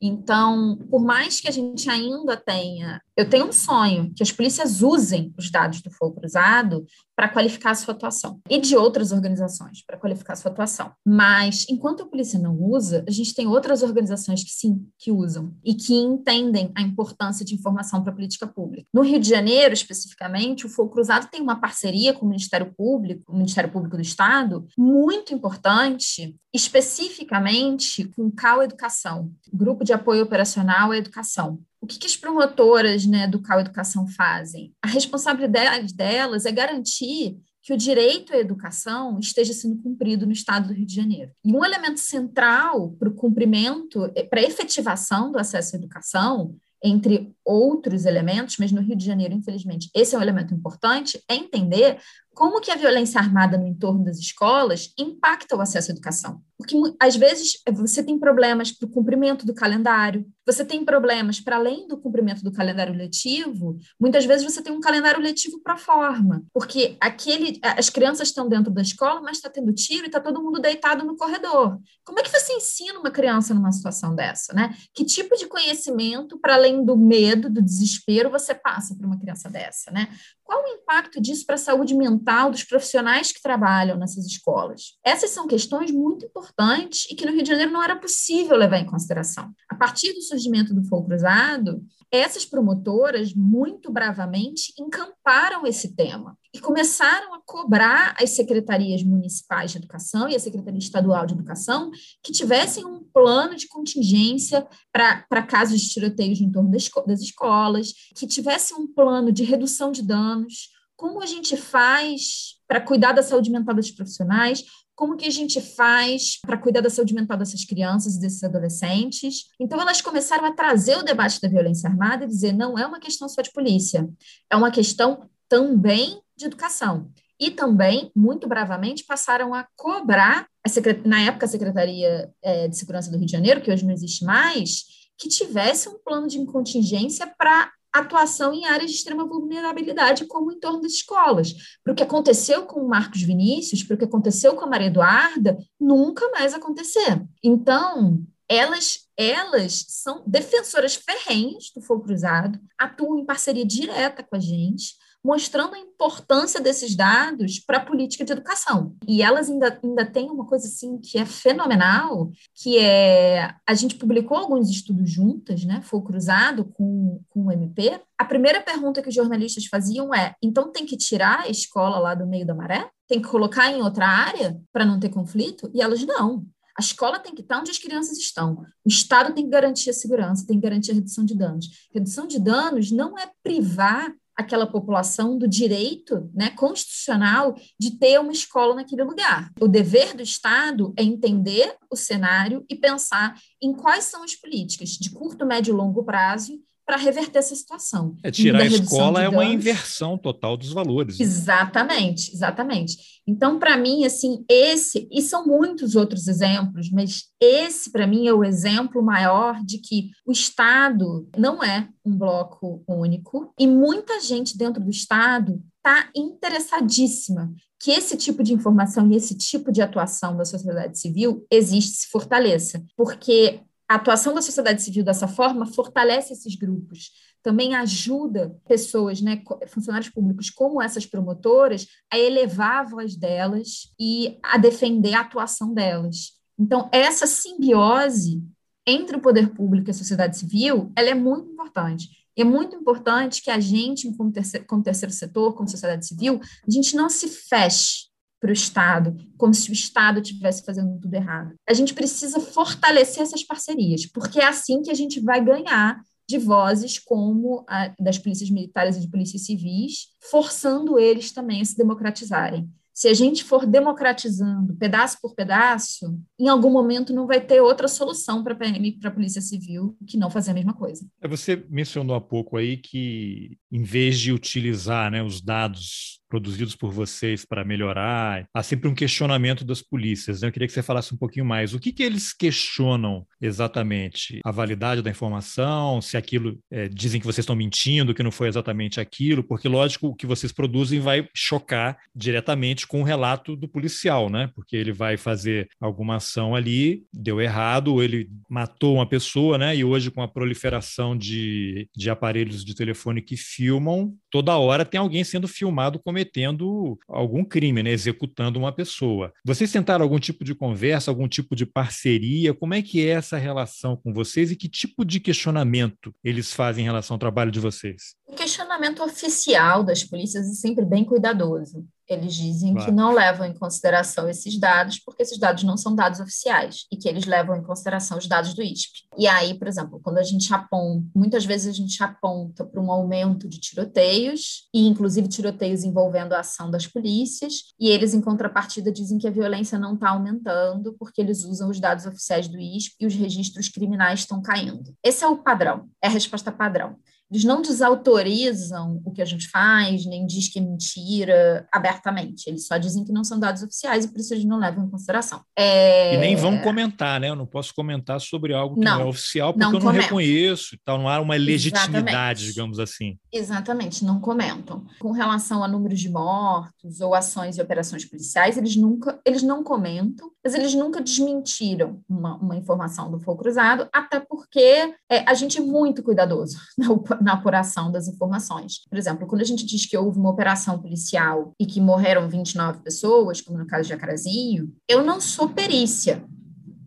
Então, 0.62 0.78
por 0.88 1.02
mais 1.02 1.42
que 1.42 1.48
a 1.48 1.52
gente 1.52 1.90
ainda 1.90 2.38
tenha, 2.38 3.02
eu 3.16 3.30
tenho 3.30 3.48
um 3.48 3.52
sonho 3.52 4.12
que 4.16 4.24
as 4.24 4.32
polícias 4.32 4.82
usem 4.82 5.34
os 5.38 5.52
dados 5.52 5.82
do 5.82 5.92
fogo 5.92 6.16
cruzado 6.16 6.86
para 7.16 7.28
qualificar 7.28 7.72
a 7.72 7.76
sua 7.76 7.94
atuação 7.94 8.40
e 8.50 8.58
de 8.58 8.76
outras 8.76 9.12
organizações 9.12 9.84
para 9.86 9.98
qualificar 9.98 10.34
a 10.34 10.36
sua 10.36 10.52
atuação. 10.52 10.92
Mas 11.06 11.66
enquanto 11.70 12.04
a 12.04 12.06
polícia 12.06 12.40
não 12.40 12.58
usa, 12.58 13.04
a 13.08 13.12
gente 13.12 13.36
tem 13.36 13.48
outras 13.48 13.84
organizações 13.84 14.44
que 14.44 14.52
sim, 14.52 14.88
que 14.98 15.12
usam 15.12 15.54
e 15.64 15.76
que 15.76 15.94
entendem 15.94 16.72
a 16.76 16.82
importância 16.82 17.46
de 17.46 17.54
informação 17.54 18.02
para 18.02 18.12
a 18.12 18.16
política 18.16 18.48
pública. 18.48 18.88
No 18.94 19.02
Rio 19.02 19.20
de 19.20 19.30
Janeiro, 19.30 19.74
especificamente, 19.74 20.66
o 20.66 20.70
Fogo 20.70 20.92
Cruzado 20.92 21.30
tem 21.30 21.42
uma 21.42 21.60
parceria 21.60 22.14
com 22.14 22.26
o 22.26 22.30
Ministério 22.30 22.74
Público, 22.76 23.32
o 23.32 23.36
Ministério 23.36 23.72
Público 23.72 23.98
do 23.98 24.02
Estado, 24.02 24.66
muito 24.78 25.34
importante, 25.34 26.36
especificamente 26.54 28.06
com 28.16 28.28
o 28.28 28.32
CAU 28.32 28.64
Educação, 28.64 29.32
Grupo 29.54 29.84
de 29.84 29.94
Apoio 29.94 30.24
Operacional 30.24 30.92
à 30.92 30.98
Educação 30.98 31.60
o 31.82 31.88
que, 31.88 31.98
que 31.98 32.06
as 32.06 32.16
promotoras 32.16 33.06
né, 33.06 33.28
do 33.28 33.42
CAU 33.42 33.60
Educação 33.60 34.08
fazem? 34.08 34.72
A 34.82 34.88
responsabilidade 34.88 35.94
delas 35.94 36.46
é 36.46 36.52
garantir 36.52 37.38
que 37.64 37.74
o 37.74 37.78
direito 37.78 38.34
à 38.34 38.38
educação 38.38 39.20
esteja 39.20 39.54
sendo 39.54 39.82
cumprido 39.82 40.26
no 40.26 40.32
estado 40.32 40.68
do 40.68 40.74
Rio 40.74 40.86
de 40.86 40.96
Janeiro. 40.96 41.32
E 41.44 41.54
um 41.54 41.64
elemento 41.66 42.00
central 42.00 42.92
para 42.92 43.10
o 43.10 43.14
cumprimento, 43.14 44.12
para 44.30 44.40
a 44.40 44.44
efetivação 44.44 45.32
do 45.32 45.40
acesso 45.40 45.76
à 45.76 45.80
educação, 45.80 46.56
entre 46.84 47.32
outros 47.46 48.06
elementos, 48.06 48.58
mas 48.58 48.72
no 48.72 48.82
Rio 48.82 48.96
de 48.96 49.06
Janeiro, 49.06 49.34
infelizmente, 49.34 49.90
esse 49.94 50.16
é 50.16 50.18
um 50.18 50.22
elemento 50.22 50.54
importante, 50.54 51.22
é 51.30 51.36
entender 51.36 52.00
como 52.34 52.62
que 52.62 52.72
a 52.72 52.76
violência 52.76 53.20
armada 53.20 53.58
no 53.58 53.68
entorno 53.68 54.04
das 54.04 54.18
escolas 54.18 54.94
impacta 54.98 55.56
o 55.56 55.62
acesso 55.62 55.92
à 55.92 55.94
educação. 55.94 56.42
Porque, 56.58 56.76
às 57.00 57.16
vezes, 57.16 57.54
você 57.72 58.04
tem 58.04 58.20
problemas 58.20 58.72
para 58.72 58.86
o 58.86 58.92
cumprimento 58.92 59.46
do 59.48 59.54
calendário, 59.54 60.26
você 60.46 60.64
tem 60.64 60.86
problemas 60.86 61.40
para 61.40 61.56
além 61.56 61.88
do 61.88 61.98
cumprimento 61.98 62.44
do 62.44 62.52
calendário 62.52 62.94
letivo, 62.94 63.78
muitas 64.00 64.26
vezes 64.26 64.46
você 64.46 64.62
tem 64.62 64.72
um 64.72 64.80
calendário 64.80 65.20
letivo 65.20 65.60
para 65.62 65.76
forma, 65.76 66.44
porque 66.54 66.98
aquele, 67.00 67.60
as 67.64 67.90
crianças 67.90 68.28
estão 68.28 68.48
dentro 68.48 68.72
da 68.72 68.82
escola, 68.82 69.22
mas 69.22 69.38
está 69.38 69.50
tendo 69.50 69.74
tiro 69.74 70.04
e 70.04 70.08
está 70.08 70.20
todo 70.20 70.42
mundo 70.42 70.60
deitado 70.60 71.04
no 71.04 71.16
corredor. 71.16 71.80
Como 72.06 72.20
é 72.20 72.24
que 72.24 72.30
você 72.30 72.54
ensina 72.54 73.00
uma 73.00 73.12
criança 73.12 73.54
numa 73.56 73.72
situação 73.72 74.14
dessa, 74.14 74.54
né? 74.54 74.76
Que 74.94 75.04
tipo 75.04 75.36
de 75.36 75.48
conhecimento, 75.48 76.38
para 76.40 76.56
além 76.56 76.86
do 76.86 76.96
medo, 76.96 77.50
do 77.50 77.62
desespero, 77.62 78.30
você 78.30 78.54
passa 78.54 78.96
para 78.96 79.08
uma 79.08 79.20
criança 79.20 79.50
dessa, 79.50 79.90
né? 79.90 80.10
Qual 80.52 80.66
o 80.66 80.68
impacto 80.68 81.22
disso 81.22 81.46
para 81.46 81.56
a 81.56 81.58
saúde 81.58 81.96
mental 81.96 82.52
dos 82.52 82.66
profissionais 82.66 83.32
que 83.32 83.42
trabalham 83.42 83.98
nessas 83.98 84.26
escolas? 84.26 84.98
Essas 85.02 85.30
são 85.30 85.48
questões 85.48 85.92
muito 85.92 86.26
importantes 86.26 87.10
e 87.10 87.16
que 87.16 87.26
no 87.26 87.32
Rio 87.32 87.42
de 87.42 87.48
Janeiro 87.48 87.72
não 87.72 87.82
era 87.82 87.96
possível 87.96 88.58
levar 88.58 88.80
em 88.80 88.86
consideração. 88.86 89.50
A 89.70 89.76
partir 89.76 90.12
do 90.12 90.22
surgimento 90.22 90.74
do 90.74 90.84
fogo 90.84 91.08
cruzado, 91.08 91.82
essas 92.12 92.44
promotoras 92.44 93.34
muito 93.34 93.90
bravamente 93.90 94.74
encamparam 94.78 95.66
esse 95.66 95.96
tema 95.96 96.38
e 96.54 96.60
começaram 96.60 97.34
a 97.34 97.42
cobrar 97.46 98.16
as 98.22 98.32
secretarias 98.32 99.04
municipais 99.04 99.72
de 99.72 99.78
educação 99.78 100.28
e 100.28 100.36
a 100.36 100.40
Secretaria 100.40 100.80
Estadual 100.80 101.26
de 101.26 101.34
Educação 101.34 101.92
que 102.22 102.32
tivessem 102.32 102.86
um 102.86 103.04
plano 103.04 103.56
de 103.56 103.68
contingência 103.68 104.68
para 104.92 105.44
casos 105.44 105.80
de 105.80 105.90
tiroteios 105.90 106.42
em 106.42 106.52
torno 106.52 106.70
das, 106.70 106.90
das 107.08 107.22
escolas, 107.22 107.94
que 108.16 108.28
tivessem 108.28 108.76
um 108.78 108.88
plano 108.88 109.32
de 109.32 109.44
redução 109.44 109.92
de 109.92 110.02
danos, 110.02 110.70
como 110.96 111.22
a 111.22 111.26
gente 111.26 111.56
faz 111.56 112.58
para 112.68 112.82
cuidar 112.82 113.14
da 113.14 113.24
saúde 113.24 113.50
mental 113.50 113.74
dos 113.74 113.90
profissionais, 113.90 114.64
como 114.94 115.18
que 115.18 115.26
a 115.26 115.32
gente 115.32 115.60
faz 115.60 116.40
para 116.42 116.58
cuidar 116.58 116.82
da 116.82 116.90
saúde 116.90 117.14
mental 117.16 117.36
dessas 117.36 117.66
crianças 117.66 118.16
e 118.16 118.20
desses 118.20 118.44
adolescentes. 118.44 119.46
Então, 119.60 119.82
elas 119.82 120.00
começaram 120.00 120.46
a 120.46 120.54
trazer 120.54 120.96
o 120.98 121.04
debate 121.04 121.42
da 121.42 121.48
violência 121.48 121.90
armada 121.90 122.26
e 122.26 122.28
dizer 122.28 122.54
não 122.54 122.78
é 122.78 122.86
uma 122.86 123.00
questão 123.00 123.28
só 123.28 123.42
de 123.42 123.52
polícia, 123.52 124.08
é 124.48 124.56
uma 124.56 124.70
questão 124.70 125.28
também 125.50 126.21
de 126.42 126.48
educação. 126.48 127.10
E 127.40 127.50
também, 127.50 128.12
muito 128.16 128.48
bravamente, 128.48 129.04
passaram 129.04 129.54
a 129.54 129.68
cobrar, 129.76 130.48
a 130.64 131.08
na 131.08 131.22
época, 131.22 131.46
a 131.46 131.50
Secretaria 131.50 132.30
é, 132.42 132.68
de 132.68 132.78
Segurança 132.78 133.10
do 133.10 133.18
Rio 133.18 133.26
de 133.26 133.32
Janeiro, 133.32 133.62
que 133.62 133.72
hoje 133.72 133.86
não 133.86 133.94
existe 133.94 134.24
mais, 134.24 134.84
que 135.18 135.28
tivesse 135.28 135.90
um 135.90 135.98
plano 135.98 136.28
de 136.28 136.44
contingência 136.46 137.26
para 137.38 137.72
atuação 137.92 138.54
em 138.54 138.66
áreas 138.66 138.92
de 138.92 138.98
extrema 138.98 139.26
vulnerabilidade, 139.26 140.26
como 140.26 140.52
em 140.52 140.60
torno 140.60 140.82
das 140.82 140.94
escolas. 140.94 141.54
Para 141.84 141.94
o 141.94 141.96
que 141.96 142.04
aconteceu 142.04 142.66
com 142.66 142.80
o 142.80 142.88
Marcos 142.88 143.22
Vinícius, 143.22 143.84
para 143.84 143.96
o 143.96 143.98
que 143.98 144.06
aconteceu 144.06 144.56
com 144.56 144.64
a 144.64 144.68
Maria 144.68 144.88
Eduarda, 144.88 145.58
nunca 145.80 146.30
mais 146.32 146.54
acontecer. 146.54 147.22
Então, 147.44 148.24
elas, 148.48 149.08
elas 149.18 149.86
são 149.88 150.24
defensoras 150.28 150.96
ferrenhas 150.96 151.72
do 151.76 151.82
fogo 151.82 152.04
cruzado, 152.04 152.60
atuam 152.78 153.20
em 153.20 153.26
parceria 153.26 153.66
direta 153.66 154.24
com 154.24 154.36
a 154.36 154.40
gente, 154.40 154.96
mostrando 155.24 155.76
a 155.76 155.80
importância 155.80 156.60
desses 156.60 156.96
dados 156.96 157.60
para 157.60 157.78
a 157.78 157.86
política 157.86 158.26
de 158.26 158.32
educação. 158.32 158.96
E 159.08 159.22
elas 159.22 159.50
ainda, 159.50 159.80
ainda 159.84 160.06
têm 160.06 160.30
uma 160.30 160.46
coisa 160.46 160.68
assim 160.68 160.98
que 160.98 161.18
é 161.18 161.26
fenomenal, 161.26 162.32
que 162.56 162.78
é 162.78 163.54
a 163.68 163.74
gente 163.74 163.96
publicou 163.96 164.38
alguns 164.38 164.70
estudos 164.70 165.10
juntas, 165.10 165.64
né? 165.64 165.82
Foi 165.84 166.02
cruzado 166.02 166.66
com, 166.66 167.22
com 167.30 167.46
o 167.46 167.52
MP. 167.52 168.02
A 168.18 168.26
primeira 168.26 168.62
pergunta 168.62 169.02
que 169.02 169.10
os 169.10 169.16
jornalistas 169.16 169.66
faziam 169.66 170.14
é: 170.14 170.34
então 170.42 170.72
tem 170.72 170.86
que 170.86 170.98
tirar 170.98 171.42
a 171.42 171.50
escola 171.50 172.00
lá 172.00 172.16
do 172.16 172.26
meio 172.26 172.46
da 172.46 172.56
maré? 172.56 172.90
Tem 173.08 173.22
que 173.22 173.28
colocar 173.28 173.72
em 173.72 173.82
outra 173.82 174.08
área 174.08 174.60
para 174.72 174.86
não 174.86 175.00
ter 175.00 175.10
conflito? 175.10 175.70
E 175.74 175.82
elas 175.82 176.04
não. 176.04 176.46
A 176.78 176.82
escola 176.82 177.20
tem 177.20 177.36
que 177.36 177.42
estar 177.42 177.60
onde 177.60 177.70
as 177.70 177.78
crianças 177.78 178.18
estão. 178.18 178.66
O 178.84 178.88
Estado 178.90 179.34
tem 179.34 179.44
que 179.44 179.52
garantir 179.52 179.90
a 179.90 179.94
segurança, 179.94 180.48
tem 180.48 180.60
que 180.60 180.64
garantir 180.64 180.92
a 180.92 180.96
redução 180.96 181.26
de 181.26 181.36
danos. 181.36 181.68
Redução 181.94 182.26
de 182.26 182.40
danos 182.40 182.92
não 182.92 183.18
é 183.18 183.30
privar 183.44 184.12
aquela 184.42 184.68
população 184.68 185.38
do 185.38 185.48
direito 185.48 186.30
né, 186.34 186.50
constitucional 186.52 187.56
de 187.80 187.98
ter 187.98 188.20
uma 188.20 188.32
escola 188.32 188.76
naquele 188.76 189.04
lugar. 189.04 189.52
O 189.60 189.68
dever 189.68 190.16
do 190.16 190.22
Estado 190.22 190.94
é 190.98 191.04
entender 191.04 191.76
o 191.90 191.96
cenário 191.96 192.66
e 192.70 192.76
pensar 192.76 193.40
em 193.62 193.74
quais 193.74 194.06
são 194.06 194.24
as 194.24 194.36
políticas 194.36 194.90
de 194.90 195.10
curto, 195.12 195.46
médio 195.46 195.74
e 195.74 195.78
longo 195.78 196.04
prazo 196.04 196.60
para 196.86 196.98
reverter 196.98 197.40
essa 197.40 197.56
situação. 197.56 198.16
É, 198.24 198.32
tirar 198.32 198.62
a 198.62 198.66
escola 198.66 199.22
é 199.22 199.30
uma 199.30 199.46
inversão 199.46 200.18
total 200.18 200.58
dos 200.58 200.74
valores. 200.74 201.20
Né? 201.20 201.26
Exatamente, 201.26 202.34
exatamente. 202.34 203.22
Então, 203.26 203.60
para 203.60 203.78
mim, 203.78 204.04
assim, 204.06 204.44
esse, 204.50 205.08
e 205.12 205.22
são 205.22 205.46
muitos 205.46 205.96
outros 205.96 206.28
exemplos, 206.28 206.90
mas 206.92 207.26
esse, 207.40 207.92
para 207.92 208.08
mim, 208.08 208.28
é 208.28 208.34
o 208.34 208.44
exemplo 208.44 209.02
maior 209.02 209.64
de 209.64 209.78
que 209.78 210.10
o 210.26 210.32
Estado 210.32 211.30
não 211.38 211.64
é 211.64 211.88
um 212.06 212.18
bloco 212.18 212.84
único 212.88 213.54
e 213.60 213.68
muita 213.68 214.20
gente 214.20 214.58
dentro 214.58 214.84
do 214.84 214.90
Estado 214.90 215.62
está 215.78 216.10
interessadíssima 216.16 217.52
que 217.82 217.92
esse 217.92 218.16
tipo 218.16 218.44
de 218.44 218.54
informação 218.54 219.10
e 219.12 219.16
esse 219.16 219.36
tipo 219.36 219.72
de 219.72 219.82
atuação 219.82 220.38
da 220.38 220.46
sociedade 220.46 221.00
civil 221.00 221.46
existe, 221.50 221.98
se 221.98 222.08
fortaleça, 222.10 222.84
porque 222.96 223.60
a 223.92 223.96
atuação 223.96 224.34
da 224.34 224.42
sociedade 224.42 224.82
civil 224.82 225.04
dessa 225.04 225.28
forma 225.28 225.66
fortalece 225.66 226.32
esses 226.32 226.56
grupos, 226.56 227.12
também 227.44 227.76
ajuda 227.76 228.58
pessoas, 228.66 229.20
né, 229.20 229.44
funcionários 229.68 230.10
públicos 230.10 230.50
como 230.50 230.82
essas 230.82 231.06
promotoras, 231.06 231.86
a 232.10 232.18
elevar 232.18 232.86
a 232.86 232.90
voz 232.90 233.18
delas 233.18 233.94
e 234.00 234.40
a 234.42 234.58
defender 234.58 235.14
a 235.14 235.20
atuação 235.20 235.74
delas. 235.74 236.32
Então, 236.58 236.90
essa 236.90 237.28
simbiose 237.28 238.42
entre 238.88 239.18
o 239.18 239.22
poder 239.22 239.54
público 239.54 239.90
e 239.90 239.92
a 239.92 239.94
sociedade 239.94 240.38
civil, 240.38 240.90
ela 240.96 241.10
é 241.10 241.14
muito 241.14 241.52
importante. 241.52 242.08
É 242.38 242.46
muito 242.46 242.74
importante 242.78 243.44
que 243.44 243.52
a 243.52 243.60
gente, 243.60 244.10
como 244.16 244.32
terceiro, 244.32 244.66
como 244.66 244.82
terceiro 244.82 245.14
setor, 245.14 245.54
como 245.54 245.68
sociedade 245.68 246.08
civil, 246.08 246.40
a 246.66 246.72
gente 246.72 246.96
não 246.96 247.10
se 247.10 247.28
feche 247.28 248.11
para 248.42 248.50
o 248.50 248.54
Estado, 248.54 249.16
como 249.38 249.54
se 249.54 249.70
o 249.70 249.74
Estado 249.74 250.20
estivesse 250.20 250.66
fazendo 250.66 251.00
tudo 251.00 251.14
errado. 251.14 251.54
A 251.70 251.74
gente 251.74 251.94
precisa 251.94 252.40
fortalecer 252.40 253.22
essas 253.22 253.44
parcerias, 253.44 254.08
porque 254.08 254.40
é 254.40 254.46
assim 254.46 254.82
que 254.82 254.90
a 254.90 254.96
gente 254.96 255.20
vai 255.20 255.44
ganhar 255.44 256.02
de 256.28 256.40
vozes 256.40 256.98
como 256.98 257.64
a 257.70 257.94
das 258.00 258.18
polícias 258.18 258.50
militares 258.50 258.98
e 258.98 259.02
de 259.02 259.10
polícias 259.10 259.46
civis, 259.46 260.08
forçando 260.30 260.98
eles 260.98 261.32
também 261.32 261.62
a 261.62 261.66
se 261.66 261.78
democratizarem 261.78 262.68
se 262.94 263.08
a 263.08 263.14
gente 263.16 263.44
for 263.44 263.66
democratizando 263.66 264.76
pedaço 264.76 265.18
por 265.20 265.34
pedaço, 265.34 266.20
em 266.40 266.48
algum 266.48 266.70
momento 266.70 267.12
não 267.12 267.26
vai 267.26 267.42
ter 267.42 267.60
outra 267.60 267.88
solução 267.88 268.44
para 268.44 268.54
a 268.54 268.56
PM 268.56 268.92
para 269.00 269.10
a 269.10 269.14
Polícia 269.14 269.42
Civil 269.42 269.98
que 270.06 270.18
não 270.18 270.30
fazer 270.30 270.52
a 270.52 270.54
mesma 270.54 270.74
coisa. 270.74 271.04
É, 271.20 271.28
você 271.28 271.66
mencionou 271.68 272.16
há 272.16 272.22
pouco 272.22 272.58
aí 272.58 272.78
que, 272.78 273.58
em 273.72 273.82
vez 273.82 274.20
de 274.20 274.32
utilizar 274.32 275.10
né, 275.10 275.24
os 275.24 275.42
dados 275.42 276.21
produzidos 276.32 276.78
por 276.78 276.92
vocês 276.92 277.44
para 277.44 277.66
melhorar, 277.66 278.48
há 278.54 278.64
sempre 278.64 278.88
um 278.88 278.96
questionamento 278.96 279.66
das 279.66 279.82
polícias. 279.82 280.42
Né? 280.42 280.48
Eu 280.48 280.52
queria 280.54 280.66
que 280.66 280.74
você 280.74 280.82
falasse 280.82 281.14
um 281.14 281.18
pouquinho 281.18 281.46
mais. 281.46 281.74
O 281.74 281.80
que, 281.80 281.92
que 281.92 282.02
eles 282.02 282.32
questionam 282.32 283.28
exatamente? 283.42 284.40
A 284.46 284.50
validade 284.50 285.02
da 285.02 285.10
informação, 285.10 286.02
se 286.02 286.16
aquilo 286.16 286.58
é, 286.72 286.88
dizem 286.88 287.20
que 287.20 287.26
vocês 287.26 287.44
estão 287.44 287.56
mentindo, 287.56 288.14
que 288.14 288.24
não 288.24 288.32
foi 288.32 288.48
exatamente 288.48 289.02
aquilo, 289.02 289.44
porque, 289.44 289.68
lógico, 289.68 290.08
o 290.08 290.16
que 290.16 290.26
vocês 290.26 290.54
produzem 290.54 291.02
vai 291.02 291.28
chocar 291.36 291.98
diretamente 292.16 292.88
com 292.88 293.02
o 293.02 293.04
relato 293.04 293.58
do 293.58 293.68
policial, 293.68 294.30
né? 294.30 294.50
Porque 294.56 294.78
ele 294.78 294.94
vai 294.94 295.18
fazer 295.18 295.68
alguma 295.82 296.16
ação 296.16 296.56
ali, 296.56 297.04
deu 297.14 297.42
errado, 297.42 297.90
ou 297.90 298.02
ele 298.02 298.30
matou 298.50 298.96
uma 298.96 299.06
pessoa, 299.06 299.58
né? 299.58 299.76
E 299.76 299.84
hoje, 299.84 300.10
com 300.10 300.22
a 300.22 300.30
proliferação 300.30 301.18
de, 301.18 301.90
de 301.94 302.10
aparelhos 302.10 302.64
de 302.64 302.74
telefone 302.74 303.22
que 303.22 303.36
filmam, 303.36 304.14
toda 304.30 304.58
hora 304.58 304.86
tem 304.86 304.98
alguém 305.00 305.26
sendo 305.26 305.48
filmado 305.48 306.00
cometendo 306.22 306.98
algum 307.08 307.44
crime, 307.44 307.82
né? 307.82 307.92
Executando 307.92 308.60
uma 308.60 308.72
pessoa. 308.72 309.34
Vocês 309.44 309.72
tentaram 309.72 310.04
algum 310.04 310.20
tipo 310.20 310.44
de 310.44 310.54
conversa, 310.54 311.10
algum 311.10 311.28
tipo 311.28 311.56
de 311.56 311.66
parceria? 311.66 312.54
Como 312.54 312.74
é 312.74 312.82
que 312.82 313.06
é 313.06 313.12
essa 313.12 313.38
relação 313.38 313.96
com 313.96 314.14
vocês 314.14 314.52
e 314.52 314.56
que 314.56 314.70
tipo 314.70 315.04
de 315.04 315.20
questionamento 315.20 316.14
eles 316.24 316.54
fazem 316.54 316.84
em 316.84 316.88
relação 316.88 317.16
ao 317.16 317.20
trabalho 317.20 317.52
de 317.52 317.60
vocês? 317.60 318.16
O 318.28 318.36
questionamento 318.36 319.04
oficial 319.04 319.84
das 319.84 320.04
polícias 320.04 320.48
é 320.48 320.54
sempre 320.54 320.86
bem 320.86 321.04
cuidadoso 321.04 321.86
Eles 322.12 322.34
dizem 322.36 322.74
claro. 322.74 322.86
que 322.86 322.92
não 322.92 323.14
levam 323.14 323.46
em 323.46 323.54
consideração 323.54 324.30
esses 324.30 324.60
dados, 324.60 325.00
porque 325.00 325.24
esses 325.24 325.40
dados 325.40 325.64
não 325.64 325.78
são 325.78 325.96
dados 325.96 326.20
oficiais, 326.20 326.86
e 326.92 326.98
que 326.98 327.08
eles 327.08 327.26
levam 327.26 327.56
em 327.56 327.64
consideração 327.64 328.18
os 328.18 328.28
dados 328.28 328.54
do 328.54 328.62
ISP. 328.62 329.04
E 329.18 329.28
aí, 329.28 329.54
por 329.54 329.68
exemplo, 329.68 330.00
quando 330.04 330.18
a 330.18 330.24
gente 330.24 330.54
aponta, 330.54 331.06
muitas 331.16 331.46
vezes 331.46 331.68
a 331.68 331.72
gente 331.72 332.04
aponta 332.04 332.66
para 332.66 332.82
um 332.82 332.92
aumento 332.92 333.48
de 333.48 333.60
tiroteios, 333.60 334.68
e 334.74 334.88
inclusive 334.88 335.28
tiroteios 335.28 335.84
envolvendo 335.84 336.34
a 336.34 336.40
ação 336.40 336.70
das 336.70 336.86
polícias, 336.86 337.74
e 337.80 337.90
eles, 337.90 338.14
em 338.14 338.22
contrapartida, 338.22 338.92
dizem 338.92 339.18
que 339.18 339.28
a 339.28 339.32
violência 339.32 339.80
não 339.80 339.94
está 339.94 340.10
aumentando, 340.10 340.94
porque 341.00 341.22
eles 341.22 341.46
usam 341.46 341.70
os 341.70 341.80
dados 341.80 342.06
oficiais 342.06 342.48
do 342.48 342.60
ISP 342.60 342.96
e 343.00 343.06
os 343.06 343.16
registros 343.16 343.70
criminais 343.70 344.22
estão 344.22 344.42
caindo. 344.42 344.94
Esse 345.04 345.24
é 345.24 345.28
o 345.28 345.38
padrão, 345.38 345.90
é 346.02 346.08
a 346.08 346.12
resposta 346.12 346.52
padrão. 346.52 346.98
Eles 347.32 347.46
não 347.46 347.62
desautorizam 347.62 349.02
o 349.06 349.12
que 349.12 349.22
a 349.22 349.26
gente 349.26 349.50
faz, 349.50 350.06
nem 350.06 350.28
diz 350.28 350.50
que 350.50 350.60
é 350.60 350.62
mentira 350.62 351.66
abertamente. 351.72 352.48
Eles 352.48 352.68
só 352.68 352.78
dizem 352.78 353.06
que 353.06 353.14
não 353.14 353.24
são 353.24 353.40
dados 353.40 353.64
oficiais 353.64 354.04
e 354.04 354.10
por 354.10 354.20
isso 354.20 354.34
eles 354.34 354.44
não 354.44 354.60
levam 354.60 354.86
em 354.86 354.90
consideração. 354.90 355.42
É... 355.58 356.16
E 356.16 356.18
nem 356.18 356.36
vão 356.36 356.60
comentar, 356.60 357.20
né? 357.20 357.30
Eu 357.30 357.36
não 357.36 357.46
posso 357.46 357.74
comentar 357.74 358.20
sobre 358.20 358.54
algo 358.54 358.76
que 358.76 358.84
não, 358.84 359.00
não 359.00 359.06
é 359.06 359.10
oficial 359.10 359.54
porque 359.54 359.64
não 359.64 359.70
eu 359.70 359.74
não 359.74 359.80
comentam. 359.80 360.04
reconheço. 360.04 360.76
Então 360.82 360.98
não 360.98 361.08
há 361.08 361.20
uma 361.22 361.36
legitimidade, 361.36 362.44
Exatamente. 362.44 362.46
digamos 362.46 362.80
assim. 362.80 363.18
Exatamente, 363.32 364.04
não 364.04 364.20
comentam. 364.20 364.86
Com 365.00 365.12
relação 365.12 365.64
a 365.64 365.68
números 365.68 366.00
de 366.00 366.10
mortos 366.10 367.00
ou 367.00 367.16
ações 367.16 367.58
e 367.58 367.62
operações 367.62 368.04
policiais, 368.04 368.58
eles 368.58 368.76
nunca, 368.76 369.20
eles 369.26 369.42
não 369.42 369.64
comentam, 369.64 370.30
mas 370.44 370.54
eles 370.54 370.74
nunca 370.74 371.02
desmentiram 371.02 372.02
uma, 372.10 372.36
uma 372.36 372.56
informação 372.56 373.10
do 373.10 373.20
fogo 373.20 373.42
cruzado, 373.44 373.88
até 373.94 374.20
porque 374.20 374.94
é, 375.10 375.20
a 375.28 375.34
gente 375.34 375.60
é 375.60 375.62
muito 375.62 376.04
cuidadoso 376.04 376.58
na 376.78 376.92
apuração 377.28 377.92
das 377.92 378.08
informações. 378.08 378.84
Por 378.90 378.98
exemplo, 378.98 379.28
quando 379.28 379.42
a 379.42 379.46
gente 379.46 379.66
diz 379.66 379.86
que 379.86 379.98
houve 379.98 380.20
uma 380.20 380.30
operação 380.30 380.80
policial 380.80 381.54
e 381.60 381.66
que 381.66 381.80
morreram 381.82 382.30
29 382.30 382.82
pessoas, 382.82 383.42
como 383.42 383.58
no 383.58 383.68
caso 383.68 383.84
de 383.84 383.90
Jacarazinho, 383.90 384.74
eu 384.88 385.04
não 385.04 385.22
sou 385.22 385.50
perícia. 385.50 386.24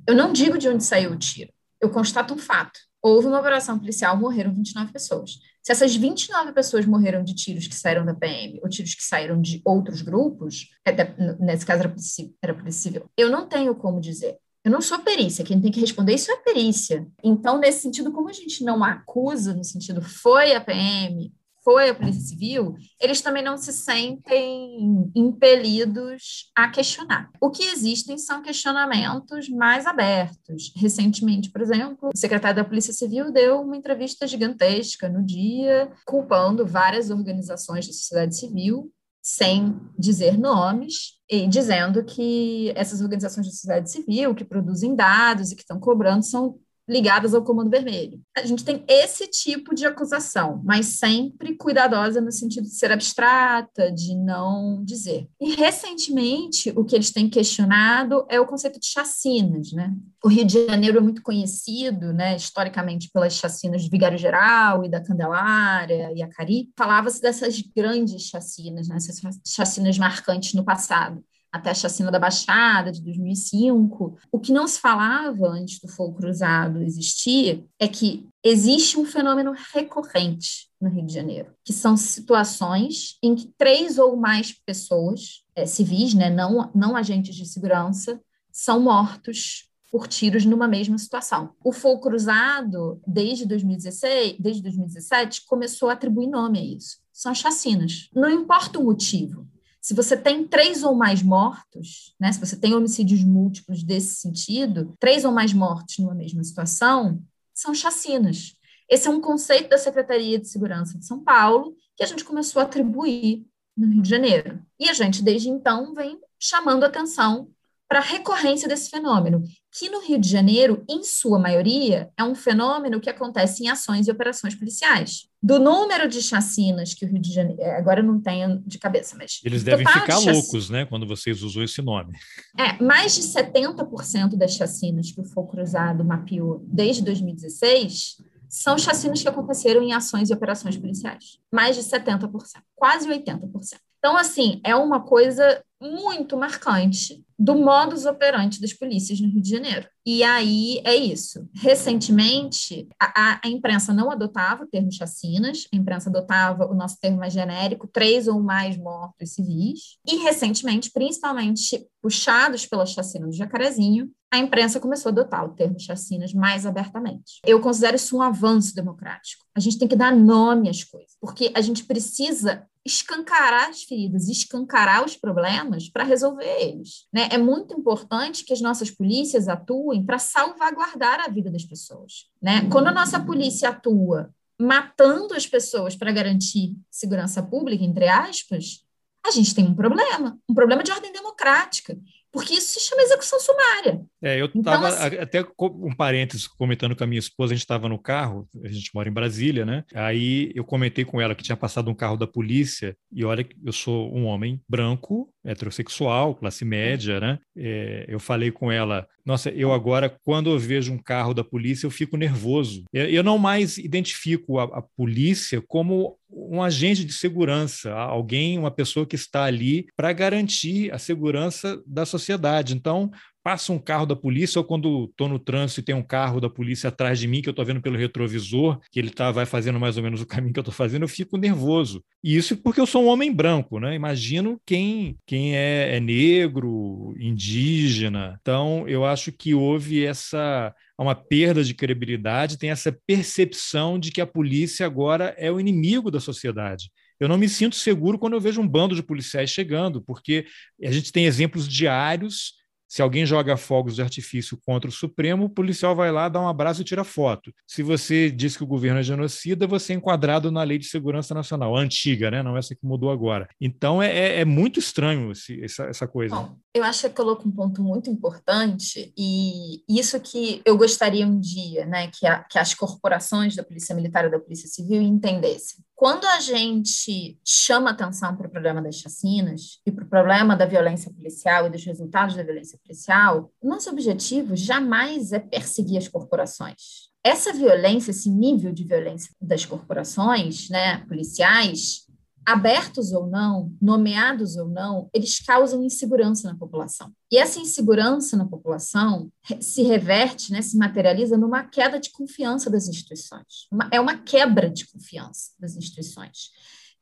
Eu 0.06 0.14
não 0.14 0.32
digo 0.32 0.58
de 0.58 0.68
onde 0.68 0.84
saiu 0.84 1.12
o 1.12 1.18
tiro. 1.18 1.52
Eu 1.80 1.90
constato 1.90 2.34
um 2.34 2.38
fato. 2.38 2.78
Houve 3.02 3.26
uma 3.26 3.38
operação 3.38 3.78
policial, 3.78 4.16
morreram 4.16 4.54
29 4.54 4.92
pessoas. 4.92 5.38
Se 5.62 5.72
essas 5.72 5.96
29 5.96 6.52
pessoas 6.52 6.84
morreram 6.84 7.24
de 7.24 7.34
tiros 7.34 7.66
que 7.66 7.74
saíram 7.74 8.04
da 8.04 8.14
PM 8.14 8.60
ou 8.62 8.68
tiros 8.68 8.94
que 8.94 9.02
saíram 9.02 9.40
de 9.40 9.62
outros 9.64 10.02
grupos, 10.02 10.68
é 10.86 10.92
nesse 11.38 11.64
caso 11.64 11.80
era 11.80 11.88
possível, 11.88 12.34
era 12.42 12.54
possível, 12.54 13.10
eu 13.16 13.30
não 13.30 13.48
tenho 13.48 13.74
como 13.74 14.00
dizer. 14.00 14.38
Eu 14.64 14.70
não 14.70 14.80
sou 14.80 14.98
perícia, 15.00 15.44
quem 15.44 15.60
tem 15.60 15.70
que 15.70 15.80
responder 15.80 16.14
isso 16.14 16.32
é 16.32 16.36
perícia. 16.36 17.06
Então, 17.22 17.58
nesse 17.58 17.82
sentido, 17.82 18.10
como 18.10 18.30
a 18.30 18.32
gente 18.32 18.64
não 18.64 18.82
acusa, 18.82 19.52
no 19.52 19.62
sentido 19.62 20.00
foi 20.00 20.54
a 20.54 20.60
PM, 20.60 21.30
foi 21.62 21.90
a 21.90 21.94
Polícia 21.94 22.22
Civil, 22.22 22.74
eles 23.00 23.20
também 23.20 23.42
não 23.42 23.58
se 23.58 23.72
sentem 23.72 25.10
impelidos 25.14 26.50
a 26.54 26.68
questionar. 26.68 27.30
O 27.40 27.50
que 27.50 27.62
existem 27.62 28.16
são 28.16 28.42
questionamentos 28.42 29.48
mais 29.50 29.86
abertos. 29.86 30.72
Recentemente, 30.76 31.50
por 31.50 31.60
exemplo, 31.60 32.10
o 32.14 32.16
secretário 32.16 32.56
da 32.56 32.64
Polícia 32.64 32.92
Civil 32.92 33.32
deu 33.32 33.60
uma 33.60 33.76
entrevista 33.76 34.26
gigantesca 34.26 35.08
no 35.08 35.24
dia, 35.24 35.90
culpando 36.06 36.66
várias 36.66 37.10
organizações 37.10 37.86
da 37.86 37.92
sociedade 37.92 38.36
civil 38.38 38.90
sem 39.24 39.80
dizer 39.98 40.36
nomes, 40.36 41.14
e 41.30 41.48
dizendo 41.48 42.04
que 42.04 42.70
essas 42.76 43.00
organizações 43.00 43.46
de 43.46 43.52
sociedade 43.52 43.90
civil 43.90 44.34
que 44.34 44.44
produzem 44.44 44.94
dados 44.94 45.50
e 45.50 45.56
que 45.56 45.62
estão 45.62 45.80
cobrando 45.80 46.22
são 46.22 46.58
ligadas 46.88 47.34
ao 47.34 47.42
Comando 47.42 47.70
Vermelho. 47.70 48.20
A 48.36 48.44
gente 48.44 48.64
tem 48.64 48.84
esse 48.86 49.26
tipo 49.26 49.74
de 49.74 49.86
acusação, 49.86 50.60
mas 50.64 50.86
sempre 50.86 51.56
cuidadosa 51.56 52.20
no 52.20 52.30
sentido 52.30 52.64
de 52.64 52.74
ser 52.74 52.92
abstrata, 52.92 53.90
de 53.90 54.14
não 54.14 54.82
dizer. 54.84 55.28
E 55.40 55.54
recentemente, 55.54 56.72
o 56.76 56.84
que 56.84 56.94
eles 56.94 57.10
têm 57.10 57.28
questionado 57.28 58.26
é 58.28 58.38
o 58.38 58.46
conceito 58.46 58.78
de 58.78 58.86
chacinas, 58.86 59.72
né? 59.72 59.94
O 60.22 60.28
Rio 60.28 60.44
de 60.44 60.66
Janeiro 60.66 60.98
é 60.98 61.00
muito 61.00 61.22
conhecido, 61.22 62.12
né, 62.12 62.36
historicamente, 62.36 63.10
pelas 63.12 63.34
chacinas 63.34 63.82
de 63.82 63.90
Vigário 63.90 64.18
Geral 64.18 64.84
e 64.84 64.88
da 64.88 65.02
Candelária 65.02 66.12
e 66.14 66.22
Acari. 66.22 66.70
Falava-se 66.76 67.20
dessas 67.20 67.60
grandes 67.60 68.22
chacinas, 68.22 68.88
né, 68.88 68.96
essas 68.96 69.20
chacinas 69.46 69.98
marcantes 69.98 70.54
no 70.54 70.64
passado 70.64 71.22
até 71.54 71.70
a 71.70 71.74
chacina 71.74 72.10
da 72.10 72.18
Baixada, 72.18 72.90
de 72.90 73.00
2005. 73.00 74.18
O 74.32 74.40
que 74.40 74.52
não 74.52 74.66
se 74.66 74.80
falava 74.80 75.46
antes 75.46 75.78
do 75.78 75.86
fogo 75.86 76.16
cruzado 76.16 76.82
existir 76.82 77.64
é 77.78 77.86
que 77.86 78.26
existe 78.42 78.98
um 78.98 79.04
fenômeno 79.04 79.54
recorrente 79.72 80.68
no 80.80 80.90
Rio 80.90 81.06
de 81.06 81.14
Janeiro, 81.14 81.52
que 81.64 81.72
são 81.72 81.96
situações 81.96 83.16
em 83.22 83.36
que 83.36 83.54
três 83.56 83.98
ou 83.98 84.16
mais 84.16 84.52
pessoas, 84.66 85.44
é, 85.54 85.64
civis, 85.64 86.12
né, 86.12 86.28
não, 86.28 86.72
não 86.74 86.96
agentes 86.96 87.36
de 87.36 87.46
segurança, 87.46 88.20
são 88.50 88.80
mortos 88.80 89.70
por 89.92 90.08
tiros 90.08 90.44
numa 90.44 90.66
mesma 90.66 90.98
situação. 90.98 91.50
O 91.62 91.70
fogo 91.70 92.00
cruzado, 92.00 93.00
desde 93.06 93.46
2016, 93.46 94.38
desde 94.40 94.60
2017, 94.60 95.44
começou 95.46 95.88
a 95.88 95.92
atribuir 95.92 96.26
nome 96.26 96.58
a 96.58 96.64
isso. 96.64 96.98
São 97.12 97.32
chacinas. 97.32 98.08
Não 98.12 98.28
importa 98.28 98.80
o 98.80 98.84
motivo. 98.84 99.46
Se 99.84 99.92
você 99.92 100.16
tem 100.16 100.48
três 100.48 100.82
ou 100.82 100.94
mais 100.94 101.22
mortos, 101.22 102.14
né, 102.18 102.32
se 102.32 102.40
você 102.40 102.56
tem 102.56 102.74
homicídios 102.74 103.22
múltiplos 103.22 103.82
desse 103.82 104.14
sentido, 104.14 104.96
três 104.98 105.26
ou 105.26 105.30
mais 105.30 105.52
mortos 105.52 105.98
numa 105.98 106.14
mesma 106.14 106.42
situação, 106.42 107.22
são 107.52 107.74
chacinas. 107.74 108.56
Esse 108.88 109.08
é 109.08 109.10
um 109.10 109.20
conceito 109.20 109.68
da 109.68 109.76
Secretaria 109.76 110.38
de 110.38 110.48
Segurança 110.48 110.98
de 110.98 111.04
São 111.04 111.22
Paulo 111.22 111.76
que 111.94 112.02
a 112.02 112.06
gente 112.06 112.24
começou 112.24 112.62
a 112.62 112.64
atribuir 112.64 113.44
no 113.76 113.86
Rio 113.86 114.00
de 114.00 114.08
Janeiro. 114.08 114.64
E 114.80 114.88
a 114.88 114.94
gente, 114.94 115.22
desde 115.22 115.50
então, 115.50 115.92
vem 115.92 116.18
chamando 116.40 116.84
atenção 116.84 117.50
para 117.88 117.98
a 117.98 118.02
recorrência 118.02 118.68
desse 118.68 118.90
fenômeno, 118.90 119.42
que 119.70 119.88
no 119.90 120.00
Rio 120.00 120.18
de 120.18 120.28
Janeiro, 120.28 120.84
em 120.88 121.02
sua 121.02 121.38
maioria, 121.38 122.10
é 122.16 122.24
um 122.24 122.34
fenômeno 122.34 123.00
que 123.00 123.10
acontece 123.10 123.64
em 123.64 123.68
ações 123.68 124.08
e 124.08 124.10
operações 124.10 124.54
policiais. 124.54 125.26
Do 125.42 125.58
número 125.58 126.08
de 126.08 126.22
chacinas 126.22 126.94
que 126.94 127.04
o 127.04 127.08
Rio 127.08 127.20
de 127.20 127.32
Janeiro. 127.32 127.60
É, 127.60 127.76
agora 127.76 128.00
eu 128.00 128.04
não 128.04 128.20
tenho 128.20 128.62
de 128.66 128.78
cabeça, 128.78 129.14
mas. 129.16 129.40
Eles 129.44 129.62
devem 129.62 129.86
ficar 129.86 130.18
de 130.18 130.30
loucos, 130.30 130.70
né, 130.70 130.86
quando 130.86 131.06
vocês 131.06 131.42
usam 131.42 131.62
esse 131.62 131.82
nome. 131.82 132.16
É, 132.58 132.82
mais 132.82 133.14
de 133.14 133.22
70% 133.22 134.36
das 134.36 134.54
chacinas 134.54 135.10
que 135.10 135.20
o 135.20 135.24
Fogo 135.24 135.48
Cruzado 135.48 136.04
mapeou 136.04 136.64
desde 136.66 137.02
2016 137.02 138.16
são 138.48 138.78
chacinas 138.78 139.20
que 139.20 139.28
aconteceram 139.28 139.82
em 139.82 139.92
ações 139.92 140.30
e 140.30 140.32
operações 140.32 140.76
policiais. 140.76 141.40
Mais 141.52 141.74
de 141.74 141.82
70%, 141.82 142.30
quase 142.76 143.08
80%. 143.08 143.78
Então, 144.04 144.18
assim, 144.18 144.60
é 144.62 144.76
uma 144.76 145.00
coisa 145.00 145.64
muito 145.80 146.36
marcante 146.36 147.24
do 147.38 147.54
modus 147.54 148.04
operandi 148.04 148.60
das 148.60 148.74
polícias 148.74 149.18
no 149.18 149.30
Rio 149.30 149.40
de 149.40 149.48
Janeiro. 149.48 149.88
E 150.04 150.22
aí 150.22 150.82
é 150.84 150.94
isso. 150.94 151.48
Recentemente, 151.54 152.86
a, 153.00 153.40
a, 153.42 153.48
imprensa 153.48 153.94
não 153.94 154.10
adotava 154.10 154.64
o 154.64 154.66
termo 154.66 154.92
chacinas, 154.92 155.66
a 155.72 155.76
imprensa 155.76 156.10
adotava 156.10 156.70
o 156.70 156.74
nosso 156.74 157.00
termo 157.00 157.16
mais 157.16 157.32
genérico, 157.32 157.88
três 157.88 158.28
ou 158.28 158.42
mais 158.42 158.76
mortos 158.76 159.30
civis. 159.30 159.96
E 160.06 160.16
recentemente, 160.16 160.90
principalmente 160.92 161.86
puxados 162.02 162.66
pela 162.66 162.84
chacina 162.84 163.26
do 163.26 163.32
Jacarezinho, 163.32 164.10
a 164.30 164.36
imprensa 164.36 164.78
começou 164.78 165.08
a 165.08 165.12
adotar 165.12 165.46
o 165.46 165.54
termo 165.54 165.80
chacinas 165.80 166.34
mais 166.34 166.66
abertamente. 166.66 167.40
Eu 167.46 167.58
considero 167.58 167.96
isso 167.96 168.18
um 168.18 168.20
avanço 168.20 168.74
democrático. 168.74 169.46
A 169.54 169.60
gente 169.60 169.78
tem 169.78 169.88
que 169.88 169.96
dar 169.96 170.14
nome 170.14 170.68
às 170.68 170.84
coisas, 170.84 171.16
porque 171.18 171.50
a 171.54 171.62
gente 171.62 171.84
precisa 171.84 172.66
escancarar 172.84 173.70
as 173.70 173.82
feridas, 173.82 174.28
escancarar 174.28 175.04
os 175.04 175.16
problemas 175.16 175.88
para 175.88 176.04
resolver 176.04 176.44
eles. 176.60 177.06
Né? 177.12 177.28
É 177.30 177.38
muito 177.38 177.74
importante 177.74 178.44
que 178.44 178.52
as 178.52 178.60
nossas 178.60 178.90
polícias 178.90 179.48
atuem 179.48 180.04
para 180.04 180.18
salvaguardar 180.18 181.20
a 181.20 181.28
vida 181.28 181.50
das 181.50 181.64
pessoas. 181.64 182.28
Né? 182.42 182.68
Quando 182.70 182.88
a 182.88 182.92
nossa 182.92 183.18
polícia 183.18 183.70
atua 183.70 184.30
matando 184.60 185.34
as 185.34 185.46
pessoas 185.46 185.96
para 185.96 186.12
garantir 186.12 186.76
segurança 186.90 187.42
pública, 187.42 187.82
entre 187.82 188.08
aspas, 188.08 188.84
a 189.26 189.30
gente 189.30 189.54
tem 189.54 189.66
um 189.66 189.74
problema, 189.74 190.38
um 190.48 190.54
problema 190.54 190.82
de 190.82 190.92
ordem 190.92 191.12
democrática 191.12 191.98
porque 192.34 192.54
isso 192.54 192.74
se 192.74 192.80
chama 192.80 193.02
execução 193.02 193.38
sumária. 193.38 194.04
É, 194.20 194.40
eu 194.40 194.46
estava 194.46 194.88
então, 194.88 195.06
assim, 195.06 195.16
até 195.18 195.46
um 195.60 195.94
parênteses 195.94 196.48
comentando 196.48 196.96
com 196.96 197.04
a 197.04 197.06
minha 197.06 197.20
esposa, 197.20 197.52
a 197.52 197.56
gente 197.56 197.64
estava 197.64 197.88
no 197.88 197.98
carro, 197.98 198.48
a 198.64 198.68
gente 198.68 198.90
mora 198.92 199.08
em 199.08 199.12
Brasília, 199.12 199.64
né? 199.64 199.84
Aí 199.94 200.50
eu 200.52 200.64
comentei 200.64 201.04
com 201.04 201.20
ela 201.20 201.34
que 201.34 201.44
tinha 201.44 201.56
passado 201.56 201.88
um 201.88 201.94
carro 201.94 202.16
da 202.16 202.26
polícia, 202.26 202.96
e 203.12 203.24
olha, 203.24 203.46
eu 203.64 203.72
sou 203.72 204.12
um 204.12 204.24
homem 204.24 204.60
branco, 204.68 205.32
heterossexual, 205.44 206.34
classe 206.34 206.64
média, 206.64 207.20
né? 207.20 207.38
É, 207.56 208.06
eu 208.08 208.18
falei 208.18 208.50
com 208.50 208.72
ela, 208.72 209.06
nossa, 209.24 209.50
eu 209.50 209.72
agora, 209.72 210.14
quando 210.24 210.50
eu 210.50 210.58
vejo 210.58 210.92
um 210.92 210.98
carro 210.98 211.32
da 211.32 211.42
polícia, 211.42 211.86
eu 211.86 211.90
fico 211.90 212.16
nervoso. 212.16 212.84
Eu, 212.92 213.08
eu 213.08 213.22
não 213.22 213.38
mais 213.38 213.78
identifico 213.78 214.58
a, 214.58 214.64
a, 214.64 214.82
polícia 214.82 215.62
como 215.66 216.16
um 216.30 216.62
agente 216.62 217.04
de 217.04 217.12
segurança, 217.12 217.92
alguém, 217.92 218.58
uma 218.58 218.70
pessoa 218.70 219.06
que 219.06 219.16
está 219.16 219.44
ali 219.44 219.86
para 219.96 220.12
garantir 220.12 220.92
a 220.92 220.98
segurança 220.98 221.80
da 221.86 222.04
sociedade. 222.04 222.74
Então, 222.74 223.10
passa 223.44 223.74
um 223.74 223.78
carro 223.78 224.06
da 224.06 224.16
polícia 224.16 224.58
ou 224.58 224.64
quando 224.64 225.04
estou 225.04 225.28
no 225.28 225.38
trânsito 225.38 225.80
e 225.80 225.84
tem 225.84 225.94
um 225.94 226.02
carro 226.02 226.40
da 226.40 226.48
polícia 226.48 226.88
atrás 226.88 227.18
de 227.18 227.28
mim, 227.28 227.42
que 227.42 227.48
eu 227.48 227.52
estou 227.52 227.64
vendo 227.64 227.82
pelo 227.82 227.98
retrovisor, 227.98 228.80
que 228.90 228.98
ele 228.98 229.10
tá, 229.10 229.30
vai 229.30 229.44
fazendo 229.44 229.78
mais 229.78 229.98
ou 229.98 230.02
menos 230.02 230.22
o 230.22 230.26
caminho 230.26 230.54
que 230.54 230.58
eu 230.58 230.62
estou 230.62 230.72
fazendo, 230.72 231.02
eu 231.02 231.08
fico 231.08 231.36
nervoso. 231.36 232.02
E 232.24 232.34
isso 232.34 232.56
porque 232.56 232.80
eu 232.80 232.86
sou 232.86 233.04
um 233.04 233.08
homem 233.08 233.30
branco, 233.30 233.78
né? 233.78 233.94
Imagino 233.94 234.58
quem, 234.64 235.18
quem 235.26 235.54
é, 235.54 235.96
é 235.96 236.00
negro, 236.00 237.14
indígena. 237.20 238.38
Então, 238.40 238.88
eu 238.88 239.04
acho 239.04 239.30
que 239.30 239.54
houve 239.54 240.06
essa 240.06 240.74
uma 240.98 241.14
perda 241.14 241.62
de 241.62 241.74
credibilidade, 241.74 242.56
tem 242.56 242.70
essa 242.70 242.96
percepção 243.06 243.98
de 243.98 244.10
que 244.10 244.20
a 244.20 244.26
polícia 244.26 244.86
agora 244.86 245.34
é 245.36 245.50
o 245.50 245.60
inimigo 245.60 246.10
da 246.10 246.20
sociedade. 246.20 246.90
Eu 247.18 247.28
não 247.28 247.36
me 247.36 247.48
sinto 247.48 247.76
seguro 247.76 248.18
quando 248.18 248.34
eu 248.34 248.40
vejo 248.40 248.60
um 248.60 248.68
bando 248.68 248.94
de 248.94 249.02
policiais 249.02 249.50
chegando, 249.50 250.00
porque 250.00 250.46
a 250.82 250.90
gente 250.90 251.12
tem 251.12 251.26
exemplos 251.26 251.68
diários 251.68 252.63
se 252.94 253.02
alguém 253.02 253.26
joga 253.26 253.56
fogos 253.56 253.96
de 253.96 254.02
artifício 254.02 254.56
contra 254.64 254.88
o 254.88 254.92
Supremo, 254.92 255.46
o 255.46 255.50
policial 255.50 255.96
vai 255.96 256.12
lá, 256.12 256.28
dá 256.28 256.40
um 256.40 256.46
abraço 256.46 256.80
e 256.80 256.84
tira 256.84 257.02
foto. 257.02 257.52
Se 257.66 257.82
você 257.82 258.30
diz 258.30 258.56
que 258.56 258.62
o 258.62 258.66
governo 258.68 259.00
é 259.00 259.02
genocida, 259.02 259.66
você 259.66 259.94
é 259.94 259.96
enquadrado 259.96 260.48
na 260.52 260.62
Lei 260.62 260.78
de 260.78 260.86
Segurança 260.86 261.34
Nacional, 261.34 261.76
a 261.76 261.80
antiga, 261.80 262.30
né? 262.30 262.40
não 262.40 262.56
essa 262.56 262.72
que 262.72 262.86
mudou 262.86 263.10
agora. 263.10 263.48
Então 263.60 264.00
é, 264.00 264.16
é, 264.16 264.40
é 264.42 264.44
muito 264.44 264.78
estranho 264.78 265.32
esse, 265.32 265.60
essa, 265.64 265.86
essa 265.86 266.06
coisa. 266.06 266.36
Bom, 266.36 266.56
eu 266.72 266.84
acho 266.84 267.08
que 267.08 267.16
coloca 267.16 267.48
um 267.48 267.50
ponto 267.50 267.82
muito 267.82 268.08
importante, 268.08 269.12
e 269.18 269.82
isso 269.88 270.20
que 270.20 270.62
eu 270.64 270.76
gostaria 270.76 271.26
um 271.26 271.40
dia, 271.40 271.86
né, 271.86 272.08
que, 272.16 272.24
a, 272.28 272.44
que 272.44 272.60
as 272.60 272.74
corporações 272.74 273.56
da 273.56 273.64
Polícia 273.64 273.92
Militar 273.92 274.24
e 274.24 274.30
da 274.30 274.38
Polícia 274.38 274.68
Civil 274.68 275.02
entendessem. 275.02 275.84
Quando 275.94 276.26
a 276.26 276.40
gente 276.40 277.38
chama 277.44 277.90
atenção 277.90 278.36
para 278.36 278.48
o 278.48 278.50
problema 278.50 278.82
das 278.82 278.96
chacinas 278.96 279.80
e 279.86 279.92
para 279.92 280.04
o 280.04 280.08
problema 280.08 280.56
da 280.56 280.66
violência 280.66 281.12
policial 281.12 281.66
e 281.66 281.70
dos 281.70 281.84
resultados 281.84 282.34
da 282.34 282.42
violência 282.42 282.78
policial, 282.84 283.50
nosso 283.62 283.90
objetivo 283.90 284.54
jamais 284.54 285.32
é 285.32 285.38
perseguir 285.38 285.98
as 285.98 286.06
corporações. 286.08 287.10
Essa 287.24 287.52
violência, 287.52 288.10
esse 288.10 288.28
nível 288.28 288.72
de 288.72 288.84
violência 288.84 289.30
das 289.40 289.64
corporações, 289.64 290.68
né, 290.68 290.98
policiais, 291.06 292.04
abertos 292.46 293.12
ou 293.12 293.26
não, 293.26 293.72
nomeados 293.80 294.56
ou 294.56 294.68
não, 294.68 295.08
eles 295.14 295.40
causam 295.40 295.82
insegurança 295.82 296.46
na 296.46 296.58
população. 296.58 297.10
E 297.32 297.38
essa 297.38 297.58
insegurança 297.58 298.36
na 298.36 298.46
população 298.46 299.32
se 299.60 299.82
reverte, 299.82 300.52
né, 300.52 300.60
se 300.60 300.76
materializa 300.76 301.38
numa 301.38 301.64
queda 301.64 301.98
de 301.98 302.10
confiança 302.10 302.68
das 302.68 302.86
instituições. 302.86 303.66
É 303.90 303.98
uma 303.98 304.18
quebra 304.18 304.68
de 304.68 304.86
confiança 304.86 305.52
das 305.58 305.74
instituições. 305.76 306.50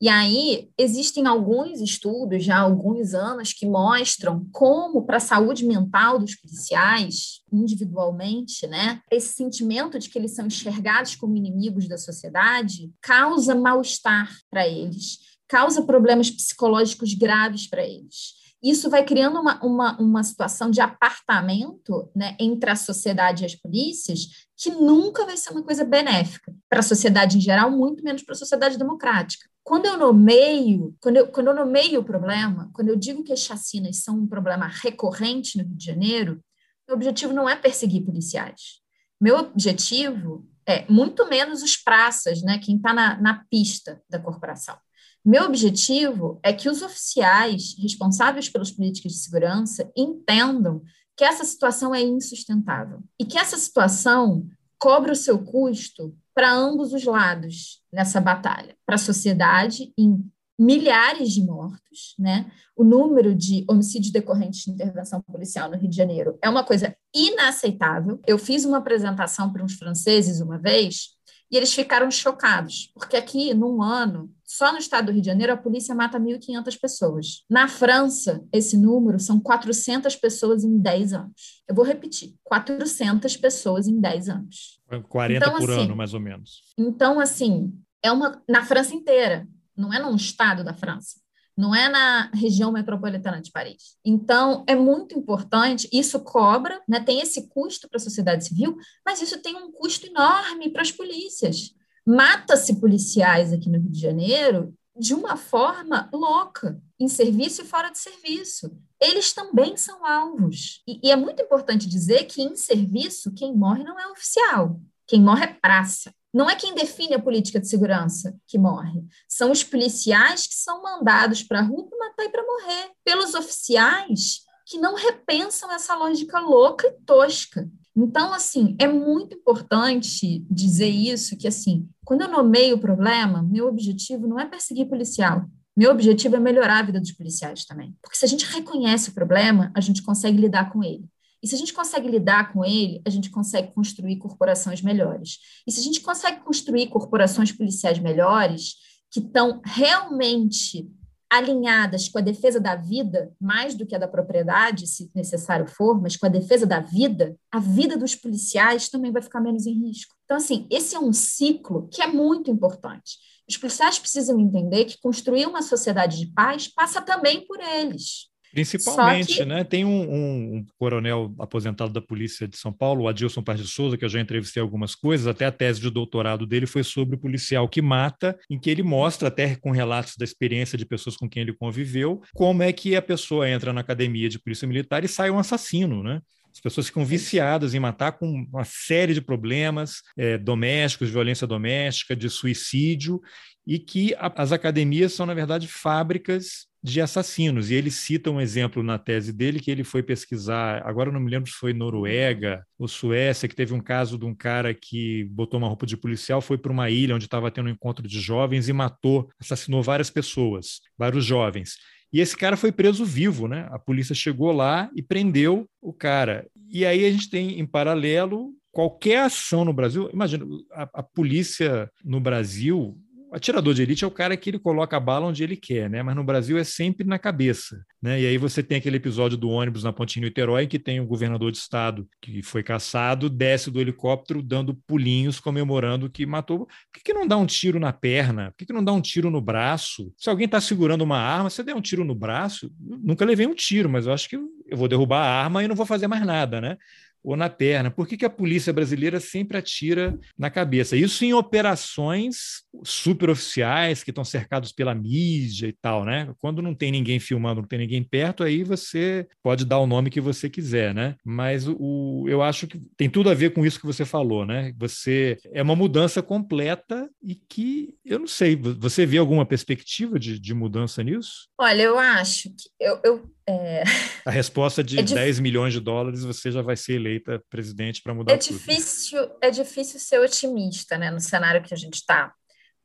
E 0.02 0.08
aí, 0.08 0.68
existem 0.76 1.28
alguns 1.28 1.80
estudos, 1.80 2.42
já 2.42 2.56
há 2.56 2.62
alguns 2.62 3.14
anos, 3.14 3.52
que 3.52 3.64
mostram 3.64 4.44
como, 4.50 5.06
para 5.06 5.18
a 5.18 5.20
saúde 5.20 5.64
mental 5.64 6.18
dos 6.18 6.34
policiais, 6.34 7.40
individualmente, 7.52 8.66
né, 8.66 9.00
esse 9.12 9.32
sentimento 9.34 10.00
de 10.00 10.10
que 10.10 10.18
eles 10.18 10.34
são 10.34 10.48
enxergados 10.48 11.14
como 11.14 11.36
inimigos 11.36 11.86
da 11.86 11.96
sociedade 11.96 12.90
causa 13.00 13.54
mal-estar 13.54 14.28
para 14.50 14.66
eles 14.66 15.18
causa 15.46 15.82
problemas 15.82 16.30
psicológicos 16.30 17.12
graves 17.12 17.68
para 17.68 17.84
eles. 17.84 18.32
Isso 18.62 18.88
vai 18.88 19.04
criando 19.04 19.38
uma, 19.38 19.62
uma, 19.62 20.00
uma 20.00 20.24
situação 20.24 20.70
de 20.70 20.80
apartamento 20.80 22.10
né, 22.16 22.36
entre 22.40 22.70
a 22.70 22.76
sociedade 22.76 23.42
e 23.42 23.46
as 23.46 23.54
polícias, 23.54 24.46
que 24.56 24.70
nunca 24.70 25.26
vai 25.26 25.36
ser 25.36 25.50
uma 25.50 25.62
coisa 25.62 25.84
benéfica 25.84 26.54
para 26.68 26.80
a 26.80 26.82
sociedade 26.82 27.36
em 27.36 27.40
geral, 27.40 27.70
muito 27.70 28.02
menos 28.02 28.22
para 28.22 28.32
a 28.32 28.38
sociedade 28.38 28.78
democrática. 28.78 29.51
Quando 29.64 29.86
eu 29.86 29.96
nomeio, 29.96 30.96
quando 31.00 31.16
eu, 31.16 31.28
quando 31.28 31.48
eu 31.48 31.54
nomeio 31.54 32.00
o 32.00 32.04
problema, 32.04 32.70
quando 32.72 32.88
eu 32.88 32.96
digo 32.96 33.22
que 33.22 33.32
as 33.32 33.40
chacinas 33.40 33.98
são 33.98 34.16
um 34.18 34.26
problema 34.26 34.66
recorrente 34.66 35.56
no 35.56 35.64
Rio 35.64 35.76
de 35.76 35.84
Janeiro, 35.84 36.44
meu 36.86 36.96
objetivo 36.96 37.32
não 37.32 37.48
é 37.48 37.54
perseguir 37.54 38.04
policiais. 38.04 38.80
Meu 39.20 39.38
objetivo 39.38 40.48
é 40.66 40.84
muito 40.90 41.28
menos 41.28 41.62
os 41.62 41.76
praças, 41.76 42.42
né, 42.42 42.58
quem 42.58 42.76
está 42.76 42.92
na, 42.92 43.20
na 43.20 43.44
pista 43.48 44.02
da 44.10 44.18
corporação. 44.18 44.76
Meu 45.24 45.44
objetivo 45.44 46.40
é 46.42 46.52
que 46.52 46.68
os 46.68 46.82
oficiais 46.82 47.76
responsáveis 47.78 48.48
pelas 48.48 48.72
políticas 48.72 49.12
de 49.12 49.18
segurança 49.18 49.90
entendam 49.96 50.82
que 51.16 51.24
essa 51.24 51.44
situação 51.44 51.94
é 51.94 52.02
insustentável 52.02 53.00
e 53.20 53.24
que 53.24 53.38
essa 53.38 53.56
situação 53.56 54.48
cobra 54.78 55.12
o 55.12 55.16
seu 55.16 55.38
custo 55.38 56.16
para 56.34 56.52
ambos 56.52 56.92
os 56.92 57.04
lados 57.04 57.82
nessa 57.92 58.20
batalha, 58.20 58.76
para 58.86 58.96
a 58.96 58.98
sociedade 58.98 59.92
em 59.98 60.24
milhares 60.58 61.32
de 61.32 61.42
mortos, 61.44 62.14
né? 62.18 62.50
O 62.76 62.84
número 62.84 63.34
de 63.34 63.64
homicídios 63.68 64.12
decorrentes 64.12 64.64
de 64.64 64.70
intervenção 64.70 65.20
policial 65.20 65.70
no 65.70 65.76
Rio 65.76 65.90
de 65.90 65.96
Janeiro 65.96 66.38
é 66.42 66.48
uma 66.48 66.64
coisa 66.64 66.96
inaceitável. 67.14 68.20
Eu 68.26 68.38
fiz 68.38 68.64
uma 68.64 68.78
apresentação 68.78 69.52
para 69.52 69.64
uns 69.64 69.74
franceses 69.74 70.40
uma 70.40 70.58
vez 70.58 71.10
e 71.50 71.56
eles 71.56 71.74
ficaram 71.74 72.10
chocados, 72.10 72.90
porque 72.94 73.16
aqui, 73.16 73.52
num 73.52 73.82
ano, 73.82 74.32
só 74.54 74.70
no 74.70 74.76
estado 74.76 75.06
do 75.06 75.12
Rio 75.12 75.22
de 75.22 75.28
Janeiro, 75.28 75.50
a 75.50 75.56
polícia 75.56 75.94
mata 75.94 76.20
1.500 76.20 76.78
pessoas. 76.78 77.26
Na 77.48 77.66
França, 77.66 78.44
esse 78.52 78.76
número 78.76 79.18
são 79.18 79.40
400 79.40 80.14
pessoas 80.16 80.62
em 80.62 80.78
10 80.78 81.14
anos. 81.14 81.62
Eu 81.66 81.74
vou 81.74 81.82
repetir: 81.82 82.34
400 82.44 83.34
pessoas 83.38 83.88
em 83.88 83.98
10 83.98 84.28
anos. 84.28 84.78
40 85.08 85.38
então, 85.38 85.58
por 85.58 85.70
assim, 85.70 85.84
ano, 85.84 85.96
mais 85.96 86.12
ou 86.12 86.20
menos. 86.20 86.60
Então, 86.76 87.18
assim, 87.18 87.72
é 88.02 88.12
uma 88.12 88.42
na 88.46 88.62
França 88.62 88.94
inteira, 88.94 89.48
não 89.74 89.90
é 89.90 89.98
num 89.98 90.14
estado 90.14 90.62
da 90.62 90.74
França 90.74 91.22
não 91.54 91.74
é 91.74 91.86
na 91.86 92.30
região 92.32 92.72
metropolitana 92.72 93.40
de 93.40 93.50
Paris. 93.50 93.98
Então, 94.02 94.64
é 94.66 94.74
muito 94.74 95.16
importante, 95.16 95.86
isso 95.92 96.18
cobra, 96.20 96.80
né, 96.88 96.98
tem 96.98 97.20
esse 97.20 97.46
custo 97.50 97.88
para 97.90 97.98
a 97.98 98.00
sociedade 98.00 98.46
civil, 98.46 98.74
mas 99.04 99.20
isso 99.20 99.40
tem 99.42 99.54
um 99.54 99.70
custo 99.70 100.06
enorme 100.06 100.70
para 100.70 100.80
as 100.80 100.90
polícias. 100.90 101.74
Mata-se 102.06 102.80
policiais 102.80 103.52
aqui 103.52 103.68
no 103.68 103.78
Rio 103.78 103.90
de 103.90 104.00
Janeiro 104.00 104.74
de 104.96 105.14
uma 105.14 105.36
forma 105.36 106.08
louca, 106.12 106.80
em 107.00 107.08
serviço 107.08 107.62
e 107.62 107.64
fora 107.64 107.90
de 107.90 107.98
serviço. 107.98 108.76
Eles 109.00 109.32
também 109.32 109.76
são 109.76 110.04
alvos. 110.04 110.82
E, 110.86 111.00
e 111.02 111.10
é 111.10 111.16
muito 111.16 111.42
importante 111.42 111.88
dizer 111.88 112.24
que 112.24 112.42
em 112.42 112.54
serviço, 112.56 113.32
quem 113.32 113.54
morre 113.54 113.82
não 113.82 113.98
é 113.98 114.06
oficial, 114.08 114.78
quem 115.06 115.20
morre 115.20 115.44
é 115.44 115.54
praça. 115.54 116.12
Não 116.32 116.48
é 116.48 116.56
quem 116.56 116.74
define 116.74 117.14
a 117.14 117.22
política 117.22 117.60
de 117.60 117.68
segurança 117.68 118.34
que 118.46 118.56
morre, 118.56 119.04
são 119.28 119.50
os 119.50 119.62
policiais 119.62 120.46
que 120.46 120.54
são 120.54 120.82
mandados 120.82 121.42
para 121.42 121.58
a 121.58 121.62
rua 121.62 121.86
para 121.86 121.98
matar 121.98 122.24
e 122.24 122.30
para 122.30 122.42
morrer, 122.42 122.90
pelos 123.04 123.34
oficiais 123.34 124.40
que 124.64 124.78
não 124.78 124.94
repensam 124.94 125.70
essa 125.70 125.94
lógica 125.94 126.40
louca 126.40 126.86
e 126.86 126.92
tosca. 127.04 127.68
Então, 127.96 128.32
assim, 128.32 128.74
é 128.78 128.88
muito 128.88 129.36
importante 129.36 130.44
dizer 130.50 130.88
isso, 130.88 131.36
que, 131.36 131.46
assim, 131.46 131.88
quando 132.04 132.22
eu 132.22 132.28
nomeio 132.28 132.76
o 132.76 132.80
problema, 132.80 133.42
meu 133.42 133.68
objetivo 133.68 134.26
não 134.26 134.40
é 134.40 134.46
perseguir 134.46 134.88
policial, 134.88 135.44
meu 135.76 135.90
objetivo 135.90 136.36
é 136.36 136.40
melhorar 136.40 136.78
a 136.78 136.82
vida 136.82 137.00
dos 137.00 137.12
policiais 137.12 137.64
também. 137.64 137.94
Porque 138.02 138.16
se 138.16 138.24
a 138.24 138.28
gente 138.28 138.46
reconhece 138.46 139.10
o 139.10 139.14
problema, 139.14 139.70
a 139.74 139.80
gente 139.80 140.02
consegue 140.02 140.38
lidar 140.38 140.70
com 140.70 140.82
ele. 140.82 141.04
E 141.42 141.48
se 141.48 141.54
a 141.54 141.58
gente 141.58 141.72
consegue 141.72 142.08
lidar 142.08 142.52
com 142.52 142.64
ele, 142.64 143.02
a 143.04 143.10
gente 143.10 143.30
consegue 143.30 143.72
construir 143.74 144.16
corporações 144.16 144.80
melhores. 144.80 145.38
E 145.66 145.72
se 145.72 145.80
a 145.80 145.82
gente 145.82 146.00
consegue 146.00 146.40
construir 146.40 146.88
corporações 146.88 147.50
policiais 147.50 147.98
melhores, 147.98 148.76
que 149.10 149.20
estão 149.20 149.60
realmente 149.64 150.88
alinhadas 151.32 152.10
com 152.10 152.18
a 152.18 152.20
defesa 152.20 152.60
da 152.60 152.76
vida, 152.76 153.32
mais 153.40 153.74
do 153.74 153.86
que 153.86 153.94
a 153.94 153.98
da 153.98 154.06
propriedade, 154.06 154.86
se 154.86 155.10
necessário 155.14 155.66
for, 155.66 155.98
mas 155.98 156.14
com 156.14 156.26
a 156.26 156.28
defesa 156.28 156.66
da 156.66 156.78
vida, 156.78 157.34
a 157.50 157.58
vida 157.58 157.96
dos 157.96 158.14
policiais 158.14 158.90
também 158.90 159.10
vai 159.10 159.22
ficar 159.22 159.40
menos 159.40 159.66
em 159.66 159.72
risco. 159.86 160.14
Então, 160.26 160.36
assim, 160.36 160.66
esse 160.70 160.94
é 160.94 161.00
um 161.00 161.10
ciclo 161.10 161.88
que 161.90 162.02
é 162.02 162.06
muito 162.06 162.50
importante. 162.50 163.16
Os 163.48 163.56
policiais 163.56 163.98
precisam 163.98 164.38
entender 164.38 164.84
que 164.84 165.00
construir 165.00 165.46
uma 165.46 165.62
sociedade 165.62 166.18
de 166.18 166.26
paz 166.26 166.68
passa 166.68 167.00
também 167.00 167.46
por 167.46 167.58
eles. 167.60 168.30
Principalmente, 168.52 169.38
que... 169.38 169.44
né? 169.44 169.64
Tem 169.64 169.84
um, 169.84 170.02
um, 170.02 170.56
um, 170.56 170.66
coronel 170.78 171.34
aposentado 171.38 171.92
da 171.92 172.00
Polícia 172.00 172.46
de 172.46 172.56
São 172.56 172.72
Paulo, 172.72 173.04
o 173.04 173.08
Adilson 173.08 173.42
Paz 173.42 173.58
de 173.58 173.66
Souza, 173.66 173.96
que 173.96 174.04
eu 174.04 174.08
já 174.08 174.20
entrevistei 174.20 174.62
algumas 174.62 174.94
coisas, 174.94 175.26
até 175.26 175.46
a 175.46 175.52
tese 175.52 175.80
de 175.80 175.90
doutorado 175.90 176.46
dele 176.46 176.66
foi 176.66 176.84
sobre 176.84 177.16
o 177.16 177.18
policial 177.18 177.68
que 177.68 177.80
mata, 177.80 178.38
em 178.50 178.58
que 178.58 178.68
ele 178.68 178.82
mostra, 178.82 179.28
até 179.28 179.56
com 179.56 179.70
relatos 179.70 180.16
da 180.16 180.24
experiência 180.24 180.76
de 180.76 180.84
pessoas 180.84 181.16
com 181.16 181.28
quem 181.28 181.42
ele 181.42 181.54
conviveu, 181.54 182.20
como 182.34 182.62
é 182.62 182.72
que 182.72 182.94
a 182.94 183.02
pessoa 183.02 183.48
entra 183.48 183.72
na 183.72 183.80
academia 183.80 184.28
de 184.28 184.38
polícia 184.38 184.68
militar 184.68 185.02
e 185.02 185.08
sai 185.08 185.30
um 185.30 185.38
assassino, 185.38 186.02
né? 186.02 186.20
As 186.52 186.60
pessoas 186.60 186.86
ficam 186.86 187.02
viciadas 187.02 187.72
em 187.72 187.80
matar 187.80 188.12
com 188.12 188.26
uma 188.26 188.64
série 188.64 189.14
de 189.14 189.22
problemas 189.22 190.02
é, 190.18 190.36
domésticos, 190.36 191.08
de 191.08 191.12
violência 191.14 191.46
doméstica, 191.46 192.14
de 192.14 192.28
suicídio, 192.28 193.22
e 193.66 193.78
que 193.78 194.14
a, 194.16 194.30
as 194.36 194.52
academias 194.52 195.14
são, 195.14 195.24
na 195.24 195.32
verdade, 195.32 195.66
fábricas 195.66 196.66
de 196.82 197.00
assassinos. 197.00 197.70
E 197.70 197.74
ele 197.74 197.90
cita 197.90 198.30
um 198.30 198.40
exemplo 198.40 198.82
na 198.82 198.98
tese 198.98 199.32
dele 199.32 199.60
que 199.60 199.70
ele 199.70 199.84
foi 199.84 200.02
pesquisar, 200.02 200.82
agora 200.84 201.12
não 201.12 201.20
me 201.20 201.30
lembro 201.30 201.50
se 201.50 201.56
foi 201.56 201.72
Noruega 201.72 202.66
ou 202.78 202.88
Suécia, 202.88 203.48
que 203.48 203.54
teve 203.54 203.72
um 203.72 203.80
caso 203.80 204.18
de 204.18 204.24
um 204.24 204.34
cara 204.34 204.74
que 204.74 205.24
botou 205.30 205.58
uma 205.58 205.68
roupa 205.68 205.86
de 205.86 205.96
policial, 205.96 206.40
foi 206.40 206.58
para 206.58 206.72
uma 206.72 206.90
ilha 206.90 207.14
onde 207.14 207.26
estava 207.26 207.50
tendo 207.50 207.68
um 207.68 207.72
encontro 207.72 208.06
de 208.06 208.20
jovens 208.20 208.68
e 208.68 208.72
matou, 208.72 209.30
assassinou 209.40 209.82
várias 209.82 210.10
pessoas, 210.10 210.80
vários 210.98 211.24
jovens. 211.24 211.76
E 212.12 212.20
esse 212.20 212.36
cara 212.36 212.56
foi 212.56 212.70
preso 212.70 213.04
vivo, 213.06 213.48
né? 213.48 213.68
A 213.70 213.78
polícia 213.78 214.14
chegou 214.14 214.52
lá 214.52 214.90
e 214.94 215.02
prendeu 215.02 215.66
o 215.80 215.94
cara. 215.94 216.46
E 216.68 216.84
aí 216.84 217.06
a 217.06 217.10
gente 217.10 217.30
tem, 217.30 217.58
em 217.58 217.64
paralelo, 217.64 218.50
qualquer 218.70 219.20
ação 219.20 219.64
no 219.64 219.72
Brasil. 219.72 220.10
Imagina, 220.12 220.44
a, 220.72 220.82
a 220.94 221.02
polícia 221.02 221.90
no 222.04 222.20
Brasil 222.20 222.98
atirador 223.32 223.74
de 223.74 223.82
elite 223.82 224.04
é 224.04 224.06
o 224.06 224.10
cara 224.10 224.36
que 224.36 224.50
ele 224.50 224.58
coloca 224.58 224.96
a 224.96 225.00
bala 225.00 225.26
onde 225.26 225.42
ele 225.42 225.56
quer, 225.56 225.88
né? 225.88 226.02
Mas 226.02 226.14
no 226.14 226.22
Brasil 226.22 226.58
é 226.58 226.64
sempre 226.64 227.06
na 227.06 227.18
cabeça, 227.18 227.84
né? 228.00 228.20
E 228.20 228.26
aí 228.26 228.36
você 228.36 228.62
tem 228.62 228.78
aquele 228.78 228.96
episódio 228.96 229.38
do 229.38 229.48
ônibus 229.48 229.82
na 229.82 229.92
Pontinha 229.92 230.24
Niterói 230.24 230.66
que 230.66 230.78
tem 230.78 231.00
o 231.00 231.04
um 231.04 231.06
governador 231.06 231.50
de 231.50 231.58
estado 231.58 232.08
que 232.20 232.42
foi 232.42 232.62
caçado, 232.62 233.30
desce 233.30 233.70
do 233.70 233.80
helicóptero 233.80 234.42
dando 234.42 234.74
pulinhos 234.86 235.40
comemorando 235.40 236.10
que 236.10 236.26
matou. 236.26 236.66
Por 236.66 236.68
que, 236.94 237.00
que 237.00 237.14
não 237.14 237.26
dá 237.26 237.36
um 237.36 237.46
tiro 237.46 237.80
na 237.80 237.92
perna? 237.92 238.50
Por 238.50 238.58
que, 238.58 238.66
que 238.66 238.72
não 238.72 238.84
dá 238.84 238.92
um 238.92 239.00
tiro 239.00 239.30
no 239.30 239.40
braço? 239.40 240.12
Se 240.16 240.28
alguém 240.28 240.46
está 240.46 240.60
segurando 240.60 241.02
uma 241.02 241.18
arma, 241.18 241.50
você 241.50 241.62
der 241.62 241.74
um 241.74 241.80
tiro 241.80 242.04
no 242.04 242.14
braço, 242.14 242.70
nunca 242.78 243.24
levei 243.24 243.46
um 243.46 243.54
tiro, 243.54 243.88
mas 243.88 244.06
eu 244.06 244.12
acho 244.12 244.28
que 244.28 244.36
eu 244.36 244.76
vou 244.76 244.88
derrubar 244.88 245.20
a 245.20 245.42
arma 245.44 245.64
e 245.64 245.68
não 245.68 245.76
vou 245.76 245.86
fazer 245.86 246.06
mais 246.06 246.24
nada, 246.24 246.60
né? 246.60 246.76
Ou 247.22 247.36
na 247.36 247.48
perna. 247.48 247.90
Por 247.90 248.06
que, 248.06 248.16
que 248.16 248.24
a 248.24 248.30
polícia 248.30 248.72
brasileira 248.72 249.20
sempre 249.20 249.56
atira 249.56 250.18
na 250.36 250.50
cabeça? 250.50 250.96
Isso 250.96 251.24
em 251.24 251.32
operações 251.32 252.62
superoficiais 252.84 254.02
que 254.02 254.10
estão 254.10 254.24
cercados 254.24 254.72
pela 254.72 254.94
mídia 254.94 255.68
e 255.68 255.72
tal, 255.72 256.04
né? 256.04 256.32
Quando 256.38 256.62
não 256.62 256.74
tem 256.74 256.90
ninguém 256.90 257.20
filmando, 257.20 257.60
não 257.60 257.68
tem 257.68 257.78
ninguém 257.78 258.02
perto, 258.02 258.42
aí 258.42 258.64
você 258.64 259.26
pode 259.42 259.64
dar 259.64 259.78
o 259.78 259.86
nome 259.86 260.10
que 260.10 260.20
você 260.20 260.48
quiser, 260.48 260.94
né? 260.94 261.16
Mas 261.24 261.66
o, 261.68 262.26
eu 262.28 262.42
acho 262.42 262.66
que 262.66 262.80
tem 262.96 263.08
tudo 263.08 263.30
a 263.30 263.34
ver 263.34 263.52
com 263.52 263.64
isso 263.64 263.80
que 263.80 263.86
você 263.86 264.04
falou, 264.04 264.44
né? 264.44 264.72
Você 264.78 265.38
é 265.52 265.62
uma 265.62 265.76
mudança 265.76 266.22
completa 266.22 267.08
e 267.22 267.34
que 267.34 267.94
eu 268.04 268.18
não 268.18 268.26
sei, 268.26 268.56
você 268.56 269.06
vê 269.06 269.18
alguma 269.18 269.46
perspectiva 269.46 270.18
de, 270.18 270.38
de 270.38 270.54
mudança 270.54 271.02
nisso? 271.02 271.48
Olha, 271.58 271.82
eu 271.82 271.98
acho 271.98 272.48
que 272.50 272.68
eu, 272.80 273.00
eu 273.04 273.30
é... 273.48 273.82
A 274.24 274.30
resposta 274.30 274.82
de 274.82 274.98
é 274.98 275.02
10 275.02 275.40
milhões 275.40 275.72
de 275.72 275.80
dólares, 275.80 276.24
você 276.24 276.50
já 276.50 276.62
vai 276.62 276.76
ser 276.76 276.94
eleita 276.94 277.42
presidente 277.50 278.02
para 278.02 278.14
mudar 278.14 278.34
é 278.34 278.36
tudo. 278.36 278.52
Difícil, 278.52 279.18
é 279.40 279.50
difícil 279.50 279.98
ser 279.98 280.20
otimista 280.20 280.96
né, 280.96 281.10
no 281.10 281.20
cenário 281.20 281.62
que 281.62 281.74
a 281.74 281.76
gente 281.76 281.94
está, 281.94 282.32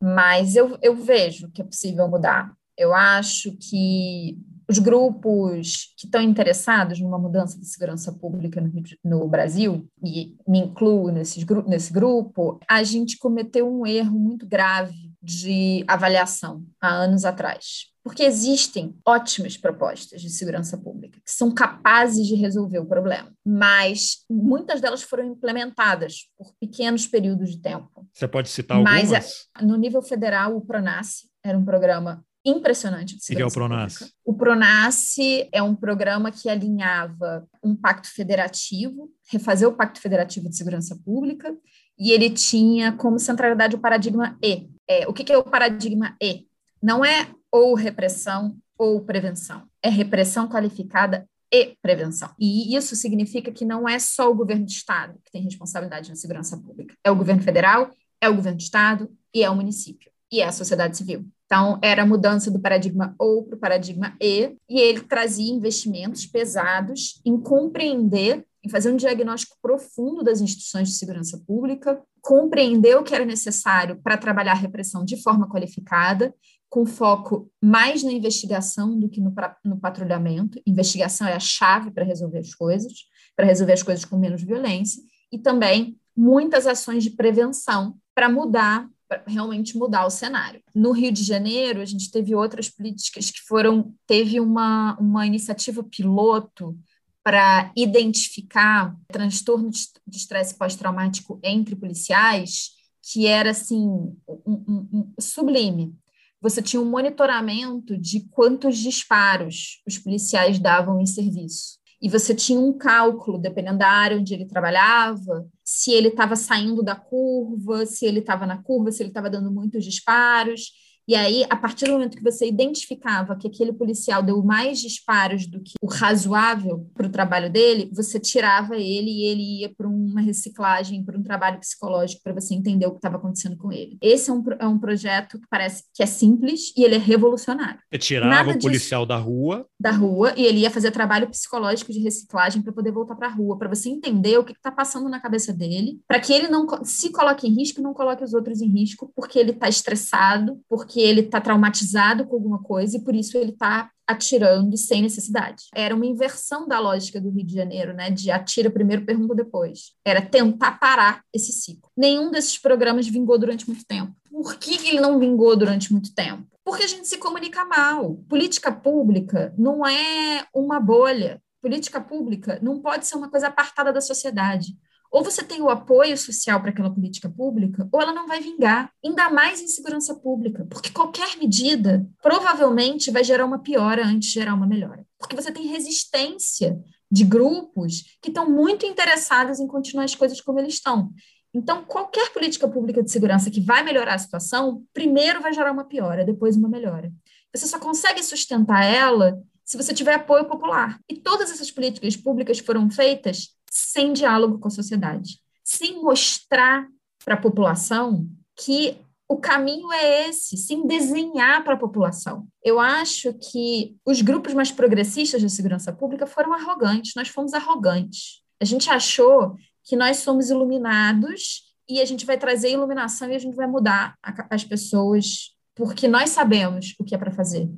mas 0.01 0.55
eu, 0.55 0.77
eu 0.81 0.95
vejo 0.95 1.51
que 1.51 1.61
é 1.61 1.65
possível 1.65 2.07
mudar. 2.07 2.51
Eu 2.77 2.93
acho 2.93 3.55
que 3.57 4.37
os 4.69 4.79
grupos 4.79 5.93
que 5.97 6.05
estão 6.05 6.21
interessados 6.21 6.99
numa 6.99 7.17
mudança 7.17 7.57
de 7.57 7.65
segurança 7.65 8.11
pública 8.11 8.59
no, 8.59 8.71
no 9.03 9.27
Brasil, 9.27 9.87
e 10.03 10.35
me 10.47 10.59
incluo 10.59 11.09
nesse 11.09 11.91
grupo, 11.91 12.59
a 12.69 12.83
gente 12.83 13.17
cometeu 13.17 13.67
um 13.67 13.87
erro 13.87 14.19
muito 14.19 14.45
grave 14.45 15.11
de 15.21 15.83
avaliação 15.87 16.65
há 16.81 16.89
anos 16.89 17.23
atrás. 17.23 17.87
Porque 18.07 18.23
existem 18.23 18.97
ótimas 19.05 19.57
propostas 19.57 20.21
de 20.21 20.29
segurança 20.29 20.77
pública 20.77 21.19
que 21.19 21.29
são 21.29 21.53
capazes 21.53 22.25
de 22.25 22.35
resolver 22.35 22.79
o 22.79 22.85
problema, 22.85 23.33
mas 23.45 24.23
muitas 24.29 24.79
delas 24.79 25.03
foram 25.03 25.25
implementadas 25.25 26.29
por 26.37 26.53
pequenos 26.57 27.05
períodos 27.05 27.51
de 27.51 27.61
tempo. 27.61 28.07
Você 28.13 28.25
pode 28.25 28.47
citar 28.47 28.77
algumas? 28.77 29.11
Mas, 29.11 29.47
no 29.61 29.75
nível 29.75 30.01
federal, 30.01 30.55
o 30.55 30.61
PRONASSE 30.61 31.29
era 31.43 31.57
um 31.57 31.65
programa 31.65 32.23
impressionante 32.45 33.17
de 33.17 33.25
segurança 33.25 33.59
e 33.59 33.61
é 33.61 33.65
o? 33.65 33.67
Pública. 33.67 34.13
O 34.23 34.33
PRONASSE 34.33 35.49
é 35.51 35.61
um 35.61 35.75
programa 35.75 36.31
que 36.31 36.47
alinhava 36.47 37.45
um 37.61 37.75
pacto 37.75 38.09
federativo, 38.09 39.11
refazer 39.29 39.67
o 39.67 39.73
pacto 39.73 39.99
federativo 39.99 40.47
de 40.47 40.55
segurança 40.55 40.97
pública, 41.03 41.53
e 41.99 42.11
ele 42.11 42.29
tinha 42.29 42.93
como 42.93 43.19
centralidade 43.19 43.75
o 43.75 43.79
paradigma 43.79 44.37
E. 44.41 44.69
É, 44.87 45.05
o 45.09 45.13
que, 45.13 45.25
que 45.25 45.33
é 45.33 45.37
o 45.37 45.43
paradigma 45.43 46.15
E? 46.23 46.47
Não 46.81 47.03
é 47.03 47.27
ou 47.51 47.73
repressão 47.73 48.57
ou 48.77 49.01
prevenção. 49.01 49.63
É 49.81 49.89
repressão 49.89 50.47
qualificada 50.47 51.27
e 51.51 51.75
prevenção. 51.81 52.29
E 52.39 52.75
isso 52.75 52.95
significa 52.95 53.51
que 53.51 53.65
não 53.65 53.87
é 53.87 53.97
só 53.99 54.29
o 54.29 54.35
governo 54.35 54.65
de 54.65 54.73
estado 54.73 55.19
que 55.23 55.31
tem 55.31 55.43
responsabilidade 55.43 56.09
na 56.09 56.15
segurança 56.15 56.57
pública. 56.57 56.93
É 57.03 57.09
o 57.09 57.15
governo 57.15 57.41
federal, 57.41 57.89
é 58.21 58.29
o 58.29 58.35
governo 58.35 58.57
de 58.57 58.65
estado 58.65 59.09
e 59.33 59.43
é 59.43 59.49
o 59.49 59.55
município. 59.55 60.11
E 60.31 60.41
é 60.41 60.45
a 60.45 60.51
sociedade 60.51 60.97
civil. 60.97 61.25
Então, 61.45 61.79
era 61.81 62.03
a 62.03 62.05
mudança 62.05 62.51
do 62.51 62.59
paradigma 62.59 63.15
ou 63.17 63.43
para 63.45 63.55
o 63.55 63.59
paradigma 63.59 64.13
E, 64.21 64.57
e 64.69 64.79
ele 64.79 64.99
trazia 64.99 65.53
investimentos 65.53 66.25
pesados 66.25 67.21
em 67.25 67.39
compreender, 67.39 68.45
em 68.61 68.67
fazer 68.67 68.91
um 68.91 68.97
diagnóstico 68.97 69.55
profundo 69.61 70.21
das 70.21 70.41
instituições 70.41 70.89
de 70.89 70.95
segurança 70.95 71.41
pública, 71.47 72.01
compreender 72.21 72.97
o 72.97 73.03
que 73.03 73.15
era 73.15 73.23
necessário 73.23 74.01
para 74.03 74.17
trabalhar 74.17 74.51
a 74.51 74.55
repressão 74.55 75.05
de 75.05 75.15
forma 75.23 75.47
qualificada 75.47 76.35
com 76.77 76.85
foco 76.85 77.51
mais 77.59 78.03
na 78.03 78.11
investigação 78.11 78.99
do 78.99 79.09
que 79.09 79.19
no, 79.19 79.33
no 79.65 79.79
patrulhamento. 79.79 80.61
Investigação 80.63 81.25
é 81.27 81.33
a 81.33 81.39
chave 81.39 81.89
para 81.89 82.05
resolver 82.05 82.37
as 82.37 82.53
coisas, 82.53 82.93
para 83.35 83.47
resolver 83.47 83.73
as 83.73 83.81
coisas 83.81 84.05
com 84.05 84.15
menos 84.15 84.43
violência, 84.43 85.01
e 85.31 85.39
também 85.39 85.97
muitas 86.15 86.67
ações 86.67 87.03
de 87.03 87.09
prevenção 87.09 87.97
para 88.13 88.29
mudar, 88.29 88.87
para 89.09 89.23
realmente 89.25 89.75
mudar 89.75 90.05
o 90.05 90.11
cenário. 90.11 90.61
No 90.75 90.91
Rio 90.91 91.11
de 91.11 91.23
Janeiro, 91.23 91.81
a 91.81 91.85
gente 91.85 92.11
teve 92.11 92.35
outras 92.35 92.69
políticas 92.69 93.31
que 93.31 93.41
foram, 93.41 93.91
teve 94.05 94.39
uma, 94.39 94.95
uma 94.99 95.25
iniciativa 95.25 95.83
piloto 95.83 96.77
para 97.23 97.71
identificar 97.75 98.95
transtorno 99.07 99.71
de 99.71 100.15
estresse 100.15 100.55
pós-traumático 100.55 101.39
entre 101.43 101.75
policiais, 101.75 102.69
que 103.01 103.25
era 103.25 103.49
assim 103.49 103.79
um, 103.79 104.15
um, 104.45 104.87
um, 104.93 105.13
sublime 105.19 105.97
você 106.41 106.61
tinha 106.61 106.81
um 106.81 106.89
monitoramento 106.89 107.97
de 107.97 108.27
quantos 108.29 108.77
disparos 108.77 109.81
os 109.87 109.97
policiais 109.97 110.59
davam 110.59 110.99
em 110.99 111.05
serviço. 111.05 111.77
E 112.01 112.09
você 112.09 112.35
tinha 112.35 112.59
um 112.59 112.77
cálculo, 112.77 113.39
dependendo 113.39 113.79
da 113.79 113.89
área 113.89 114.17
onde 114.17 114.33
ele 114.33 114.45
trabalhava, 114.45 115.47
se 115.63 115.91
ele 115.91 116.09
estava 116.09 116.35
saindo 116.35 116.83
da 116.83 116.95
curva, 116.95 117.85
se 117.87 118.05
ele 118.05 118.19
estava 118.19 118.45
na 118.45 118.61
curva, 118.61 118.91
se 118.91 119.01
ele 119.01 119.09
estava 119.09 119.29
dando 119.29 119.51
muitos 119.51 119.83
disparos. 119.83 120.71
E 121.07 121.15
aí, 121.15 121.45
a 121.49 121.55
partir 121.55 121.85
do 121.85 121.93
momento 121.93 122.17
que 122.17 122.23
você 122.23 122.45
identificava 122.45 123.37
que 123.37 123.47
aquele 123.47 123.71
policial 123.71 124.21
deu 124.21 124.43
mais 124.43 124.81
disparos 124.81 125.47
do 125.47 125.61
que 125.61 125.73
o 125.81 125.87
razoável 125.87 126.85
para 126.93 127.07
o 127.07 127.09
trabalho 127.09 127.49
dele, 127.49 127.89
você 127.93 128.19
tirava 128.19 128.75
ele 128.75 129.09
e 129.09 129.23
ele 129.25 129.61
ia 129.61 129.73
para 129.73 129.87
uma 129.87 130.19
reciclagem, 130.19 131.05
para 131.05 131.17
um 131.17 131.23
trabalho 131.23 131.59
psicológico, 131.59 132.21
para 132.21 132.33
você 132.33 132.53
entender 132.53 132.85
o 132.87 132.91
que 132.91 132.97
estava 132.97 133.15
acontecendo 133.15 133.55
com 133.55 133.71
ele. 133.71 133.97
Esse 134.01 134.29
é 134.29 134.33
um, 134.33 134.43
é 134.59 134.67
um 134.67 134.77
projeto 134.77 135.39
que 135.39 135.47
parece 135.49 135.83
que 135.93 136.03
é 136.03 136.05
simples 136.05 136.73
e 136.75 136.83
ele 136.83 136.95
é 136.95 136.97
revolucionário. 136.97 137.79
Você 137.89 137.99
tirava 137.99 138.29
Nada 138.29 138.51
o 138.51 138.59
policial 138.59 139.05
disso, 139.05 139.07
da 139.07 139.17
rua. 139.17 139.65
Da 139.79 139.91
rua, 139.91 140.33
e 140.35 140.45
ele 140.45 140.59
ia 140.59 140.71
fazer 140.71 140.91
trabalho 140.91 141.29
psicológico 141.29 141.93
de 141.93 141.99
reciclagem 141.99 142.61
para 142.61 142.73
poder 142.73 142.91
voltar 142.91 143.15
para 143.15 143.27
a 143.27 143.31
rua, 143.31 143.57
para 143.57 143.69
você 143.69 143.87
entender 143.87 144.37
o 144.37 144.43
que 144.43 144.51
está 144.51 144.71
passando 144.71 145.07
na 145.07 145.21
cabeça 145.21 145.53
dele, 145.53 146.01
para 146.05 146.19
que 146.19 146.33
ele 146.33 146.49
não 146.49 146.67
se 146.83 147.13
coloque 147.13 147.47
em 147.47 147.53
risco 147.53 147.79
e 147.79 147.83
não 147.83 147.93
coloque 147.93 148.25
os 148.25 148.33
outros 148.33 148.59
em 148.59 148.67
risco, 148.67 149.09
porque 149.15 149.39
ele 149.39 149.51
está 149.51 149.69
estressado, 149.69 150.59
porque 150.67 150.96
porque 150.97 151.01
ele 151.01 151.21
está 151.21 151.39
traumatizado 151.39 152.25
com 152.25 152.35
alguma 152.35 152.63
coisa 152.63 152.97
e 152.97 153.03
por 153.03 153.13
isso 153.13 153.37
ele 153.37 153.51
está 153.51 153.91
atirando 154.07 154.75
sem 154.75 155.03
necessidade. 155.03 155.65
Era 155.75 155.93
uma 155.93 156.07
inversão 156.07 156.67
da 156.67 156.79
lógica 156.79 157.21
do 157.21 157.29
Rio 157.29 157.45
de 157.45 157.53
Janeiro, 157.53 157.93
né? 157.93 158.09
De 158.09 158.31
atira 158.31 158.71
primeiro, 158.71 159.05
pergunta 159.05 159.35
depois. 159.35 159.91
Era 160.03 160.23
tentar 160.23 160.79
parar 160.79 161.21
esse 161.31 161.51
ciclo. 161.51 161.91
Nenhum 161.95 162.31
desses 162.31 162.57
programas 162.57 163.07
vingou 163.07 163.37
durante 163.37 163.67
muito 163.67 163.85
tempo. 163.85 164.11
Por 164.31 164.57
que 164.57 164.87
ele 164.87 164.99
não 164.99 165.19
vingou 165.19 165.55
durante 165.55 165.91
muito 165.91 166.15
tempo? 166.15 166.47
Porque 166.65 166.83
a 166.83 166.87
gente 166.87 167.07
se 167.07 167.19
comunica 167.19 167.63
mal. 167.63 168.15
Política 168.27 168.71
pública 168.71 169.53
não 169.55 169.85
é 169.85 170.47
uma 170.51 170.79
bolha. 170.79 171.39
Política 171.61 172.01
pública 172.01 172.57
não 172.59 172.79
pode 172.79 173.05
ser 173.05 173.17
uma 173.17 173.29
coisa 173.29 173.47
apartada 173.47 173.93
da 173.93 174.01
sociedade 174.01 174.75
ou 175.17 175.23
você 175.23 175.43
tem 175.43 175.63
o 175.63 175.69
apoio 175.69 176.15
social 176.15 176.61
para 176.61 176.69
aquela 176.69 176.93
política 176.93 177.27
pública, 177.27 177.89
ou 177.91 177.99
ela 177.99 178.13
não 178.13 178.27
vai 178.27 178.39
vingar, 178.39 178.91
ainda 179.03 179.31
mais 179.31 179.59
em 179.59 179.67
segurança 179.67 180.13
pública, 180.13 180.67
porque 180.69 180.91
qualquer 180.91 181.37
medida 181.37 182.07
provavelmente 182.21 183.09
vai 183.09 183.23
gerar 183.23 183.43
uma 183.43 183.57
piora 183.57 184.05
antes 184.05 184.29
de 184.29 184.35
gerar 184.35 184.53
uma 184.53 184.67
melhora, 184.67 185.03
porque 185.17 185.35
você 185.35 185.51
tem 185.51 185.65
resistência 185.65 186.79
de 187.11 187.23
grupos 187.23 188.03
que 188.21 188.29
estão 188.29 188.47
muito 188.47 188.85
interessados 188.85 189.59
em 189.59 189.65
continuar 189.65 190.03
as 190.03 190.13
coisas 190.13 190.39
como 190.39 190.59
eles 190.59 190.75
estão. 190.75 191.11
Então, 191.51 191.83
qualquer 191.83 192.31
política 192.31 192.67
pública 192.67 193.01
de 193.01 193.09
segurança 193.09 193.49
que 193.49 193.59
vai 193.59 193.81
melhorar 193.81 194.13
a 194.13 194.19
situação, 194.19 194.83
primeiro 194.93 195.41
vai 195.41 195.51
gerar 195.51 195.71
uma 195.71 195.85
piora, 195.85 196.23
depois 196.23 196.55
uma 196.55 196.69
melhora. 196.69 197.11
Você 197.55 197.65
só 197.65 197.79
consegue 197.79 198.21
sustentar 198.21 198.85
ela 198.85 199.41
se 199.65 199.77
você 199.77 199.95
tiver 199.95 200.13
apoio 200.13 200.45
popular. 200.45 200.99
E 201.09 201.15
todas 201.15 201.49
essas 201.49 201.71
políticas 201.71 202.15
públicas 202.15 202.59
foram 202.59 202.87
feitas 202.91 203.56
sem 203.69 204.13
diálogo 204.13 204.59
com 204.59 204.67
a 204.67 204.71
sociedade, 204.71 205.39
sem 205.63 206.01
mostrar 206.01 206.87
para 207.23 207.35
a 207.35 207.41
população 207.41 208.27
que 208.55 208.97
o 209.29 209.37
caminho 209.37 209.91
é 209.91 210.29
esse, 210.29 210.55
sem 210.55 210.87
desenhar 210.87 211.63
para 211.63 211.73
a 211.73 211.77
população. 211.77 212.47
Eu 212.63 212.79
acho 212.79 213.33
que 213.33 213.97
os 214.05 214.21
grupos 214.21 214.53
mais 214.53 214.71
progressistas 214.71 215.41
de 215.41 215.49
segurança 215.49 215.91
pública 215.91 216.25
foram 216.25 216.53
arrogantes, 216.53 217.13
nós 217.15 217.27
fomos 217.27 217.53
arrogantes. 217.53 218.41
A 218.61 218.65
gente 218.65 218.89
achou 218.89 219.55
que 219.83 219.95
nós 219.95 220.17
somos 220.17 220.49
iluminados 220.49 221.63
e 221.89 222.01
a 222.01 222.05
gente 222.05 222.25
vai 222.25 222.37
trazer 222.37 222.71
iluminação 222.71 223.29
e 223.29 223.35
a 223.35 223.39
gente 223.39 223.55
vai 223.55 223.67
mudar 223.67 224.15
as 224.49 224.63
pessoas, 224.63 225.53
porque 225.75 226.07
nós 226.07 226.29
sabemos 226.29 226.95
o 226.99 227.03
que 227.03 227.13
é 227.13 227.17
para 227.17 227.31
fazer. 227.31 227.69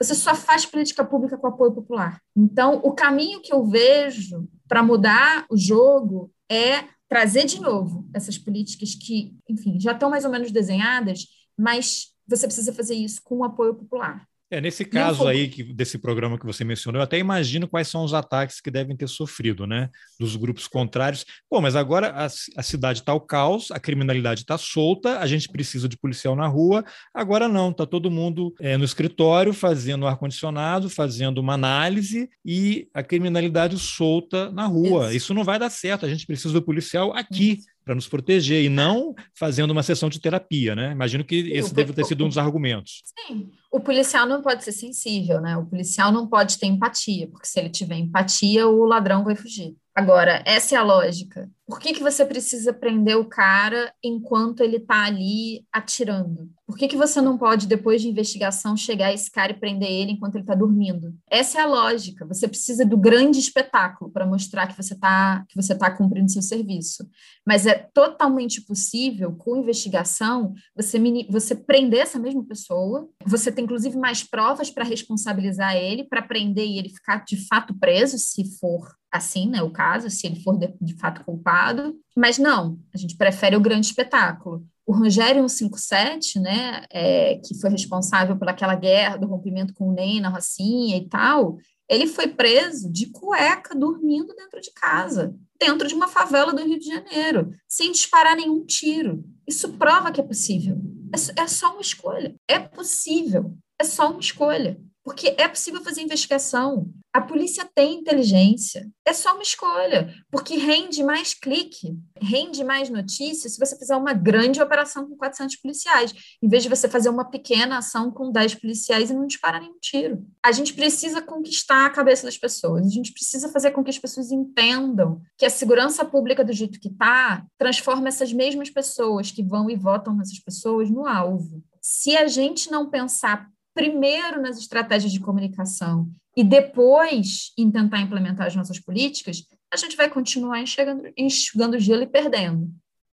você 0.00 0.14
só 0.14 0.34
faz 0.34 0.64
política 0.66 1.04
pública 1.04 1.36
com 1.36 1.46
apoio 1.46 1.72
popular. 1.72 2.20
Então, 2.36 2.80
o 2.82 2.92
caminho 2.92 3.40
que 3.40 3.52
eu 3.52 3.64
vejo 3.64 4.48
para 4.72 4.82
mudar 4.82 5.44
o 5.50 5.56
jogo 5.58 6.32
é 6.50 6.84
trazer 7.06 7.44
de 7.44 7.60
novo 7.60 8.08
essas 8.14 8.38
políticas 8.38 8.94
que, 8.94 9.36
enfim, 9.46 9.78
já 9.78 9.92
estão 9.92 10.08
mais 10.08 10.24
ou 10.24 10.30
menos 10.30 10.50
desenhadas, 10.50 11.26
mas 11.54 12.06
você 12.26 12.46
precisa 12.46 12.72
fazer 12.72 12.94
isso 12.94 13.20
com 13.22 13.44
apoio 13.44 13.74
popular. 13.74 14.26
É, 14.52 14.60
nesse 14.60 14.84
caso 14.84 15.26
aí 15.26 15.48
que, 15.48 15.62
desse 15.62 15.96
programa 15.96 16.38
que 16.38 16.44
você 16.44 16.62
mencionou, 16.62 17.00
eu 17.00 17.04
até 17.04 17.16
imagino 17.16 17.66
quais 17.66 17.88
são 17.88 18.04
os 18.04 18.12
ataques 18.12 18.60
que 18.60 18.70
devem 18.70 18.94
ter 18.94 19.08
sofrido, 19.08 19.66
né? 19.66 19.88
Dos 20.20 20.36
grupos 20.36 20.68
contrários. 20.68 21.24
Pô, 21.48 21.58
mas 21.62 21.74
agora 21.74 22.10
a, 22.10 22.26
a 22.26 22.62
cidade 22.62 22.98
está 22.98 23.12
ao 23.12 23.20
caos, 23.22 23.70
a 23.70 23.80
criminalidade 23.80 24.42
está 24.42 24.58
solta, 24.58 25.20
a 25.20 25.26
gente 25.26 25.48
precisa 25.48 25.88
de 25.88 25.96
policial 25.96 26.36
na 26.36 26.46
rua. 26.46 26.84
Agora 27.14 27.48
não, 27.48 27.70
está 27.70 27.86
todo 27.86 28.10
mundo 28.10 28.54
é, 28.60 28.76
no 28.76 28.84
escritório 28.84 29.54
fazendo 29.54 30.06
ar-condicionado, 30.06 30.90
fazendo 30.90 31.38
uma 31.38 31.54
análise 31.54 32.28
e 32.44 32.88
a 32.92 33.02
criminalidade 33.02 33.78
solta 33.78 34.50
na 34.50 34.66
rua. 34.66 35.06
Isso. 35.06 35.16
Isso 35.16 35.34
não 35.34 35.44
vai 35.44 35.58
dar 35.58 35.70
certo, 35.70 36.04
a 36.04 36.08
gente 36.10 36.26
precisa 36.26 36.52
do 36.52 36.60
policial 36.60 37.10
aqui 37.14 37.60
para 37.84 37.94
nos 37.94 38.08
proteger 38.08 38.62
e 38.62 38.68
não 38.68 39.14
fazendo 39.34 39.70
uma 39.70 39.82
sessão 39.82 40.08
de 40.08 40.20
terapia, 40.20 40.74
né? 40.74 40.92
Imagino 40.92 41.24
que 41.24 41.50
esse 41.52 41.74
deve 41.74 41.92
ter 41.92 42.04
sido 42.04 42.24
um 42.24 42.28
dos 42.28 42.38
argumentos. 42.38 43.02
Sim, 43.26 43.50
o 43.70 43.80
policial 43.80 44.26
não 44.26 44.42
pode 44.42 44.64
ser 44.64 44.72
sensível, 44.72 45.40
né? 45.40 45.56
O 45.56 45.66
policial 45.66 46.12
não 46.12 46.26
pode 46.26 46.58
ter 46.58 46.66
empatia, 46.66 47.28
porque 47.28 47.46
se 47.46 47.58
ele 47.58 47.70
tiver 47.70 47.96
empatia, 47.96 48.66
o 48.66 48.84
ladrão 48.84 49.24
vai 49.24 49.34
fugir. 49.34 49.76
Agora, 49.94 50.42
essa 50.46 50.74
é 50.74 50.78
a 50.78 50.82
lógica. 50.82 51.50
Por 51.66 51.78
que, 51.78 51.92
que 51.92 52.02
você 52.02 52.24
precisa 52.24 52.72
prender 52.72 53.16
o 53.18 53.26
cara 53.26 53.92
enquanto 54.02 54.62
ele 54.62 54.78
está 54.78 55.04
ali 55.04 55.66
atirando? 55.70 56.50
Por 56.66 56.78
que, 56.78 56.88
que 56.88 56.96
você 56.96 57.20
não 57.20 57.36
pode, 57.36 57.66
depois 57.66 58.00
de 58.00 58.08
investigação, 58.08 58.74
chegar 58.74 59.08
a 59.08 59.12
esse 59.12 59.30
cara 59.30 59.52
e 59.52 59.60
prender 59.60 59.90
ele 59.90 60.12
enquanto 60.12 60.36
ele 60.36 60.44
está 60.44 60.54
dormindo? 60.54 61.14
Essa 61.30 61.58
é 61.58 61.62
a 61.62 61.66
lógica. 61.66 62.24
Você 62.24 62.48
precisa 62.48 62.86
do 62.86 62.96
grande 62.96 63.38
espetáculo 63.38 64.10
para 64.10 64.26
mostrar 64.26 64.66
que 64.66 64.76
você 64.76 64.94
está 64.94 65.44
que 65.46 65.54
você 65.54 65.74
tá 65.74 65.90
cumprindo 65.90 66.30
seu 66.30 66.42
serviço. 66.42 67.06
Mas 67.46 67.66
é 67.66 67.74
totalmente 67.74 68.62
possível, 68.62 69.32
com 69.32 69.58
investigação, 69.58 70.54
você, 70.74 70.98
você 71.28 71.54
prender 71.54 72.00
essa 72.00 72.18
mesma 72.18 72.44
pessoa. 72.46 73.08
Você 73.26 73.52
tem, 73.52 73.64
inclusive, 73.64 73.98
mais 73.98 74.22
provas 74.22 74.70
para 74.70 74.84
responsabilizar 74.84 75.76
ele, 75.76 76.04
para 76.04 76.22
prender 76.22 76.66
e 76.66 76.78
ele 76.78 76.88
ficar 76.88 77.24
de 77.26 77.36
fato 77.46 77.78
preso, 77.78 78.16
se 78.16 78.58
for 78.58 79.01
assim, 79.12 79.46
né, 79.48 79.62
o 79.62 79.70
caso, 79.70 80.08
se 80.08 80.26
ele 80.26 80.42
for 80.42 80.56
de, 80.56 80.72
de 80.80 80.94
fato 80.94 81.22
culpado, 81.22 81.94
mas 82.16 82.38
não, 82.38 82.78
a 82.94 82.96
gente 82.96 83.16
prefere 83.16 83.54
o 83.54 83.60
grande 83.60 83.86
espetáculo. 83.86 84.64
O 84.86 84.92
Rogério 84.92 85.46
157, 85.48 86.40
né, 86.40 86.84
é, 86.90 87.36
que 87.44 87.54
foi 87.60 87.70
responsável 87.70 88.36
pelaquela 88.36 88.74
guerra 88.74 89.16
do 89.16 89.26
rompimento 89.26 89.74
com 89.74 89.88
o 89.88 89.92
Ney 89.92 90.20
na 90.20 90.30
Rocinha 90.30 90.96
e 90.96 91.08
tal, 91.08 91.58
ele 91.88 92.06
foi 92.06 92.26
preso 92.26 92.90
de 92.90 93.06
cueca, 93.06 93.74
dormindo 93.74 94.34
dentro 94.34 94.60
de 94.60 94.72
casa, 94.72 95.36
dentro 95.60 95.86
de 95.86 95.94
uma 95.94 96.08
favela 96.08 96.52
do 96.52 96.64
Rio 96.64 96.78
de 96.78 96.86
Janeiro, 96.86 97.54
sem 97.68 97.92
disparar 97.92 98.34
nenhum 98.34 98.64
tiro. 98.64 99.22
Isso 99.46 99.74
prova 99.74 100.10
que 100.10 100.20
é 100.20 100.24
possível. 100.24 100.80
É, 101.14 101.42
é 101.42 101.46
só 101.46 101.72
uma 101.72 101.82
escolha. 101.82 102.34
É 102.48 102.58
possível. 102.58 103.54
É 103.78 103.84
só 103.84 104.10
uma 104.10 104.20
escolha. 104.20 104.80
Porque 105.04 105.34
é 105.36 105.48
possível 105.48 105.82
fazer 105.82 106.00
investigação. 106.02 106.88
A 107.12 107.20
polícia 107.20 107.68
tem 107.74 107.98
inteligência. 107.98 108.88
É 109.04 109.12
só 109.12 109.34
uma 109.34 109.42
escolha, 109.42 110.14
porque 110.30 110.56
rende 110.56 111.02
mais 111.02 111.34
clique, 111.34 111.98
rende 112.20 112.62
mais 112.62 112.88
notícias 112.88 113.52
se 113.52 113.58
você 113.58 113.76
fizer 113.76 113.96
uma 113.96 114.14
grande 114.14 114.62
operação 114.62 115.08
com 115.08 115.16
400 115.16 115.56
policiais, 115.56 116.14
em 116.40 116.48
vez 116.48 116.62
de 116.62 116.68
você 116.68 116.88
fazer 116.88 117.08
uma 117.08 117.24
pequena 117.24 117.78
ação 117.78 118.10
com 118.10 118.30
10 118.30 118.54
policiais 118.54 119.10
e 119.10 119.14
não 119.14 119.26
disparar 119.26 119.60
nenhum 119.60 119.78
tiro. 119.80 120.24
A 120.42 120.52
gente 120.52 120.72
precisa 120.72 121.20
conquistar 121.20 121.84
a 121.84 121.90
cabeça 121.90 122.24
das 122.24 122.38
pessoas, 122.38 122.86
a 122.86 122.90
gente 122.90 123.12
precisa 123.12 123.48
fazer 123.48 123.72
com 123.72 123.82
que 123.82 123.90
as 123.90 123.98
pessoas 123.98 124.30
entendam 124.30 125.20
que 125.36 125.44
a 125.44 125.50
segurança 125.50 126.04
pública 126.04 126.44
do 126.44 126.52
jeito 126.52 126.80
que 126.80 126.88
está 126.88 127.44
transforma 127.58 128.08
essas 128.08 128.32
mesmas 128.32 128.70
pessoas 128.70 129.30
que 129.30 129.42
vão 129.42 129.68
e 129.68 129.76
votam 129.76 130.16
nessas 130.16 130.38
pessoas 130.38 130.88
no 130.88 131.06
alvo. 131.06 131.62
Se 131.80 132.16
a 132.16 132.28
gente 132.28 132.70
não 132.70 132.88
pensar 132.88 133.51
primeiro 133.74 134.40
nas 134.40 134.58
estratégias 134.58 135.12
de 135.12 135.20
comunicação 135.20 136.10
e 136.36 136.42
depois 136.42 137.52
em 137.58 137.70
tentar 137.70 138.00
implementar 138.00 138.46
as 138.46 138.56
nossas 138.56 138.78
políticas, 138.78 139.44
a 139.72 139.76
gente 139.76 139.96
vai 139.96 140.08
continuar 140.08 140.60
enxugando, 140.60 141.12
enxugando 141.16 141.78
gelo 141.78 142.02
e 142.02 142.06
perdendo. 142.06 142.70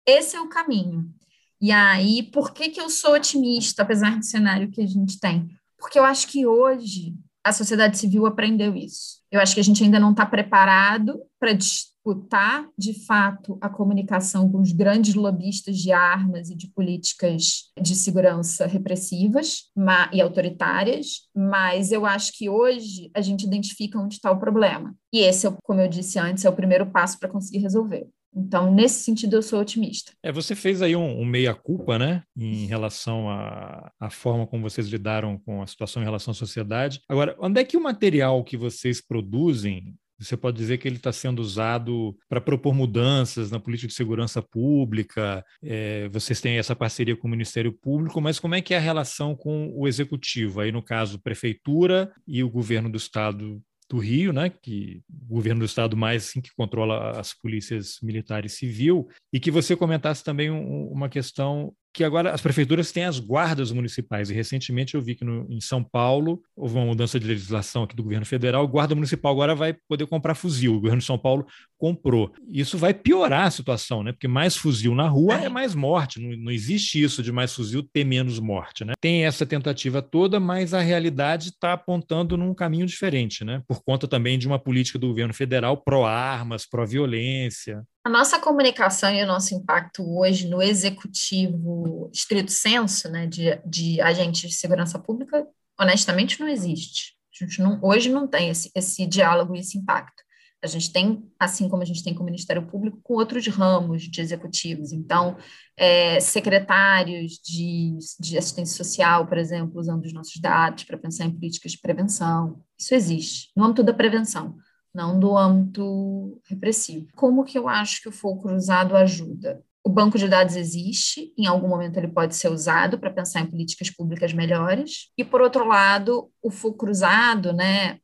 Esse 0.06 0.36
é 0.36 0.40
o 0.40 0.48
caminho. 0.48 1.12
E 1.60 1.70
aí, 1.70 2.24
por 2.24 2.52
que, 2.52 2.70
que 2.70 2.80
eu 2.80 2.90
sou 2.90 3.14
otimista, 3.14 3.82
apesar 3.82 4.18
do 4.18 4.24
cenário 4.24 4.70
que 4.70 4.82
a 4.82 4.86
gente 4.86 5.18
tem? 5.20 5.48
Porque 5.78 5.98
eu 5.98 6.04
acho 6.04 6.26
que 6.26 6.44
hoje 6.44 7.14
a 7.44 7.52
sociedade 7.52 7.98
civil 7.98 8.26
aprendeu 8.26 8.74
isso. 8.74 9.20
Eu 9.30 9.40
acho 9.40 9.54
que 9.54 9.60
a 9.60 9.64
gente 9.64 9.82
ainda 9.82 9.98
não 9.98 10.10
está 10.10 10.26
preparado 10.26 11.20
para 11.38 11.54
disputar, 12.02 12.68
de 12.76 12.92
fato, 13.06 13.56
a 13.60 13.68
comunicação 13.68 14.50
com 14.50 14.60
os 14.60 14.72
grandes 14.72 15.14
lobistas 15.14 15.78
de 15.78 15.92
armas 15.92 16.50
e 16.50 16.56
de 16.56 16.68
políticas 16.68 17.70
de 17.80 17.94
segurança 17.94 18.66
repressivas 18.66 19.70
e 20.12 20.20
autoritárias, 20.20 21.28
mas 21.34 21.92
eu 21.92 22.04
acho 22.04 22.36
que 22.36 22.48
hoje 22.48 23.10
a 23.14 23.20
gente 23.20 23.46
identifica 23.46 23.98
onde 23.98 24.14
está 24.14 24.30
o 24.30 24.38
problema. 24.38 24.94
E 25.12 25.20
esse, 25.20 25.46
é 25.46 25.52
como 25.62 25.80
eu 25.80 25.88
disse 25.88 26.18
antes, 26.18 26.44
é 26.44 26.48
o 26.48 26.56
primeiro 26.56 26.86
passo 26.90 27.18
para 27.18 27.28
conseguir 27.28 27.58
resolver. 27.58 28.06
Então, 28.34 28.72
nesse 28.72 29.04
sentido, 29.04 29.36
eu 29.36 29.42
sou 29.42 29.60
otimista. 29.60 30.12
É, 30.22 30.32
você 30.32 30.54
fez 30.54 30.80
aí 30.80 30.96
um, 30.96 31.20
um 31.20 31.24
meia-culpa, 31.24 31.98
né, 31.98 32.22
em 32.34 32.64
relação 32.64 33.28
à 33.28 34.10
forma 34.10 34.46
como 34.46 34.62
vocês 34.62 34.88
lidaram 34.88 35.38
com 35.38 35.60
a 35.60 35.66
situação 35.66 36.00
em 36.00 36.06
relação 36.06 36.32
à 36.32 36.34
sociedade. 36.34 37.02
Agora, 37.06 37.36
onde 37.38 37.60
é 37.60 37.64
que 37.64 37.76
o 37.76 37.82
material 37.82 38.42
que 38.42 38.56
vocês 38.56 39.02
produzem 39.06 39.94
você 40.24 40.36
pode 40.36 40.56
dizer 40.56 40.78
que 40.78 40.88
ele 40.88 40.96
está 40.96 41.12
sendo 41.12 41.40
usado 41.40 42.16
para 42.28 42.40
propor 42.40 42.74
mudanças 42.74 43.50
na 43.50 43.60
política 43.60 43.88
de 43.88 43.94
segurança 43.94 44.42
pública. 44.42 45.44
É, 45.62 46.08
vocês 46.08 46.40
têm 46.40 46.58
essa 46.58 46.76
parceria 46.76 47.16
com 47.16 47.28
o 47.28 47.30
Ministério 47.30 47.72
Público, 47.72 48.20
mas 48.20 48.38
como 48.38 48.54
é 48.54 48.60
que 48.60 48.74
é 48.74 48.76
a 48.76 48.80
relação 48.80 49.34
com 49.34 49.72
o 49.74 49.86
executivo? 49.86 50.60
Aí, 50.60 50.72
no 50.72 50.82
caso, 50.82 51.20
prefeitura 51.20 52.12
e 52.26 52.42
o 52.42 52.50
governo 52.50 52.90
do 52.90 52.96
estado 52.96 53.62
do 53.92 53.98
Rio, 53.98 54.32
né, 54.32 54.48
que 54.48 55.02
o 55.10 55.34
governo 55.34 55.60
do 55.60 55.66
estado 55.66 55.96
mais 55.96 56.24
assim, 56.24 56.40
que 56.40 56.50
controla 56.56 57.20
as 57.20 57.34
polícias 57.34 57.98
militares 58.02 58.54
civil, 58.54 59.06
e 59.30 59.38
que 59.38 59.50
você 59.50 59.76
comentasse 59.76 60.24
também 60.24 60.50
um, 60.50 60.86
uma 60.86 61.10
questão 61.10 61.74
que 61.92 62.02
agora 62.02 62.32
as 62.32 62.40
prefeituras 62.40 62.90
têm 62.90 63.04
as 63.04 63.18
guardas 63.18 63.70
municipais, 63.70 64.30
e 64.30 64.34
recentemente 64.34 64.94
eu 64.94 65.02
vi 65.02 65.14
que 65.14 65.24
no, 65.24 65.46
em 65.50 65.60
São 65.60 65.84
Paulo 65.84 66.42
houve 66.56 66.76
uma 66.76 66.86
mudança 66.86 67.20
de 67.20 67.26
legislação 67.26 67.82
aqui 67.82 67.94
do 67.94 68.02
governo 68.02 68.24
federal, 68.24 68.64
o 68.64 68.68
guarda 68.68 68.94
municipal 68.94 69.32
agora 69.32 69.54
vai 69.54 69.74
poder 69.88 70.06
comprar 70.06 70.34
fuzil, 70.34 70.74
o 70.74 70.80
governo 70.80 70.98
de 70.98 71.04
São 71.04 71.18
Paulo 71.18 71.46
comprou. 71.78 72.32
Isso 72.48 72.78
vai 72.78 72.94
piorar 72.94 73.46
a 73.46 73.50
situação, 73.50 74.02
né? 74.02 74.12
Porque 74.12 74.28
mais 74.28 74.56
fuzil 74.56 74.94
na 74.94 75.08
rua 75.08 75.34
é 75.34 75.48
mais 75.48 75.74
morte, 75.74 76.20
não, 76.20 76.36
não 76.36 76.52
existe 76.52 77.02
isso 77.02 77.22
de 77.22 77.30
mais 77.30 77.52
fuzil 77.52 77.82
ter 77.82 78.04
menos 78.04 78.38
morte, 78.38 78.84
né? 78.84 78.94
Tem 79.00 79.24
essa 79.24 79.44
tentativa 79.44 80.00
toda, 80.00 80.40
mas 80.40 80.72
a 80.72 80.80
realidade 80.80 81.50
está 81.50 81.72
apontando 81.72 82.36
num 82.36 82.54
caminho 82.54 82.86
diferente, 82.86 83.44
né? 83.44 83.62
Por 83.66 83.82
conta 83.82 84.08
também 84.08 84.38
de 84.38 84.46
uma 84.46 84.58
política 84.58 84.98
do 84.98 85.08
governo 85.08 85.34
federal 85.34 85.76
pró-armas, 85.76 86.66
pró-violência. 86.66 87.82
A 88.04 88.10
nossa 88.10 88.40
comunicação 88.40 89.14
e 89.14 89.22
o 89.22 89.26
nosso 89.26 89.54
impacto 89.54 90.02
hoje 90.18 90.48
no 90.48 90.60
executivo 90.60 92.10
estrito 92.12 92.50
senso, 92.50 93.08
né, 93.08 93.28
de, 93.28 93.56
de 93.64 94.00
agentes 94.00 94.50
de 94.50 94.56
segurança 94.56 94.98
pública, 94.98 95.46
honestamente, 95.80 96.40
não 96.40 96.48
existe. 96.48 97.14
A 97.32 97.44
gente 97.44 97.62
não, 97.62 97.78
hoje 97.80 98.10
não 98.10 98.26
tem 98.26 98.48
esse, 98.48 98.72
esse 98.74 99.06
diálogo 99.06 99.54
e 99.54 99.60
esse 99.60 99.78
impacto. 99.78 100.20
A 100.60 100.66
gente 100.66 100.92
tem, 100.92 101.24
assim 101.38 101.68
como 101.68 101.82
a 101.82 101.84
gente 101.84 102.02
tem 102.02 102.12
com 102.12 102.22
o 102.22 102.26
Ministério 102.26 102.66
Público, 102.66 103.00
com 103.02 103.14
outros 103.14 103.46
ramos 103.46 104.02
de 104.02 104.20
executivos. 104.20 104.92
Então, 104.92 105.36
é, 105.76 106.18
secretários 106.18 107.40
de, 107.44 107.96
de 108.18 108.36
assistência 108.36 108.76
social, 108.84 109.26
por 109.26 109.38
exemplo, 109.38 109.80
usando 109.80 110.04
os 110.04 110.12
nossos 110.12 110.40
dados 110.40 110.84
para 110.84 110.98
pensar 110.98 111.24
em 111.24 111.32
políticas 111.32 111.72
de 111.72 111.78
prevenção. 111.78 112.62
Isso 112.76 112.94
existe, 112.94 113.50
no 113.56 113.64
âmbito 113.64 113.84
da 113.84 113.94
prevenção 113.94 114.56
não 114.94 115.18
do 115.18 115.36
âmbito 115.36 116.40
repressivo. 116.48 117.06
Como 117.14 117.44
que 117.44 117.58
eu 117.58 117.68
acho 117.68 118.02
que 118.02 118.08
o 118.08 118.12
fogo 118.12 118.42
cruzado 118.42 118.96
ajuda? 118.96 119.62
O 119.84 119.90
banco 119.90 120.16
de 120.16 120.28
dados 120.28 120.54
existe, 120.54 121.32
em 121.36 121.46
algum 121.46 121.68
momento 121.68 121.96
ele 121.96 122.08
pode 122.08 122.36
ser 122.36 122.48
usado 122.48 122.98
para 122.98 123.10
pensar 123.10 123.40
em 123.40 123.50
políticas 123.50 123.90
públicas 123.90 124.32
melhores. 124.32 125.08
E, 125.18 125.24
por 125.24 125.40
outro 125.40 125.66
lado, 125.66 126.30
o 126.40 126.50
fogo 126.50 126.76
cruzado, 126.76 127.52
né, 127.52 127.98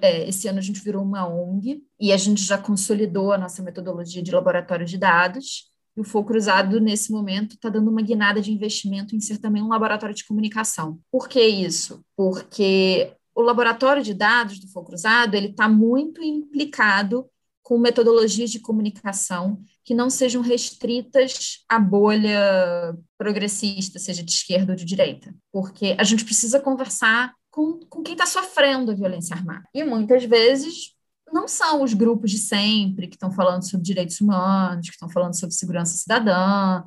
é, 0.00 0.28
esse 0.28 0.46
ano 0.46 0.58
a 0.58 0.62
gente 0.62 0.80
virou 0.80 1.02
uma 1.02 1.26
ONG 1.26 1.82
e 1.98 2.12
a 2.12 2.16
gente 2.16 2.42
já 2.42 2.56
consolidou 2.56 3.32
a 3.32 3.38
nossa 3.38 3.62
metodologia 3.62 4.22
de 4.22 4.30
laboratório 4.30 4.86
de 4.86 4.96
dados. 4.96 5.72
E 5.96 6.00
o 6.00 6.04
Fogo 6.04 6.28
Cruzado, 6.28 6.80
nesse 6.80 7.12
momento, 7.12 7.54
está 7.54 7.68
dando 7.68 7.90
uma 7.90 8.02
guinada 8.02 8.40
de 8.40 8.52
investimento 8.52 9.14
em 9.14 9.20
ser 9.20 9.38
também 9.38 9.62
um 9.62 9.68
laboratório 9.68 10.14
de 10.14 10.24
comunicação. 10.24 10.98
Por 11.10 11.28
que 11.28 11.40
isso? 11.40 12.04
Porque 12.16 13.12
o 13.34 13.42
laboratório 13.42 14.02
de 14.02 14.14
dados 14.14 14.58
do 14.58 14.68
Fogo 14.68 14.88
Cruzado 14.88 15.34
ele 15.34 15.48
está 15.48 15.68
muito 15.68 16.22
implicado 16.22 17.28
com 17.62 17.78
metodologias 17.78 18.50
de 18.50 18.60
comunicação 18.60 19.58
que 19.82 19.94
não 19.94 20.10
sejam 20.10 20.42
restritas 20.42 21.64
à 21.68 21.78
bolha 21.78 22.96
progressista, 23.16 23.98
seja 23.98 24.22
de 24.22 24.30
esquerda 24.30 24.72
ou 24.72 24.76
de 24.76 24.84
direita, 24.84 25.34
porque 25.50 25.96
a 25.98 26.04
gente 26.04 26.24
precisa 26.24 26.60
conversar 26.60 27.32
com, 27.50 27.80
com 27.88 28.02
quem 28.02 28.12
está 28.12 28.26
sofrendo 28.26 28.90
a 28.90 28.94
violência 28.94 29.34
armada. 29.34 29.64
E 29.72 29.82
muitas 29.82 30.24
vezes 30.24 30.94
não 31.32 31.48
são 31.48 31.82
os 31.82 31.94
grupos 31.94 32.30
de 32.30 32.38
sempre 32.38 33.08
que 33.08 33.16
estão 33.16 33.32
falando 33.32 33.68
sobre 33.68 33.84
direitos 33.84 34.20
humanos, 34.20 34.86
que 34.86 34.94
estão 34.94 35.08
falando 35.08 35.38
sobre 35.38 35.54
segurança 35.54 35.96
cidadã. 35.96 36.82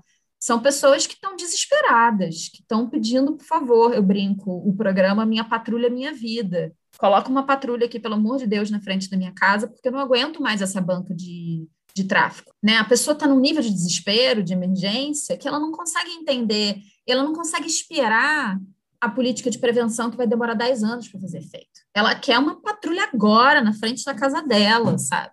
São 0.47 0.61
pessoas 0.61 1.05
que 1.05 1.15
estão 1.15 1.35
desesperadas, 1.35 2.47
que 2.47 2.61
estão 2.61 2.89
pedindo, 2.89 3.33
por 3.33 3.43
favor, 3.43 3.93
eu 3.93 4.01
brinco, 4.01 4.49
o 4.49 4.73
programa 4.73 5.25
Minha 5.25 5.43
Patrulha 5.43 5.89
Minha 5.89 6.13
Vida. 6.13 6.71
Coloca 6.97 7.27
uma 7.27 7.45
patrulha 7.45 7.85
aqui, 7.85 7.99
pelo 7.99 8.13
amor 8.13 8.37
de 8.37 8.47
Deus, 8.47 8.71
na 8.71 8.79
frente 8.79 9.09
da 9.09 9.17
minha 9.17 9.33
casa, 9.33 9.67
porque 9.67 9.85
eu 9.85 9.91
não 9.91 9.99
aguento 9.99 10.41
mais 10.41 10.61
essa 10.61 10.79
banca 10.79 11.13
de, 11.13 11.67
de 11.93 12.05
tráfico. 12.05 12.53
Né? 12.63 12.77
A 12.77 12.85
pessoa 12.85 13.11
está 13.11 13.27
num 13.27 13.41
nível 13.41 13.61
de 13.61 13.69
desespero, 13.69 14.41
de 14.41 14.53
emergência, 14.53 15.35
que 15.35 15.49
ela 15.49 15.59
não 15.59 15.73
consegue 15.73 16.11
entender, 16.11 16.77
ela 17.05 17.23
não 17.23 17.33
consegue 17.33 17.67
esperar 17.67 18.57
a 19.01 19.09
política 19.09 19.49
de 19.49 19.59
prevenção 19.59 20.09
que 20.09 20.15
vai 20.15 20.27
demorar 20.27 20.53
10 20.53 20.81
anos 20.81 21.09
para 21.09 21.19
fazer 21.19 21.39
efeito. 21.39 21.81
Ela 21.93 22.15
quer 22.15 22.39
uma 22.39 22.55
patrulha 22.61 23.03
agora, 23.13 23.61
na 23.61 23.73
frente 23.73 24.05
da 24.05 24.15
casa 24.15 24.41
dela, 24.41 24.97
sabe? 24.97 25.31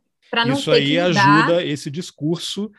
Isso 0.52 0.70
aí 0.72 0.98
ajuda 0.98 1.64
esse 1.64 1.90
discurso 1.90 2.70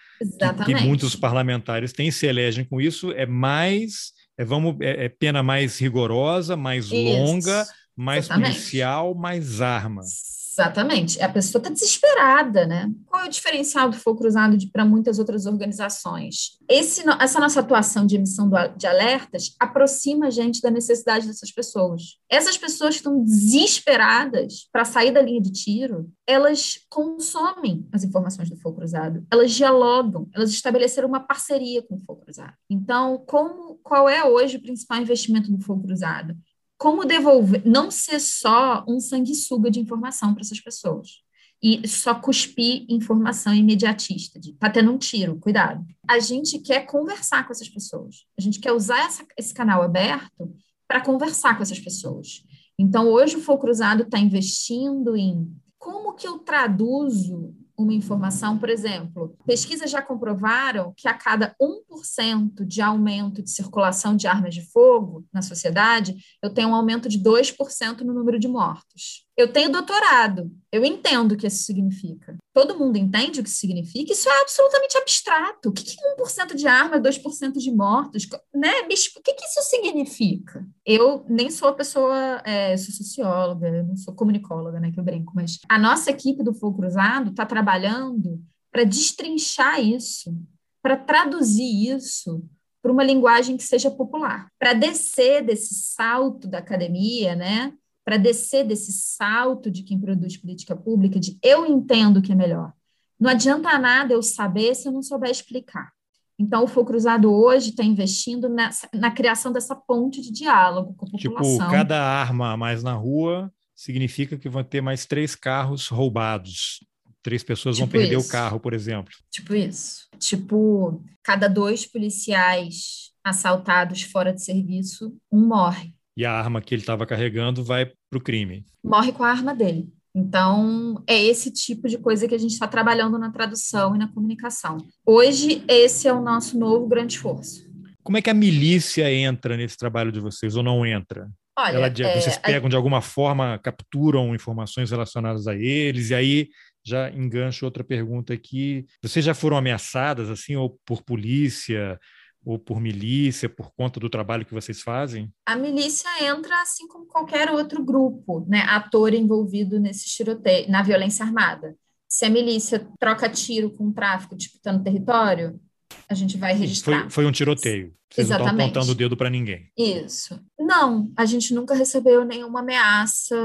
que, 0.65 0.73
que, 0.73 0.75
muitos 0.75 1.15
parlamentares 1.15 1.93
têm, 1.93 2.11
se 2.11 2.25
elegem 2.25 2.65
com 2.65 2.81
isso, 2.81 3.11
é 3.11 3.25
mais, 3.25 4.11
é, 4.37 4.43
vamos, 4.43 4.75
é, 4.81 5.05
é 5.05 5.09
pena 5.09 5.41
mais 5.41 5.79
rigorosa, 5.79 6.55
mais 6.57 6.85
isso. 6.85 6.95
longa, 6.95 7.65
mais 7.95 8.25
Exatamente. 8.25 8.51
policial, 8.51 9.15
mais 9.15 9.61
armas. 9.61 10.34
Exatamente. 10.55 11.21
A 11.21 11.27
pessoa 11.27 11.59
está 11.59 11.69
desesperada, 11.69 12.65
né? 12.65 12.89
Qual 13.05 13.23
é 13.23 13.27
o 13.27 13.29
diferencial 13.29 13.89
do 13.89 13.97
fogo 13.97 14.19
cruzado 14.19 14.57
para 14.71 14.85
muitas 14.85 15.19
outras 15.19 15.45
organizações? 15.45 16.57
Esse, 16.69 17.03
essa 17.19 17.41
nossa 17.41 17.59
atuação 17.59 18.05
de 18.05 18.15
emissão 18.15 18.49
de 18.77 18.87
alertas 18.87 19.53
aproxima 19.59 20.27
a 20.27 20.29
gente 20.29 20.61
da 20.61 20.71
necessidade 20.71 21.27
dessas 21.27 21.51
pessoas. 21.51 22.17
Essas 22.29 22.57
pessoas 22.57 22.91
que 22.91 23.01
estão 23.01 23.21
desesperadas 23.21 24.69
para 24.71 24.85
sair 24.85 25.11
da 25.11 25.21
linha 25.21 25.41
de 25.41 25.51
tiro, 25.51 26.09
elas 26.25 26.79
consomem 26.89 27.85
as 27.91 28.05
informações 28.05 28.49
do 28.49 28.55
fogo 28.55 28.77
cruzado, 28.77 29.25
elas 29.29 29.51
dialogam, 29.51 30.29
elas 30.33 30.51
estabeleceram 30.51 31.09
uma 31.09 31.19
parceria 31.19 31.83
com 31.83 31.95
o 31.95 31.99
fogo 31.99 32.21
cruzado. 32.21 32.53
Então, 32.69 33.21
como, 33.27 33.77
qual 33.83 34.07
é 34.07 34.23
hoje 34.23 34.55
o 34.55 34.61
principal 34.61 35.01
investimento 35.01 35.51
do 35.51 35.61
fogo 35.61 35.83
cruzado? 35.83 36.33
Como 36.77 37.05
devolver, 37.05 37.61
não 37.65 37.89
ser 37.89 38.19
só 38.19 38.83
um 38.87 38.99
sanguessuga 38.99 39.71
de 39.71 39.79
informação 39.79 40.33
para 40.33 40.41
essas 40.41 40.59
pessoas. 40.59 41.23
E 41.63 41.87
só 41.87 42.13
cuspir 42.13 42.85
informação 42.89 43.53
imediatista, 43.53 44.39
de 44.39 44.53
tá 44.53 44.69
tendo 44.69 44.91
um 44.91 44.97
tiro, 44.97 45.39
cuidado. 45.39 45.83
A 46.07 46.19
gente 46.19 46.59
quer 46.59 46.85
conversar 46.85 47.45
com 47.45 47.51
essas 47.51 47.69
pessoas. 47.69 48.25
A 48.37 48.41
gente 48.41 48.59
quer 48.59 48.73
usar 48.73 49.05
essa, 49.05 49.25
esse 49.37 49.53
canal 49.53 49.81
aberto 49.81 50.53
para 50.87 51.01
conversar 51.01 51.55
com 51.55 51.63
essas 51.63 51.79
pessoas. 51.79 52.43
Então, 52.77 53.07
hoje 53.07 53.37
o 53.37 53.41
Fogo 53.41 53.61
Cruzado 53.61 54.03
está 54.03 54.19
investindo 54.19 55.15
em 55.15 55.49
como 55.79 56.13
que 56.13 56.27
eu 56.27 56.39
traduzo 56.39 57.55
uma 57.77 57.93
informação, 57.93 58.57
por 58.57 58.69
exemplo, 58.69 59.37
pesquisas 59.45 59.91
já 59.91 60.01
comprovaram 60.01 60.93
que 60.95 61.07
a 61.07 61.13
cada 61.13 61.55
1% 61.61 62.65
de 62.65 62.81
aumento 62.81 63.41
de 63.41 63.49
circulação 63.49 64.15
de 64.15 64.27
armas 64.27 64.53
de 64.53 64.61
fogo 64.71 65.25
na 65.33 65.41
sociedade, 65.41 66.15
eu 66.41 66.49
tenho 66.49 66.69
um 66.69 66.75
aumento 66.75 67.09
de 67.09 67.19
2% 67.19 68.01
no 68.01 68.13
número 68.13 68.39
de 68.39 68.47
mortos. 68.47 69.25
Eu 69.37 69.51
tenho 69.51 69.71
doutorado, 69.71 70.51
eu 70.71 70.85
entendo 70.85 71.33
o 71.33 71.37
que 71.37 71.47
isso 71.47 71.63
significa. 71.63 72.37
Todo 72.55 72.79
mundo 72.79 72.97
entende 72.97 73.41
o 73.41 73.43
que 73.43 73.49
significa? 73.49 74.13
Isso 74.13 74.29
é 74.29 74.41
absolutamente 74.41 74.97
abstrato. 74.97 75.67
O 75.67 75.73
que, 75.73 75.83
que 75.83 75.97
1% 76.17 76.55
de 76.55 76.65
arma, 76.65 76.97
2% 76.97 77.51
de 77.51 77.69
mortos? 77.69 78.25
Né, 78.53 78.83
bicho? 78.87 79.11
O 79.19 79.21
que, 79.21 79.33
que 79.33 79.43
isso 79.43 79.61
significa? 79.63 80.65
Eu 80.85 81.25
nem 81.27 81.51
sou 81.51 81.67
a 81.67 81.73
pessoa, 81.73 82.41
é, 82.45 82.77
sou 82.77 82.95
socióloga, 82.95 83.83
não 83.83 83.97
sou 83.97 84.15
comunicóloga, 84.15 84.79
né, 84.79 84.89
que 84.89 84.97
eu 84.97 85.03
brinco, 85.03 85.33
mas 85.35 85.59
a 85.67 85.77
nossa 85.77 86.11
equipe 86.11 86.41
do 86.45 86.53
Fogo 86.53 86.77
Cruzado 86.77 87.31
está 87.31 87.45
trabalhando 87.45 88.41
para 88.71 88.85
destrinchar 88.85 89.81
isso, 89.81 90.33
para 90.81 90.95
traduzir 90.95 91.93
isso 91.93 92.41
para 92.81 92.91
uma 92.91 93.03
linguagem 93.03 93.57
que 93.57 93.63
seja 93.63 93.91
popular, 93.91 94.47
para 94.57 94.71
descer 94.71 95.43
desse 95.43 95.73
salto 95.73 96.47
da 96.47 96.59
academia, 96.59 97.35
né? 97.35 97.73
Para 98.05 98.17
descer 98.17 98.63
desse 98.63 98.91
salto 98.91 99.71
de 99.71 99.81
quem 99.81 99.99
produz 99.99 100.37
política 100.37 100.75
pública, 100.75 101.19
de 101.19 101.39
eu 101.41 101.65
entendo 101.65 102.17
o 102.17 102.21
que 102.21 102.31
é 102.31 102.35
melhor. 102.35 102.71
Não 103.19 103.31
adianta 103.31 103.77
nada 103.79 104.13
eu 104.13 104.21
saber 104.21 104.75
se 104.75 104.87
eu 104.87 104.91
não 104.91 105.01
souber 105.01 105.31
explicar. 105.31 105.91
Então, 106.37 106.65
o 106.65 106.67
Fogo 106.67 106.87
Cruzado 106.87 107.33
hoje 107.33 107.69
está 107.69 107.83
investindo 107.83 108.47
nessa, 108.47 108.87
na 108.93 109.09
criação 109.09 109.51
dessa 109.51 109.75
ponte 109.75 110.21
de 110.21 110.31
diálogo 110.31 110.93
com 110.93 111.07
a 111.07 111.09
tipo, 111.17 111.33
população. 111.33 111.57
Tipo, 111.57 111.71
cada 111.71 111.99
arma 111.99 112.51
a 112.51 112.57
mais 112.57 112.83
na 112.83 112.93
rua 112.93 113.51
significa 113.73 114.37
que 114.37 114.49
vão 114.49 114.63
ter 114.63 114.81
mais 114.81 115.05
três 115.05 115.33
carros 115.33 115.87
roubados. 115.87 116.85
Três 117.23 117.41
pessoas 117.41 117.77
tipo 117.77 117.87
vão 117.87 117.91
perder 117.99 118.19
isso. 118.19 118.27
o 118.27 118.31
carro, 118.31 118.59
por 118.59 118.73
exemplo. 118.73 119.13
Tipo 119.31 119.55
isso. 119.55 120.07
Tipo, 120.19 121.01
cada 121.23 121.47
dois 121.47 121.85
policiais 121.87 123.11
assaltados 123.23 124.03
fora 124.03 124.31
de 124.31 124.43
serviço, 124.43 125.17
um 125.31 125.47
morre 125.47 125.95
e 126.15 126.25
a 126.25 126.31
arma 126.31 126.61
que 126.61 126.73
ele 126.73 126.81
estava 126.81 127.05
carregando 127.05 127.63
vai 127.63 127.85
para 127.85 128.17
o 128.17 128.21
crime. 128.21 128.65
Morre 128.83 129.11
com 129.11 129.23
a 129.23 129.29
arma 129.29 129.53
dele. 129.53 129.89
Então, 130.15 131.03
é 131.05 131.21
esse 131.21 131.51
tipo 131.51 131.89
de 131.89 131.97
coisa 131.97 132.25
que 132.25 132.33
a 132.33 132.37
gente 132.37 132.53
está 132.53 132.67
trabalhando 132.67 133.19
na 133.19 133.31
tradução 133.31 133.95
e 133.95 133.99
na 133.99 134.07
comunicação. 134.07 134.77
Hoje, 135.05 135.61
esse 135.67 136.07
é 136.07 136.13
o 136.13 136.21
nosso 136.21 136.57
novo 136.57 136.87
grande 136.87 137.15
esforço. 137.15 137.65
Como 138.01 138.17
é 138.17 138.21
que 138.21 138.29
a 138.29 138.33
milícia 138.33 139.11
entra 139.11 139.57
nesse 139.57 139.75
trabalho 139.75 140.11
de 140.11 140.21
vocês 140.21 140.55
ou 140.55 140.63
não 140.63 140.85
entra? 140.85 141.29
Olha, 141.57 141.75
Ela, 141.75 141.87
é, 141.87 142.21
vocês 142.21 142.37
pegam 142.37 142.67
a... 142.67 142.69
de 142.69 142.75
alguma 142.75 143.01
forma, 143.01 143.59
capturam 143.61 144.33
informações 144.33 144.91
relacionadas 144.91 145.47
a 145.47 145.55
eles, 145.55 146.11
e 146.11 146.15
aí 146.15 146.49
já 146.85 147.09
engancho 147.09 147.65
outra 147.65 147.83
pergunta 147.83 148.33
aqui. 148.33 148.85
Vocês 149.01 149.25
já 149.25 149.33
foram 149.33 149.57
ameaçadas, 149.57 150.29
assim, 150.29 150.55
ou 150.55 150.79
por 150.85 151.01
polícia, 151.01 151.99
ou 152.45 152.59
por 152.59 152.79
milícia, 152.79 153.49
por 153.49 153.71
conta 153.75 153.99
do 153.99 154.09
trabalho 154.09 154.45
que 154.45 154.53
vocês 154.53 154.81
fazem? 154.81 155.33
A 155.45 155.55
milícia 155.55 156.09
entra 156.23 156.61
assim 156.61 156.87
como 156.87 157.05
qualquer 157.05 157.49
outro 157.49 157.83
grupo, 157.83 158.45
né, 158.47 158.59
ator 158.69 159.13
envolvido 159.13 159.79
nesse 159.79 160.05
tiroteio, 160.05 160.69
na 160.69 160.83
violência 160.83 161.25
armada. 161.25 161.75
Se 162.07 162.23
a 162.23 162.29
milícia 162.29 162.87
troca 162.99 163.27
tiro 163.27 163.71
com 163.71 163.87
o 163.87 163.93
tráfico 163.93 164.35
disputando 164.35 164.83
território, 164.83 165.59
a 166.07 166.13
gente 166.13 166.37
vai 166.37 166.53
registrar. 166.53 167.01
Foi, 167.01 167.09
foi 167.09 167.25
um 167.25 167.31
tiroteio. 167.31 167.93
Vocês 168.11 168.27
Exatamente. 168.27 168.57
não 168.57 168.67
estão 168.67 168.81
apontando 168.81 168.91
o 168.91 168.95
dedo 168.95 169.17
para 169.17 169.29
ninguém. 169.29 169.69
Isso. 169.77 170.39
Não, 170.59 171.11
a 171.17 171.25
gente 171.25 171.53
nunca 171.53 171.73
recebeu 171.73 172.23
nenhuma 172.23 172.61
ameaça 172.61 173.35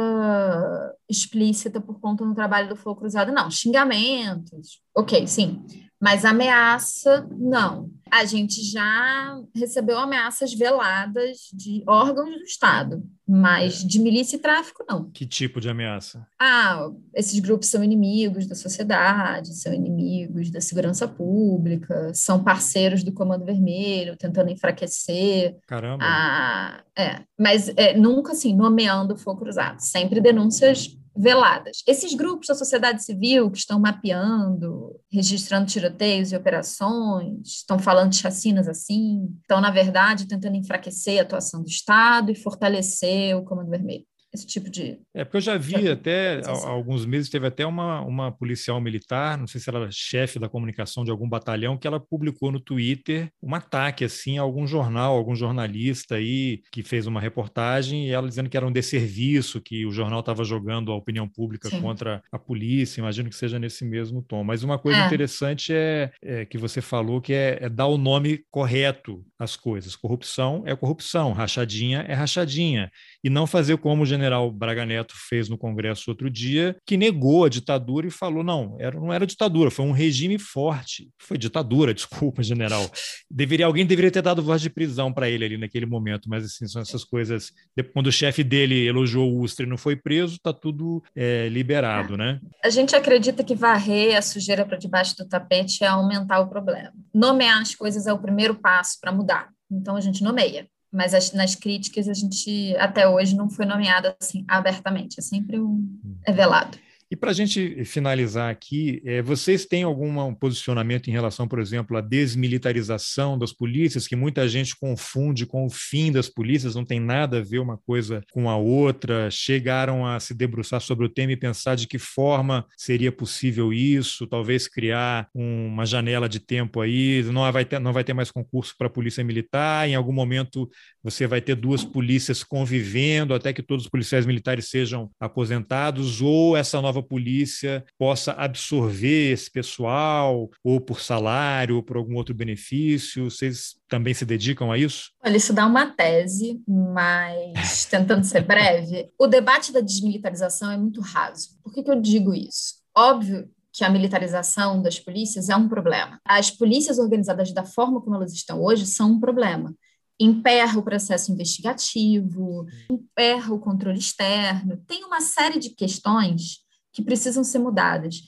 explícita 1.09 1.81
por 1.81 1.99
conta 1.99 2.25
do 2.25 2.35
trabalho 2.35 2.69
do 2.69 2.77
Fogo 2.77 3.01
Cruzado, 3.01 3.33
não. 3.33 3.51
Xingamentos, 3.51 4.81
ok, 4.95 5.27
sim. 5.27 5.65
Mas 6.01 6.25
ameaça, 6.25 7.29
não. 7.31 7.91
A 8.11 8.25
gente 8.25 8.63
já 8.65 9.39
recebeu 9.55 9.99
ameaças 9.99 10.53
veladas 10.55 11.49
de 11.53 11.85
órgãos 11.87 12.31
do 12.31 12.43
Estado, 12.43 13.05
mas 13.29 13.85
é. 13.85 13.87
de 13.87 14.01
milícia 14.01 14.37
e 14.37 14.41
tráfico, 14.41 14.85
não. 14.89 15.11
Que 15.11 15.27
tipo 15.27 15.61
de 15.61 15.69
ameaça? 15.69 16.27
Ah, 16.41 16.89
esses 17.15 17.39
grupos 17.39 17.69
são 17.69 17.85
inimigos 17.85 18.47
da 18.47 18.55
sociedade, 18.55 19.55
são 19.55 19.73
inimigos 19.73 20.51
da 20.51 20.61
segurança 20.61 21.07
pública, 21.07 22.13
são 22.15 22.43
parceiros 22.43 23.05
do 23.05 23.13
Comando 23.13 23.45
Vermelho, 23.45 24.17
tentando 24.17 24.51
enfraquecer. 24.51 25.57
Caramba! 25.67 26.03
Ah, 26.03 26.83
é, 26.97 27.21
mas 27.39 27.69
é, 27.77 27.97
nunca 27.97 28.33
assim, 28.33 28.57
nomeando 28.57 29.15
o 29.15 29.19
fogo 29.19 29.41
cruzado, 29.41 29.81
sempre 29.81 30.21
denúncias 30.21 30.97
veladas. 31.21 31.83
Esses 31.87 32.15
grupos 32.15 32.49
da 32.49 32.55
sociedade 32.55 33.05
civil 33.05 33.51
que 33.51 33.59
estão 33.59 33.79
mapeando, 33.79 34.99
registrando 35.13 35.67
tiroteios 35.67 36.33
e 36.33 36.37
operações, 36.37 37.47
estão 37.47 37.79
falando 37.79 38.11
de 38.11 38.19
chacinas 38.19 38.67
assim, 38.67 39.29
estão, 39.43 39.61
na 39.61 39.71
verdade, 39.71 40.27
tentando 40.27 40.57
enfraquecer 40.57 41.19
a 41.19 41.23
atuação 41.23 41.63
do 41.63 41.69
Estado 41.69 42.31
e 42.31 42.35
fortalecer 42.35 43.37
o 43.37 43.45
Comando 43.45 43.71
Vermelho 43.71 44.10
esse 44.33 44.47
tipo 44.47 44.71
de. 44.71 44.99
É, 45.15 45.25
porque 45.25 45.39
eu 45.39 45.41
já 45.41 45.57
vi 45.57 45.89
até 45.89 46.41
há 46.45 46.69
alguns 46.69 47.05
meses, 47.05 47.29
teve 47.29 47.47
até 47.47 47.67
uma, 47.67 48.01
uma 48.03 48.31
policial 48.31 48.81
militar, 48.81 49.37
não 49.37 49.47
sei 49.47 49.61
se 49.61 49.69
ela 49.69 49.81
era 49.81 49.91
chefe 49.91 50.39
da 50.39 50.49
comunicação 50.49 51.05
de 51.05 51.11
algum 51.11 51.29
batalhão, 51.29 51.77
que 51.77 51.87
ela 51.87 51.99
publicou 51.99 52.53
no 52.53 52.61
Twitter 52.61 53.31
um 53.43 53.55
ataque 53.55 54.05
assim 54.05 54.39
a 54.39 54.43
algum 54.43 54.67
jornal, 54.67 55.17
algum 55.17 55.35
jornalista 55.35 56.17
aí 56.17 56.63
que 56.71 56.83
fez 56.83 57.07
uma 57.07 57.21
reportagem 57.21 58.09
e 58.09 58.11
ela 58.11 58.29
dizendo 58.29 58.49
que 58.49 58.57
era 58.57 58.67
um 58.67 58.73
desserviço, 58.73 59.61
que 59.61 59.85
o 59.85 59.91
jornal 59.91 60.21
estava 60.21 60.45
jogando 60.45 60.93
a 60.93 60.97
opinião 60.97 61.29
pública 61.29 61.69
Sim. 61.69 61.81
contra 61.81 62.23
a 62.31 62.39
polícia. 62.39 63.01
Imagino 63.01 63.29
que 63.29 63.37
seja 63.37 63.59
nesse 63.59 63.85
mesmo 63.85 64.23
tom. 64.23 64.45
Mas 64.45 64.63
uma 64.63 64.79
coisa 64.79 65.01
é. 65.01 65.07
interessante 65.07 65.73
é, 65.73 66.13
é, 66.23 66.45
que 66.45 66.59
você 66.59 66.81
falou 66.81 67.21
que 67.21 67.33
é, 67.33 67.59
é 67.63 67.69
dar 67.69 67.87
o 67.87 67.99
nome 67.99 68.45
correto 68.51 69.25
às 69.39 69.57
coisas. 69.57 69.97
Corrupção 69.97 70.63
é 70.67 70.77
corrupção, 70.77 71.33
rachadinha 71.33 72.05
é 72.09 72.15
rachadinha. 72.15 72.91
E 73.23 73.31
não 73.31 73.47
fazer 73.47 73.77
como 73.79 74.03
o 74.03 74.07
general 74.07 74.51
Braga 74.51 74.85
Neto 74.87 75.15
fez 75.17 75.49
no 75.49 75.59
Congresso 75.59 76.11
outro 76.11 76.31
dia, 76.31 76.77
que 76.87 76.97
negou 76.97 77.45
a 77.45 77.49
ditadura 77.49 78.07
e 78.07 78.11
falou: 78.11 78.43
não, 78.43 78.77
era, 78.79 78.99
não 78.99 79.13
era 79.13 79.27
ditadura, 79.27 79.71
foi 79.71 79.85
um 79.85 79.93
regime 79.93 80.39
forte. 80.39 81.11
Foi 81.19 81.37
ditadura, 81.37 81.93
desculpa, 81.95 82.43
general. 82.43 82.91
Deveria, 83.31 83.67
alguém 83.67 83.87
deveria 83.87 84.11
ter 84.11 84.23
dado 84.23 84.43
voz 84.43 84.61
de 84.61 84.71
prisão 84.71 85.13
para 85.13 85.29
ele 85.29 85.45
ali 85.45 85.57
naquele 85.59 85.87
momento, 85.87 86.29
mas 86.29 86.45
assim, 86.45 86.67
são 86.67 86.83
essas 86.83 87.05
coisas. 87.05 87.53
Quando 87.93 88.07
o 88.07 88.13
chefe 88.13 88.43
dele 88.43 88.87
elogiou 88.87 89.31
o 89.31 89.41
Ustra 89.41 89.67
e 89.67 89.69
não 89.69 89.77
foi 89.77 89.97
preso, 89.97 90.37
está 90.37 90.53
tudo 90.53 91.03
é, 91.15 91.49
liberado, 91.49 92.17
né? 92.17 92.41
A 92.65 92.71
gente 92.71 92.95
acredita 92.97 93.45
que 93.45 93.55
varrer 93.55 94.17
a 94.17 94.23
sujeira 94.23 94.65
para 94.65 94.77
debaixo 94.77 95.17
do 95.17 95.29
tapete 95.29 95.85
é 95.85 95.87
aumentar 95.87 96.41
o 96.41 96.49
problema. 96.49 96.93
Nomear 97.15 97.61
as 97.61 97.75
coisas 97.75 98.07
é 98.07 98.13
o 98.13 98.19
primeiro 98.19 98.55
passo 98.55 98.99
para 99.01 99.13
mudar. 99.13 99.49
Então 99.71 99.97
a 99.97 100.01
gente 100.01 100.23
nomeia 100.23 100.67
mas 100.93 101.15
as, 101.15 101.33
nas 101.33 101.55
críticas 101.55 102.09
a 102.09 102.15
gente 102.15 102.77
até 102.77 103.09
hoje 103.09 103.37
não 103.37 103.49
foi 103.49 103.65
nomeado 103.65 104.15
assim 104.21 104.45
abertamente, 104.49 105.19
é 105.19 105.23
sempre 105.23 105.59
um 105.59 105.99
é 106.25 106.33
velado. 106.33 106.79
E 107.13 107.17
para 107.17 107.33
a 107.33 107.35
gente 107.35 107.85
finalizar 107.85 108.53
aqui, 108.53 109.03
é, 109.05 109.21
vocês 109.21 109.67
têm 109.67 109.83
algum 109.83 110.33
posicionamento 110.33 111.09
em 111.09 111.11
relação, 111.11 111.49
por 111.49 111.59
exemplo, 111.59 111.97
à 111.97 112.01
desmilitarização 112.01 113.37
das 113.37 113.53
polícias, 113.53 114.07
que 114.07 114.15
muita 114.15 114.49
gente 114.49 114.77
confunde 114.79 115.45
com 115.45 115.67
o 115.67 115.71
fim 115.71 116.13
das 116.13 116.29
polícias, 116.29 116.77
não 116.77 116.85
tem 116.85 117.01
nada 117.01 117.39
a 117.39 117.43
ver 117.43 117.59
uma 117.59 117.77
coisa 117.77 118.23
com 118.31 118.49
a 118.49 118.57
outra? 118.57 119.29
Chegaram 119.29 120.07
a 120.07 120.21
se 120.21 120.33
debruçar 120.33 120.81
sobre 120.81 121.05
o 121.05 121.09
tema 121.09 121.33
e 121.33 121.37
pensar 121.37 121.75
de 121.75 121.89
que 121.89 121.99
forma 121.99 122.65
seria 122.77 123.11
possível 123.11 123.73
isso, 123.73 124.25
talvez 124.29 124.69
criar 124.69 125.29
uma 125.35 125.85
janela 125.85 126.29
de 126.29 126.39
tempo 126.39 126.81
aí, 126.81 127.25
não 127.25 127.51
vai 127.51 127.65
ter, 127.65 127.81
não 127.81 127.93
vai 127.93 128.05
ter 128.05 128.15
mais 128.15 128.31
concurso 128.31 128.77
para 128.79 128.87
a 128.87 128.91
polícia 128.91 129.25
militar, 129.25 129.89
em 129.89 129.97
algum 129.97 130.13
momento 130.13 130.71
você 131.03 131.27
vai 131.27 131.41
ter 131.41 131.57
duas 131.57 131.85
polícias 131.85 132.45
convivendo 132.45 133.35
até 133.35 133.53
que 133.53 133.63
todos 133.65 133.87
os 133.87 133.91
policiais 133.91 134.27
militares 134.27 134.69
sejam 134.69 135.11
aposentados, 135.19 136.23
ou 136.23 136.57
essa 136.57 136.81
nova 136.81 137.00
polícia 137.03 137.85
possa 137.99 138.33
absorver 138.33 139.33
esse 139.33 139.51
pessoal, 139.51 140.51
ou 140.63 140.81
por 140.81 141.01
salário, 141.01 141.77
ou 141.77 141.83
por 141.83 141.97
algum 141.97 142.17
outro 142.17 142.35
benefício? 142.35 143.31
Vocês 143.31 143.77
também 143.89 144.15
se 144.15 144.25
dedicam 144.25 144.71
a 144.71 144.79
isso? 144.79 145.11
Olha, 145.25 145.37
isso 145.37 145.53
dá 145.53 145.67
uma 145.67 145.87
tese, 145.87 146.61
mas 146.67 147.85
tentando 147.91 148.25
ser 148.25 148.43
breve, 148.43 149.11
o 149.19 149.27
debate 149.27 149.73
da 149.73 149.81
desmilitarização 149.81 150.71
é 150.71 150.77
muito 150.77 151.01
raso. 151.01 151.59
Por 151.63 151.73
que, 151.73 151.83
que 151.83 151.91
eu 151.91 152.01
digo 152.01 152.35
isso? 152.35 152.81
Óbvio 152.97 153.49
que 153.73 153.85
a 153.85 153.91
militarização 153.91 154.83
das 154.83 154.99
polícias 154.99 155.49
é 155.49 155.57
um 155.57 155.69
problema. 155.69 156.19
As 156.25 156.51
polícias 156.51 156.99
organizadas 156.99 157.53
da 157.53 157.65
forma 157.65 158.01
como 158.01 158.17
elas 158.17 158.33
estão 158.33 158.61
hoje 158.61 158.85
são 158.85 159.13
um 159.13 159.21
problema 159.21 159.75
emperra 160.21 160.79
o 160.79 160.83
processo 160.83 161.33
investigativo, 161.33 162.67
emperra 162.91 163.55
o 163.55 163.59
controle 163.59 163.99
externo. 163.99 164.77
Tem 164.87 165.03
uma 165.03 165.23
série 165.23 165.59
de 165.59 165.71
questões 165.71 166.59
que 166.93 167.03
precisam 167.03 167.45
ser 167.45 167.59
mudadas. 167.59 168.23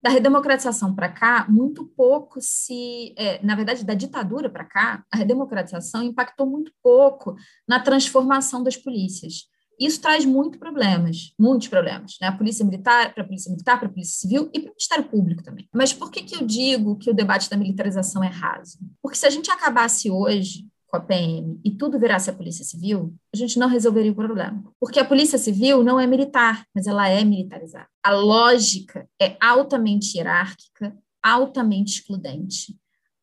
Da 0.00 0.10
redemocratização 0.10 0.94
para 0.94 1.08
cá, 1.08 1.46
muito 1.48 1.84
pouco 1.84 2.40
se. 2.40 3.12
É, 3.16 3.44
na 3.44 3.56
verdade, 3.56 3.84
da 3.84 3.94
ditadura 3.94 4.48
para 4.48 4.64
cá, 4.64 5.04
a 5.12 5.16
redemocratização 5.16 6.02
impactou 6.02 6.46
muito 6.46 6.72
pouco 6.80 7.34
na 7.66 7.80
transformação 7.80 8.62
das 8.62 8.76
polícias. 8.76 9.48
Isso 9.78 10.00
traz 10.00 10.24
muitos 10.24 10.58
problemas, 10.58 11.32
muitos 11.38 11.68
problemas, 11.68 12.16
né? 12.20 12.28
A 12.28 12.36
polícia 12.36 12.64
militar, 12.64 13.14
para 13.14 13.22
a 13.22 13.26
polícia 13.26 13.50
militar, 13.50 13.78
para 13.78 13.88
a 13.88 13.90
polícia 13.90 14.18
civil 14.20 14.50
e 14.52 14.60
para 14.60 14.70
o 14.70 14.74
Ministério 14.74 15.04
Público 15.04 15.42
também. 15.42 15.68
Mas 15.72 15.92
por 15.92 16.10
que, 16.10 16.22
que 16.22 16.36
eu 16.36 16.44
digo 16.44 16.96
que 16.96 17.10
o 17.10 17.14
debate 17.14 17.48
da 17.48 17.56
militarização 17.56 18.22
é 18.22 18.28
raso? 18.28 18.78
Porque 19.00 19.16
se 19.16 19.26
a 19.26 19.30
gente 19.30 19.50
acabasse 19.50 20.10
hoje 20.10 20.66
com 20.88 20.96
a 20.96 21.00
PM 21.00 21.60
e 21.62 21.70
tudo 21.70 21.98
virasse 21.98 22.30
a 22.30 22.32
Polícia 22.32 22.64
Civil, 22.64 23.14
a 23.32 23.36
gente 23.36 23.58
não 23.58 23.68
resolveria 23.68 24.10
o 24.10 24.14
problema. 24.14 24.64
Porque 24.80 24.98
a 24.98 25.04
Polícia 25.04 25.38
Civil 25.38 25.84
não 25.84 26.00
é 26.00 26.06
militar, 26.06 26.64
mas 26.74 26.86
ela 26.86 27.08
é 27.08 27.22
militarizada. 27.22 27.86
A 28.02 28.10
lógica 28.12 29.06
é 29.20 29.36
altamente 29.38 30.16
hierárquica, 30.16 30.96
altamente 31.22 32.00
excludente, 32.00 32.74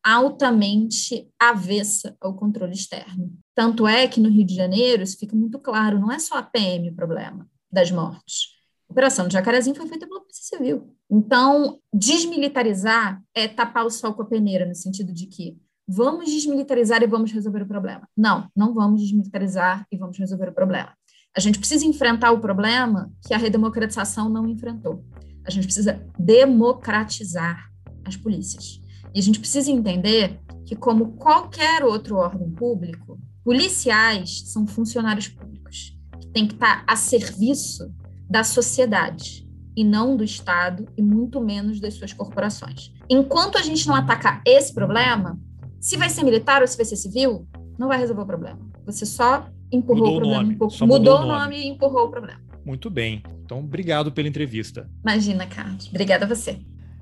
altamente 0.02 1.28
avessa 1.38 2.16
ao 2.20 2.34
controle 2.34 2.72
externo. 2.72 3.36
Tanto 3.52 3.86
é 3.86 4.06
que 4.06 4.20
no 4.20 4.28
Rio 4.28 4.46
de 4.46 4.54
Janeiro 4.54 5.02
isso 5.02 5.18
fica 5.18 5.34
muito 5.34 5.58
claro, 5.58 5.98
não 5.98 6.12
é 6.12 6.18
só 6.20 6.38
a 6.38 6.42
PM 6.42 6.90
o 6.90 6.94
problema 6.94 7.48
das 7.70 7.90
mortes. 7.90 8.54
A 8.88 8.92
Operação 8.92 9.26
de 9.26 9.32
Jacarezinho 9.32 9.74
foi 9.74 9.88
feita 9.88 10.06
pela 10.06 10.20
Polícia 10.20 10.56
Civil. 10.56 10.94
Então, 11.10 11.80
desmilitarizar 11.92 13.20
é 13.34 13.48
tapar 13.48 13.84
o 13.84 13.90
sol 13.90 14.14
com 14.14 14.22
a 14.22 14.26
peneira, 14.26 14.64
no 14.64 14.74
sentido 14.76 15.12
de 15.12 15.26
que 15.26 15.58
vamos 15.86 16.30
desmilitarizar 16.30 17.02
e 17.02 17.06
vamos 17.06 17.32
resolver 17.32 17.62
o 17.62 17.66
problema. 17.66 18.08
Não, 18.16 18.50
não 18.56 18.74
vamos 18.74 19.00
desmilitarizar 19.00 19.86
e 19.90 19.96
vamos 19.96 20.18
resolver 20.18 20.48
o 20.48 20.54
problema. 20.54 20.92
A 21.36 21.40
gente 21.40 21.58
precisa 21.58 21.84
enfrentar 21.84 22.32
o 22.32 22.40
problema 22.40 23.12
que 23.26 23.34
a 23.34 23.38
redemocratização 23.38 24.28
não 24.28 24.48
enfrentou. 24.48 25.04
A 25.44 25.50
gente 25.50 25.64
precisa 25.64 26.04
democratizar 26.18 27.70
as 28.04 28.16
polícias. 28.16 28.80
E 29.14 29.18
a 29.18 29.22
gente 29.22 29.38
precisa 29.38 29.70
entender 29.70 30.40
que, 30.64 30.74
como 30.74 31.12
qualquer 31.12 31.84
outro 31.84 32.16
órgão 32.16 32.50
público, 32.50 33.20
policiais 33.44 34.42
são 34.46 34.66
funcionários 34.66 35.28
públicos, 35.28 35.96
que 36.20 36.26
têm 36.28 36.48
que 36.48 36.54
estar 36.54 36.82
a 36.86 36.96
serviço 36.96 37.94
da 38.28 38.42
sociedade 38.42 39.46
e 39.76 39.84
não 39.84 40.16
do 40.16 40.24
Estado 40.24 40.86
e 40.96 41.02
muito 41.02 41.40
menos 41.40 41.78
das 41.78 41.94
suas 41.94 42.12
corporações. 42.12 42.92
Enquanto 43.08 43.56
a 43.56 43.62
gente 43.62 43.86
não 43.86 43.94
atacar 43.94 44.42
esse 44.44 44.74
problema, 44.74 45.38
se 45.86 45.96
vai 45.96 46.10
ser 46.10 46.24
militar 46.24 46.62
ou 46.62 46.66
se 46.66 46.76
vai 46.76 46.84
ser 46.84 46.96
civil, 46.96 47.46
não 47.78 47.86
vai 47.86 47.96
resolver 47.96 48.22
o 48.22 48.26
problema. 48.26 48.58
Você 48.84 49.06
só 49.06 49.48
empurrou 49.70 50.14
mudou 50.14 50.16
o 50.16 50.20
problema 50.20 50.42
o 50.42 50.52
um 50.52 50.58
pouco. 50.58 50.74
Mudou, 50.80 50.98
mudou, 50.98 51.14
o 51.14 51.20
nome. 51.20 51.38
nome 51.38 51.56
e 51.58 51.68
empurrou 51.68 52.06
o 52.06 52.10
problema. 52.10 52.40
Muito 52.64 52.90
bem. 52.90 53.22
Então, 53.44 53.60
obrigado 53.60 54.10
pela 54.10 54.26
entrevista. 54.26 54.90
Imagina, 55.04 55.46
Carlos. 55.46 55.86
Obrigada 55.88 56.24
a 56.24 56.28
você. 56.28 56.58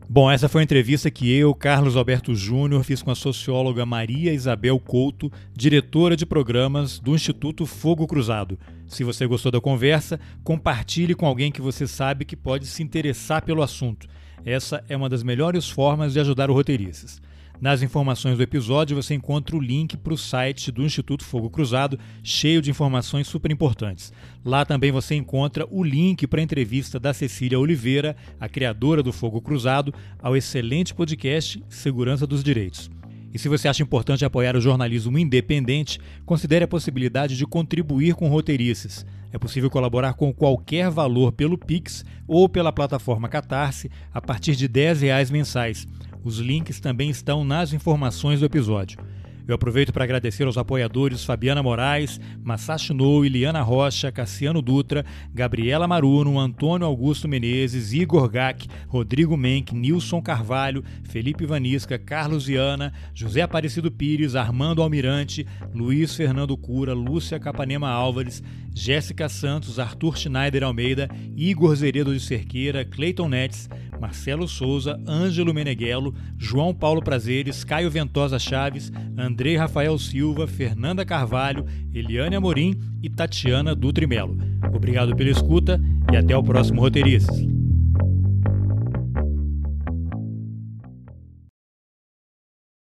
Bom, 0.06 0.30
essa 0.30 0.50
foi 0.50 0.60
a 0.60 0.64
entrevista 0.64 1.10
que 1.10 1.32
eu, 1.32 1.54
Carlos 1.54 1.96
Alberto 1.96 2.34
Júnior, 2.34 2.84
fiz 2.84 3.00
com 3.00 3.10
a 3.10 3.14
socióloga 3.14 3.86
Maria 3.86 4.34
Isabel 4.34 4.78
Couto, 4.78 5.32
diretora 5.54 6.14
de 6.14 6.26
programas 6.26 6.98
do 6.98 7.14
Instituto 7.14 7.64
Fogo 7.64 8.06
Cruzado. 8.06 8.58
Se 8.86 9.02
você 9.02 9.26
gostou 9.26 9.50
da 9.50 9.62
conversa, 9.62 10.20
compartilhe 10.42 11.14
com 11.14 11.24
alguém 11.24 11.50
que 11.50 11.62
você 11.62 11.86
sabe 11.86 12.26
que 12.26 12.36
pode 12.36 12.66
se 12.66 12.82
interessar 12.82 13.42
pelo 13.42 13.62
assunto. 13.62 14.06
Essa 14.44 14.84
é 14.90 14.94
uma 14.94 15.08
das 15.08 15.22
melhores 15.22 15.70
formas 15.70 16.12
de 16.12 16.20
ajudar 16.20 16.50
o 16.50 16.52
Roteiristas. 16.52 17.22
Nas 17.60 17.82
informações 17.82 18.36
do 18.36 18.42
episódio 18.42 18.96
você 18.96 19.14
encontra 19.14 19.56
o 19.56 19.60
link 19.60 19.96
para 19.96 20.12
o 20.12 20.18
site 20.18 20.72
do 20.72 20.82
Instituto 20.82 21.24
Fogo 21.24 21.48
Cruzado, 21.48 21.98
cheio 22.22 22.60
de 22.60 22.70
informações 22.70 23.26
super 23.26 23.50
importantes. 23.50 24.12
Lá 24.44 24.64
também 24.64 24.90
você 24.90 25.14
encontra 25.14 25.66
o 25.70 25.82
link 25.82 26.26
para 26.26 26.40
a 26.40 26.42
entrevista 26.42 26.98
da 26.98 27.14
Cecília 27.14 27.58
Oliveira, 27.58 28.16
a 28.40 28.48
criadora 28.48 29.02
do 29.02 29.12
Fogo 29.12 29.40
Cruzado, 29.40 29.94
ao 30.20 30.36
excelente 30.36 30.92
podcast 30.92 31.62
Segurança 31.68 32.26
dos 32.26 32.42
Direitos. 32.42 32.90
E 33.32 33.38
se 33.38 33.48
você 33.48 33.66
acha 33.66 33.82
importante 33.82 34.24
apoiar 34.24 34.56
o 34.56 34.60
jornalismo 34.60 35.18
independente, 35.18 35.98
considere 36.24 36.64
a 36.64 36.68
possibilidade 36.68 37.36
de 37.36 37.46
contribuir 37.46 38.14
com 38.14 38.28
roteirices. 38.28 39.06
É 39.32 39.38
possível 39.38 39.68
colaborar 39.68 40.14
com 40.14 40.32
qualquer 40.32 40.88
valor 40.88 41.32
pelo 41.32 41.58
Pix 41.58 42.04
ou 42.28 42.48
pela 42.48 42.72
plataforma 42.72 43.28
Catarse 43.28 43.90
a 44.12 44.20
partir 44.20 44.54
de 44.54 44.66
R$ 44.66 44.94
10 44.94 45.30
mensais. 45.32 45.84
Os 46.24 46.38
links 46.38 46.80
também 46.80 47.10
estão 47.10 47.44
nas 47.44 47.74
informações 47.74 48.40
do 48.40 48.46
episódio. 48.46 48.98
Eu 49.46 49.56
aproveito 49.56 49.92
para 49.92 50.04
agradecer 50.04 50.44
aos 50.44 50.56
apoiadores 50.56 51.22
Fabiana 51.22 51.62
Moraes, 51.62 52.18
Masashi 52.42 52.94
No, 52.94 53.26
Iliana 53.26 53.60
Rocha, 53.60 54.10
Cassiano 54.10 54.62
Dutra, 54.62 55.04
Gabriela 55.34 55.86
Maruno, 55.86 56.40
Antônio 56.40 56.86
Augusto 56.86 57.28
Menezes, 57.28 57.92
Igor 57.92 58.26
Gack, 58.30 58.66
Rodrigo 58.88 59.36
Menck, 59.36 59.74
Nilson 59.74 60.22
Carvalho, 60.22 60.82
Felipe 61.02 61.44
Vanisca, 61.44 61.98
Carlos 61.98 62.46
Viana, 62.46 62.90
José 63.12 63.42
Aparecido 63.42 63.92
Pires, 63.92 64.34
Armando 64.34 64.80
Almirante, 64.80 65.46
Luiz 65.74 66.16
Fernando 66.16 66.56
Cura, 66.56 66.94
Lúcia 66.94 67.38
Capanema 67.38 67.90
Álvares, 67.90 68.42
Jéssica 68.74 69.28
Santos, 69.28 69.78
Arthur 69.78 70.16
Schneider 70.16 70.64
Almeida, 70.64 71.06
Igor 71.36 71.76
Zeredo 71.76 72.14
de 72.14 72.20
Cerqueira, 72.20 72.82
Cleiton 72.82 73.28
Netes, 73.28 73.68
Marcelo 74.00 74.46
Souza, 74.46 75.00
Ângelo 75.06 75.54
Meneghello, 75.54 76.14
João 76.38 76.74
Paulo 76.74 77.02
Prazeres, 77.02 77.64
Caio 77.64 77.90
Ventosa 77.90 78.38
Chaves, 78.38 78.92
Andrei 79.16 79.56
Rafael 79.56 79.98
Silva, 79.98 80.46
Fernanda 80.46 81.04
Carvalho, 81.04 81.64
Eliane 81.92 82.36
Amorim 82.36 82.78
e 83.02 83.08
Tatiana 83.08 83.74
Dutrimelo. 83.74 84.36
Obrigado 84.74 85.14
pela 85.16 85.30
escuta 85.30 85.80
e 86.12 86.16
até 86.16 86.36
o 86.36 86.42
próximo 86.42 86.80
Roteiristas. 86.80 87.63